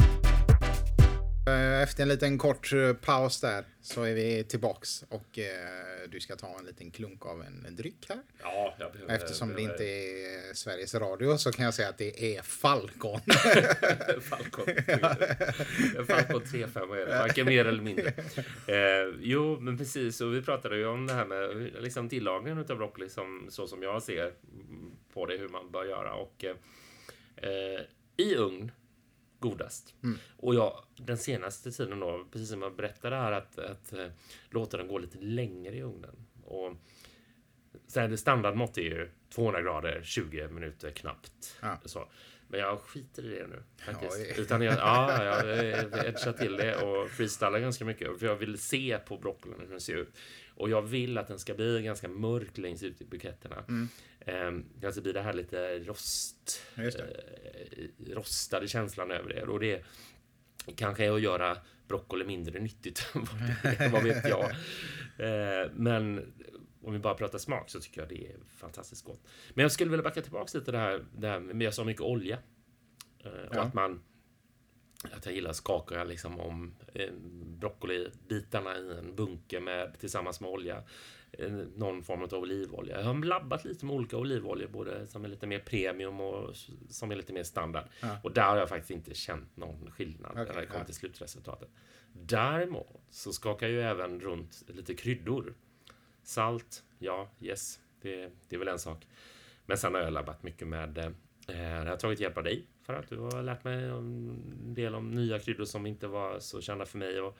Eh, 1.46 1.82
Efter 1.82 2.02
en 2.02 2.08
liten 2.08 2.38
kort 2.38 2.72
eh, 2.72 2.92
paus 2.92 3.40
där 3.40 3.64
så 3.80 4.02
är 4.02 4.14
vi 4.14 4.44
tillbaks 4.44 5.04
och 5.08 5.38
eh, 5.38 6.08
du 6.08 6.20
ska 6.20 6.36
ta 6.36 6.58
en 6.58 6.64
liten 6.66 6.90
klunk 6.90 7.26
av 7.26 7.42
en, 7.42 7.64
en 7.66 7.76
dryck 7.76 8.06
här. 8.08 8.18
Ja, 8.42 8.74
jag 8.78 8.92
behöver, 8.92 9.14
Eftersom 9.14 9.48
det 9.48 9.54
behöver- 9.54 9.72
inte 9.72 9.84
är 9.84 10.54
Sveriges 10.54 10.94
Radio 10.94 11.36
så 11.38 11.52
kan 11.52 11.64
jag 11.64 11.74
säga 11.74 11.88
att 11.88 11.98
det 11.98 12.36
är 12.36 12.42
Falcon. 12.42 13.20
Falcon. 14.20 14.66
Falcon 16.06 16.42
35 16.50 16.90
är 16.92 16.96
det, 16.96 17.18
varken 17.18 17.46
mer 17.46 17.64
eller 17.64 17.82
mindre. 17.82 18.08
Eh, 18.66 19.14
jo, 19.20 19.60
men 19.60 19.78
precis. 19.78 20.20
Och 20.20 20.34
vi 20.34 20.42
pratade 20.42 20.76
ju 20.76 20.86
om 20.86 21.06
det 21.06 21.12
här 21.14 21.24
med 21.26 21.70
liksom 21.82 22.08
tillagningen 22.08 22.58
av 22.58 22.76
broccoli 22.76 23.08
som, 23.08 23.46
så 23.50 23.66
som 23.66 23.82
jag 23.82 24.02
ser 24.02 24.32
på 25.14 25.26
det, 25.26 25.36
hur 25.36 25.48
man 25.48 25.70
bör 25.70 25.84
göra. 25.84 26.14
Och 26.14 26.44
eh, 27.36 27.80
i 28.16 28.34
ugn, 28.36 28.72
godast. 29.42 29.94
Och 30.36 30.54
jag, 30.54 30.84
den 30.96 31.18
senaste 31.18 31.72
tiden 31.72 32.00
då, 32.00 32.26
precis 32.32 32.48
som 32.48 32.62
jag 32.62 32.76
berättade 32.76 33.16
här, 33.16 33.32
att, 33.32 33.58
att 33.58 33.92
eh, 33.92 34.06
låta 34.50 34.76
den 34.76 34.88
gå 34.88 34.98
lite 34.98 35.18
längre 35.18 35.76
i 35.76 35.82
ugnen. 35.82 36.16
Och 36.44 36.72
sen 37.86 38.10
det 38.10 38.16
standardmått 38.16 38.78
är 38.78 38.82
ju 38.82 39.10
200 39.34 39.62
grader, 39.62 40.00
20 40.04 40.48
minuter 40.48 40.90
knappt. 40.90 41.56
Ja. 41.60 41.78
Så. 41.84 42.08
Men 42.48 42.60
jag 42.60 42.80
skiter 42.80 43.24
i 43.24 43.38
det 43.38 43.46
nu 43.46 43.62
faktiskt. 43.84 44.16
Oj. 44.16 44.34
Utan 44.38 44.62
jag, 44.62 44.74
ja, 44.74 45.24
jag 45.24 45.64
edgar 45.64 46.32
till 46.32 46.56
det 46.56 46.76
och 46.76 47.10
freestylar 47.10 47.58
ganska 47.58 47.84
mycket. 47.84 48.18
För 48.18 48.26
jag 48.26 48.36
vill 48.36 48.58
se 48.58 48.98
på 48.98 49.18
broccolin 49.18 49.60
hur 49.60 49.68
den 49.68 49.80
ser 49.80 49.96
ut. 49.96 50.16
Och 50.54 50.70
jag 50.70 50.82
vill 50.82 51.18
att 51.18 51.28
den 51.28 51.38
ska 51.38 51.54
bli 51.54 51.82
ganska 51.82 52.08
mörk 52.08 52.58
längst 52.58 52.82
ut 52.82 53.00
i 53.00 53.04
buketterna. 53.04 53.64
Mm. 53.68 53.88
Ehm, 54.20 54.64
alltså 54.84 55.00
blir 55.00 55.12
det 55.12 55.22
här 55.22 55.32
lite 55.32 55.78
rost, 55.78 56.62
eh, 56.76 56.84
rostade 58.14 58.68
känslan 58.68 59.10
över 59.10 59.28
det. 59.34 59.42
Och 59.42 59.60
det 59.60 59.84
kanske 60.76 61.04
är 61.04 61.10
att 61.12 61.22
göra 61.22 61.56
broccoli 61.88 62.24
mindre 62.24 62.60
nyttigt 62.60 63.10
än 63.14 63.24
vad 63.24 63.38
det 63.62 63.84
är, 63.84 63.90
vad 63.90 64.02
vet 64.02 64.28
jag. 64.28 64.50
Eh, 65.18 65.70
men 65.74 66.32
om 66.82 66.92
vi 66.92 66.98
bara 66.98 67.14
pratar 67.14 67.38
smak 67.38 67.70
så 67.70 67.80
tycker 67.80 68.00
jag 68.00 68.08
det 68.08 68.26
är 68.26 68.36
fantastiskt 68.56 69.04
gott. 69.04 69.20
Men 69.54 69.62
jag 69.62 69.72
skulle 69.72 69.90
vilja 69.90 70.04
backa 70.04 70.22
tillbaka 70.22 70.58
lite 70.58 70.72
det 70.72 70.78
här, 70.78 71.04
det 71.16 71.28
här 71.28 71.40
med 71.40 71.62
jag 71.66 71.74
sa 71.74 71.84
mycket 71.84 72.02
olja. 72.02 72.38
Eh, 73.24 73.30
och 73.30 73.56
Ja. 73.56 73.60
att 73.62 73.74
man 73.74 74.02
att 75.12 75.26
jag 75.26 75.34
gillar 75.34 75.52
skaka 75.52 76.04
liksom 76.04 76.40
om 76.40 76.74
eh, 76.94 77.12
broccolibitarna 77.44 78.78
i 78.78 78.98
en 78.98 79.16
bunke 79.16 79.60
med, 79.60 79.98
tillsammans 79.98 80.40
med 80.40 80.50
olja. 80.50 80.82
Eh, 81.32 81.52
någon 81.76 82.02
form 82.02 82.22
av 82.22 82.34
olivolja. 82.34 83.00
Jag 83.00 83.06
har 83.06 83.24
labbat 83.24 83.64
lite 83.64 83.86
med 83.86 83.94
olika 83.94 84.16
olivoljor, 84.16 84.68
både 84.68 85.06
som 85.06 85.24
är 85.24 85.28
lite 85.28 85.46
mer 85.46 85.58
premium 85.58 86.20
och 86.20 86.56
som 86.88 87.10
är 87.10 87.16
lite 87.16 87.32
mer 87.32 87.42
standard. 87.42 87.84
Ja. 88.00 88.18
Och 88.22 88.32
där 88.32 88.50
har 88.50 88.56
jag 88.56 88.68
faktiskt 88.68 88.90
inte 88.90 89.14
känt 89.14 89.56
någon 89.56 89.90
skillnad 89.90 90.30
Okej, 90.30 90.44
när 90.54 90.60
det 90.60 90.66
kommer 90.66 90.80
ja. 90.80 90.84
till 90.84 90.94
slutresultatet. 90.94 91.68
Däremot 92.12 93.00
så 93.10 93.32
skakar 93.32 93.66
jag 93.66 93.72
ju 93.72 93.82
även 93.82 94.20
runt 94.20 94.64
lite 94.68 94.94
kryddor. 94.94 95.54
Salt, 96.22 96.84
ja, 96.98 97.28
yes, 97.40 97.80
det, 98.00 98.30
det 98.48 98.56
är 98.56 98.58
väl 98.58 98.68
en 98.68 98.78
sak. 98.78 99.06
Men 99.66 99.78
sen 99.78 99.94
har 99.94 100.00
jag 100.00 100.12
labbat 100.12 100.42
mycket 100.42 100.68
med, 100.68 101.14
eh, 101.48 101.62
jag 101.72 101.84
har 101.86 101.96
tagit 101.96 102.20
hjälp 102.20 102.36
av 102.36 102.44
dig 102.44 102.66
för 102.86 102.94
att 102.94 103.08
du 103.08 103.16
har 103.18 103.42
lärt 103.42 103.64
mig 103.64 103.84
en 103.84 104.74
del 104.74 104.94
om 104.94 105.10
nya 105.10 105.38
kryddor 105.38 105.64
som 105.64 105.86
inte 105.86 106.06
var 106.06 106.38
så 106.38 106.60
kända 106.60 106.86
för 106.86 106.98
mig. 106.98 107.20
Och, 107.20 107.38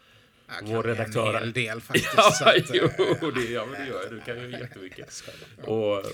Jag 0.61 0.67
Vår 0.77 0.83
redaktör- 0.83 1.35
En 1.35 1.43
hel 1.43 1.53
del 1.53 1.81
faktiskt. 1.81 2.15
ja, 2.17 2.23
så 2.23 2.45
att, 2.49 2.71
jo, 2.75 2.85
eh, 2.85 3.35
det, 3.35 3.41
ja, 3.53 3.67
men 3.67 3.81
det 3.81 3.87
gör. 3.87 4.11
Du 4.11 4.21
kan 4.21 4.37
ju 4.39 4.51
jättemycket. 4.61 5.23
Och 5.65 5.97
eh, 5.99 6.05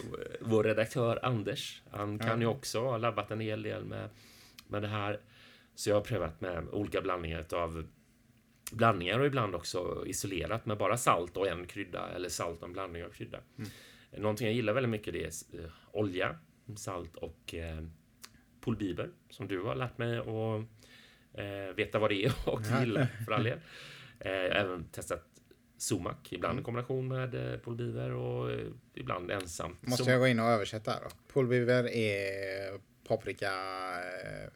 vår 0.41 0.65
redaktör 0.65 1.19
Anders, 1.23 1.83
han 1.91 2.19
kan 2.19 2.41
ju 2.41 2.47
också 2.47 2.81
ha 2.81 2.97
labbat 2.99 3.31
en 3.31 3.41
hel 3.41 3.63
del 3.63 3.85
med, 3.85 4.09
med 4.69 4.83
det 4.83 4.89
här. 4.89 5.21
Så 5.75 5.91
jag 5.91 5.97
har 5.97 6.01
prövat 6.01 6.41
med 6.41 6.69
olika 6.73 7.01
blandningar 7.01 7.45
av 7.55 7.87
blandningar 8.73 9.19
och 9.19 9.27
ibland 9.27 9.55
också 9.55 10.05
isolerat 10.07 10.67
med 10.67 10.79
bara 10.79 10.97
salt 10.97 11.37
och 11.37 11.49
en 11.49 11.67
krydda 11.67 12.09
eller 12.09 12.29
salt 12.29 12.59
och 12.63 12.67
en 12.67 12.73
blandning 12.73 13.05
av 13.05 13.11
krydda. 13.11 13.39
Någonting 14.17 14.47
jag 14.47 14.55
gillar 14.57 14.73
väldigt 14.73 14.91
mycket 14.91 15.13
det 15.13 15.25
är 15.25 15.61
eh, 15.65 15.71
olja, 15.93 16.37
salt 16.77 17.17
och 17.17 17.55
eh, 17.55 17.85
polbiber 18.61 19.11
som 19.31 19.49
du 19.49 19.63
har 19.63 19.75
lärt 19.75 19.99
mig 19.99 20.19
att 20.19 20.27
eh, 21.35 21.75
veta 21.77 21.99
vad 21.99 22.11
det 22.11 22.25
är 22.25 22.33
och 22.49 22.61
gilla 22.81 23.09
för 23.27 23.33
all 23.33 23.45
del. 23.45 23.61
Eh, 24.21 24.61
även 24.61 24.85
testat 24.85 25.25
sumac, 25.77 26.17
ibland 26.31 26.61
i 26.61 26.63
kombination 26.63 27.09
med 27.09 27.53
eh, 27.53 27.59
polbiber 27.59 28.11
och 28.13 28.53
eh, 28.53 28.67
ibland 28.95 29.31
ensamt. 29.31 29.87
Måste 29.87 30.05
Sumac- 30.05 30.11
jag 30.11 30.21
gå 30.21 30.27
in 30.27 30.39
och 30.41 30.47
översätta 30.47 31.01
då? 31.01 31.09
Pulverbiber 31.33 31.89
är 31.89 32.81
paprika, 33.05 33.53
eh, 34.25 34.51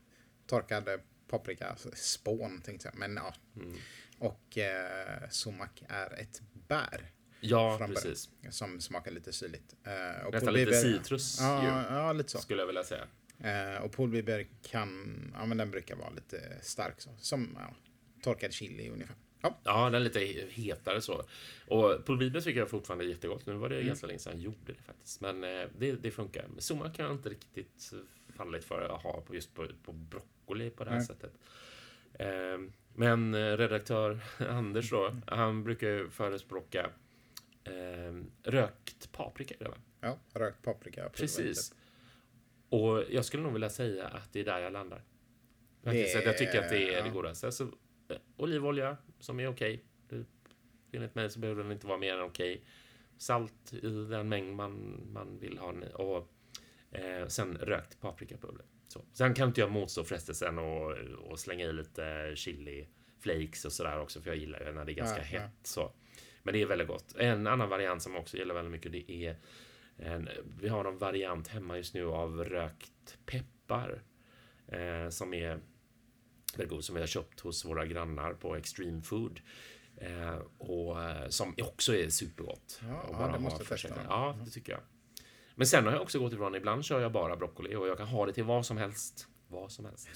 torkad 0.47 0.89
paprika, 1.29 1.67
alltså 1.67 1.91
spån 1.95 2.61
tänkte 2.61 2.89
jag. 2.89 2.99
Men 2.99 3.15
ja. 3.17 3.35
Mm. 3.57 3.77
Och 4.19 4.59
eh, 4.59 5.29
sumac 5.31 5.69
är 5.89 6.21
ett 6.21 6.43
bär. 6.69 7.11
Ja, 7.45 7.79
precis. 7.87 8.31
Som 8.51 8.81
smakar 8.81 9.11
lite 9.11 9.33
syrligt. 9.33 9.77
Eh, 9.85 10.27
och 10.27 10.33
Nästan 10.33 10.55
lite 10.55 10.73
citrus 10.73 11.39
ja, 11.41 11.85
ja, 11.91 12.13
lite 12.13 12.31
så. 12.31 12.39
Skulle 12.39 12.63
jag 12.63 12.67
vilja 12.67 12.85
säga. 12.85 13.07
Eh, 13.39 13.83
och 13.83 13.93
polbiber 13.93 14.47
kan, 14.63 15.33
ja 15.35 15.47
men 15.47 15.59
den 15.59 15.71
brukar 15.71 15.97
vara 15.97 16.11
lite 16.11 16.59
stark 16.63 17.01
så. 17.01 17.11
Som 17.19 17.59
ja, 17.61 17.75
torkad 18.23 18.53
chili 18.53 18.91
ungefär. 18.91 19.17
Ja. 19.41 19.59
ja, 19.65 19.85
den 19.85 19.95
är 19.95 20.01
lite 20.01 20.21
hetare 20.51 21.01
så. 21.01 21.25
Och 21.67 22.05
polbiber 22.05 22.41
tycker 22.41 22.61
jag 22.61 22.71
fortfarande 22.71 23.05
är 23.05 23.09
jättegott. 23.09 23.47
Nu 23.47 23.53
var 23.53 23.69
det 23.69 23.77
mm. 23.77 23.87
ganska 23.87 24.07
länge 24.07 24.19
sedan 24.19 24.33
jag 24.33 24.43
gjorde 24.43 24.73
det 24.73 24.83
faktiskt. 24.87 25.21
Men 25.21 25.45
eh, 25.45 25.69
det, 25.79 25.93
det 25.93 26.11
funkar. 26.11 26.47
Summa 26.59 26.91
kan 26.91 27.07
jag 27.07 27.15
inte 27.15 27.29
riktigt 27.29 27.93
fallit 28.37 28.65
för 28.65 28.89
att 28.89 29.03
ha 29.03 29.21
på 29.21 29.35
just 29.35 29.55
på, 29.55 29.67
på 29.85 29.93
broccoli 29.93 30.71
på 30.71 30.85
det 30.85 30.91
här 30.91 30.97
mm. 30.97 31.07
sättet. 31.07 31.33
Eh, 32.15 32.59
men 32.95 33.35
eh, 33.35 33.57
redaktör 33.57 34.19
Anders 34.49 34.91
då, 34.91 35.17
han 35.27 35.65
brukar 35.65 36.11
förespråka 36.11 36.81
eh, 36.81 36.91
rökt 38.43 39.13
paprika. 39.13 39.55
Va? 39.61 39.75
Ja, 40.01 40.19
rökt 40.35 40.63
paprika. 40.63 41.09
Precis. 41.09 41.75
Och 42.69 43.05
jag 43.11 43.25
skulle 43.25 43.43
nog 43.43 43.53
vilja 43.53 43.71
säga 43.71 44.09
att 44.09 44.33
det 44.33 44.41
är 44.41 44.45
där 44.45 44.59
jag 44.59 44.73
landar. 44.73 45.03
Det. 45.83 46.25
Jag 46.25 46.39
tycker 46.39 46.63
att 46.63 46.71
det 46.71 46.95
är 46.95 47.03
det 47.03 47.11
godaste. 47.11 47.47
Alltså, 47.47 47.65
eh, 48.09 48.17
olivolja 48.37 48.97
som 49.19 49.41
är 49.41 49.47
okej. 49.47 49.85
Okay. 50.07 50.25
Enligt 50.93 51.15
mig 51.15 51.31
så 51.31 51.39
behöver 51.39 51.63
den 51.63 51.73
inte 51.73 51.87
vara 51.87 51.99
mer 51.99 52.15
än 52.15 52.23
okej. 52.23 52.53
Okay. 52.53 52.65
Salt 53.19 53.73
i 53.73 54.07
den 54.11 54.29
mängd 54.29 54.57
man, 54.57 55.03
man 55.13 55.39
vill 55.39 55.59
ha. 55.59 55.75
Och 55.95 56.33
eh, 56.91 57.27
sen 57.27 57.57
rökt 57.57 58.01
paprikapulver. 58.01 58.67
Så. 58.89 59.05
Sen 59.13 59.35
kan 59.35 59.49
inte 59.49 59.61
jag 59.61 59.71
motstå 59.71 60.05
frestelsen 60.05 60.59
och, 60.59 60.93
och 61.31 61.39
slänga 61.39 61.65
i 61.65 61.73
lite 61.73 62.33
chili 62.35 62.89
flakes 63.21 63.65
och 63.65 63.73
sådär 63.73 64.01
också, 64.01 64.21
för 64.21 64.31
jag 64.31 64.37
gillar 64.37 64.61
ju 64.61 64.73
när 64.73 64.85
det 64.85 64.93
är 64.93 64.95
ganska 64.95 65.19
ja, 65.19 65.25
hett. 65.25 65.43
Ja. 65.43 65.61
Så. 65.63 65.93
Men 66.43 66.55
det 66.55 66.63
är 66.63 66.67
väldigt 66.67 66.89
gott. 66.89 67.17
En 67.17 67.47
annan 67.47 67.69
variant 67.69 68.03
som 68.03 68.17
också 68.17 68.37
gillar 68.37 68.55
väldigt 68.55 68.73
mycket, 68.73 68.93
det 68.93 69.27
är 69.27 69.37
en, 69.97 70.29
vi 70.61 70.69
har 70.69 70.85
en 70.85 70.99
variant 70.99 71.49
hemma 71.49 71.77
just 71.77 71.95
nu 71.95 72.07
av 72.07 72.45
rökt 72.45 73.19
peppar 73.27 74.03
eh, 74.69 75.09
som 75.09 75.35
är 75.35 75.61
väldigt 76.57 76.71
god, 76.71 76.85
som 76.85 76.95
vi 76.95 77.01
har 77.01 77.07
köpt 77.07 77.41
hos 77.41 77.65
våra 77.65 77.87
grannar 77.87 78.35
på 78.35 78.57
Extreme 78.57 79.03
Food. 79.03 79.41
Eh, 79.97 80.39
och 80.59 81.03
eh, 81.03 81.29
som 81.29 81.55
också 81.63 81.95
är 81.95 82.09
supergott. 82.09 82.81
Ja, 82.89 83.07
ja 83.13 83.33
det 83.33 83.39
måste 83.39 83.65
testa. 83.65 83.89
Ja, 84.09 84.39
det 84.45 84.51
tycker 84.51 84.73
jag. 84.73 84.81
Men 85.55 85.67
sen 85.67 85.85
har 85.85 85.93
jag 85.93 86.03
också 86.03 86.19
gått 86.19 86.33
ifrån, 86.33 86.55
ibland 86.55 86.85
kör 86.85 87.01
jag 87.01 87.13
bara 87.13 87.37
broccoli 87.37 87.75
och 87.75 87.89
jag 87.89 87.99
kan 87.99 88.07
ha 88.07 88.27
det 88.27 88.33
till 88.33 88.45
vad 88.45 88.67
som 88.67 88.77
helst. 88.77 89.29
Vad 89.53 89.73
som 89.73 89.85
helst. 89.85 90.09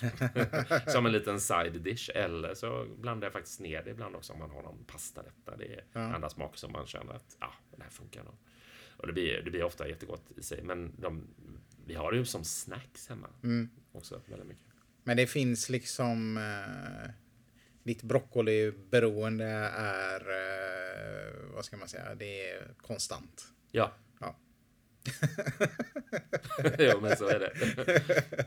som 0.93 1.07
en 1.07 1.13
liten 1.13 1.41
side 1.41 1.83
dish. 1.83 2.11
Eller 2.15 2.55
så 2.55 2.87
blandar 2.99 3.27
jag 3.27 3.33
faktiskt 3.33 3.61
ner 3.61 3.83
det 3.83 3.91
ibland 3.91 4.17
också 4.17 4.33
om 4.33 4.39
man 4.39 4.51
har 4.51 4.63
någon 4.63 4.85
pastarätta. 4.85 5.57
Det 5.57 5.75
är 5.75 5.85
ja. 5.93 6.01
andra 6.01 6.29
smaker 6.29 6.59
som 6.59 6.73
man 6.73 6.87
känner 6.87 7.15
att 7.15 7.37
ja, 7.41 7.53
det 7.77 7.83
här 7.83 7.91
funkar 7.91 8.25
nog. 8.25 8.35
Och 8.97 9.07
det 9.07 9.13
blir, 9.13 9.43
det 9.43 9.51
blir 9.51 9.65
ofta 9.65 9.89
jättegott 9.89 10.31
i 10.37 10.43
sig. 10.43 10.63
Men 10.63 11.01
de, 11.01 11.27
vi 11.87 11.95
har 11.95 12.13
det 12.13 12.19
ju 12.19 12.25
som 12.25 12.45
snacks 12.45 13.09
hemma 13.09 13.29
mm. 13.43 13.71
också 13.93 14.21
väldigt 14.27 14.49
mycket. 14.49 14.67
Men 15.05 15.17
det 15.17 15.27
finns 15.27 15.69
liksom... 15.69 16.37
Eh, 16.37 17.11
ditt 17.83 18.03
broccoliberoende 18.03 19.47
är... 19.77 20.21
Eh, 20.21 21.55
vad 21.55 21.65
ska 21.65 21.77
man 21.77 21.89
säga? 21.89 22.15
Det 22.15 22.51
är 22.51 22.75
konstant. 22.77 23.45
Ja. 23.71 23.93
jo, 26.79 27.01
men 27.01 27.17
så 27.17 27.27
är 27.29 27.39
det. 27.39 27.53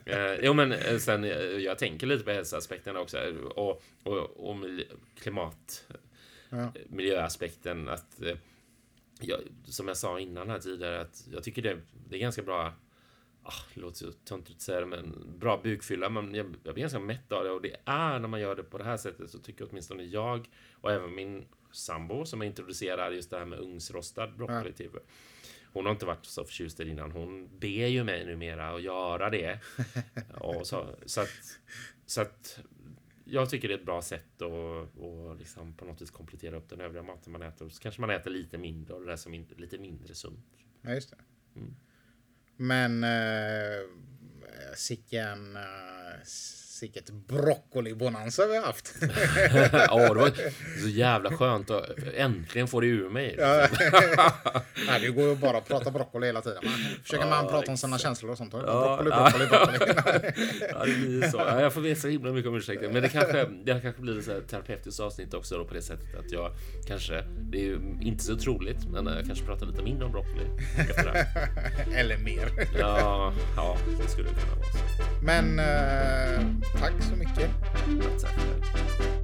eh, 0.35 0.39
jo, 0.45 0.53
men 0.53 0.71
eh, 0.71 0.97
sen, 0.97 1.23
eh, 1.23 1.31
jag 1.39 1.77
tänker 1.77 2.07
lite 2.07 2.23
på 2.23 2.31
hälsoaspekten 2.31 2.97
också. 2.97 3.17
Och, 3.55 3.83
och, 4.03 4.49
och 4.49 4.65
klimat... 5.19 5.87
Ja. 6.51 6.73
Miljöaspekten. 6.89 7.89
Att 7.89 8.21
jag, 9.19 9.39
som 9.65 9.87
jag 9.87 9.97
sa 9.97 10.19
innan 10.19 10.49
här 10.49 10.59
tidigare, 10.59 11.01
att 11.01 11.27
jag 11.31 11.43
tycker 11.43 11.61
det, 11.61 11.77
det 12.09 12.15
är 12.15 12.19
ganska 12.19 12.41
bra 12.41 12.73
ah, 13.43 13.63
det 13.73 13.81
låter 13.81 13.97
så 13.97 14.11
töntigt 14.11 14.55
att 14.55 14.61
säga 14.61 14.79
det, 14.79 14.85
men 14.85 15.33
bra 15.39 15.59
bukfylla. 15.63 16.09
Men 16.09 16.35
jag, 16.35 16.55
jag 16.63 16.73
blir 16.73 16.83
ganska 16.83 16.99
mätt 16.99 17.31
av 17.31 17.43
det 17.43 17.51
och 17.51 17.61
det 17.61 17.75
är 17.85 18.19
när 18.19 18.27
man 18.27 18.41
gör 18.41 18.55
det 18.55 18.63
på 18.63 18.77
det 18.77 18.83
här 18.83 18.97
sättet 18.97 19.29
så 19.29 19.39
tycker 19.39 19.67
åtminstone 19.69 20.03
jag 20.03 20.49
och 20.73 20.91
även 20.91 21.15
min 21.15 21.45
sambo 21.71 22.25
som 22.25 22.41
är 22.41 22.45
introducerad 22.45 23.13
just 23.13 23.29
det 23.29 23.37
här 23.37 23.45
med 23.45 23.59
ugnsrostad 23.59 24.37
broccoli. 24.37 24.73
Ja. 24.77 24.99
Hon 25.73 25.85
har 25.85 25.91
inte 25.91 26.05
varit 26.05 26.25
så 26.25 26.45
förtjust 26.45 26.79
i 26.79 26.83
det 26.83 26.89
innan. 26.89 27.11
Hon 27.11 27.59
ber 27.59 27.87
ju 27.87 28.03
mig 28.03 28.25
numera 28.25 28.69
att 28.75 28.81
göra 28.81 29.29
det. 29.29 29.59
och 30.33 30.67
så, 30.67 30.95
så, 31.05 31.21
att, 31.21 31.59
så 32.05 32.21
att 32.21 32.59
jag 33.25 33.49
tycker 33.49 33.67
det 33.67 33.73
är 33.73 33.77
ett 33.77 33.85
bra 33.85 34.01
sätt 34.01 34.41
att 34.41 34.97
och 34.97 35.35
liksom 35.35 35.73
på 35.73 35.85
något 35.85 36.01
vis 36.01 36.11
komplettera 36.11 36.57
upp 36.57 36.69
den 36.69 36.81
övriga 36.81 37.03
maten 37.03 37.31
man 37.31 37.41
äter. 37.41 37.69
Så 37.69 37.81
kanske 37.81 38.01
man 38.01 38.09
äter 38.09 38.31
lite 38.31 38.57
mindre 38.57 38.93
och 38.93 39.01
det 39.01 39.07
där 39.07 39.15
som 39.15 39.33
är 39.33 39.45
lite 39.57 39.77
mindre 39.77 40.15
sunt. 40.15 40.45
Ja, 40.81 40.93
just 40.93 41.09
det. 41.09 41.17
Mm. 41.59 41.75
Men 42.55 43.03
eh, 43.03 43.89
sicken... 44.75 45.55
Eh, 45.55 46.23
Sicket 46.79 47.09
broccoli-bonanza 47.09 48.47
vi 48.47 48.57
har 48.57 48.65
haft. 48.65 48.95
ja, 49.01 50.13
det 50.13 50.19
var 50.19 50.31
så 50.81 50.87
jävla 50.87 51.37
skönt 51.37 51.69
att 51.69 51.89
äntligen 52.15 52.67
få 52.67 52.79
det 52.79 52.87
ur 52.87 53.09
mig. 53.09 53.35
Nej, 54.87 54.99
det 55.01 55.07
går 55.07 55.29
ju 55.29 55.35
bara 55.35 55.57
att 55.57 55.67
prata 55.67 55.91
broccoli 55.91 56.25
hela 56.25 56.41
tiden. 56.41 56.59
Man 56.63 56.73
försöker 57.03 57.23
ja, 57.23 57.29
man 57.29 57.43
prata 57.43 57.57
exakt. 57.57 57.69
om 57.69 57.77
sina 57.77 57.97
känslor 57.97 58.31
och 58.31 58.37
sånt. 58.37 58.53
Ja, 58.53 58.99
broccoli, 59.03 59.47
broccoli, 59.47 59.47
broccoli. 59.47 60.31
ja, 60.69 60.85
det 60.85 60.95
blir 60.95 61.29
så. 61.29 61.37
Ja, 61.37 61.61
jag 61.61 61.73
får 61.73 61.81
veta 61.81 62.01
så 62.01 62.07
himla 62.07 62.31
mycket 62.31 62.49
om 62.49 62.55
ursäkter. 62.55 62.89
Men 62.89 63.01
det 63.01 63.09
kanske, 63.09 63.45
det 63.63 63.81
kanske 63.81 64.01
blir 64.01 64.29
ett 64.29 64.47
terapeutiskt 64.47 64.99
avsnitt 64.99 65.33
också 65.33 65.57
då, 65.57 65.65
på 65.65 65.73
det 65.73 65.81
sättet 65.81 66.19
att 66.19 66.31
jag 66.31 66.51
kanske, 66.87 67.23
det 67.51 67.57
är 67.57 67.65
ju 67.65 67.79
inte 68.01 68.23
så 68.23 68.35
troligt, 68.35 68.85
men 68.91 69.05
jag 69.05 69.25
kanske 69.25 69.45
pratar 69.45 69.65
lite 69.65 69.83
mindre 69.83 70.05
om 70.05 70.11
broccoli 70.11 70.45
efter 70.77 71.13
det. 71.13 71.27
Eller 71.95 72.17
mer. 72.17 72.51
ja, 72.79 73.33
ja, 73.55 73.77
det 74.01 74.07
skulle 74.09 74.29
kunna 74.29 74.55
vara 74.55 74.71
så. 74.71 75.03
Men 75.23 75.59
eh, 75.59 76.41
Tack 76.73 77.03
så 77.03 77.15
mycket. 77.15 77.49
Mats 77.87 78.23
Axel. 78.23 79.18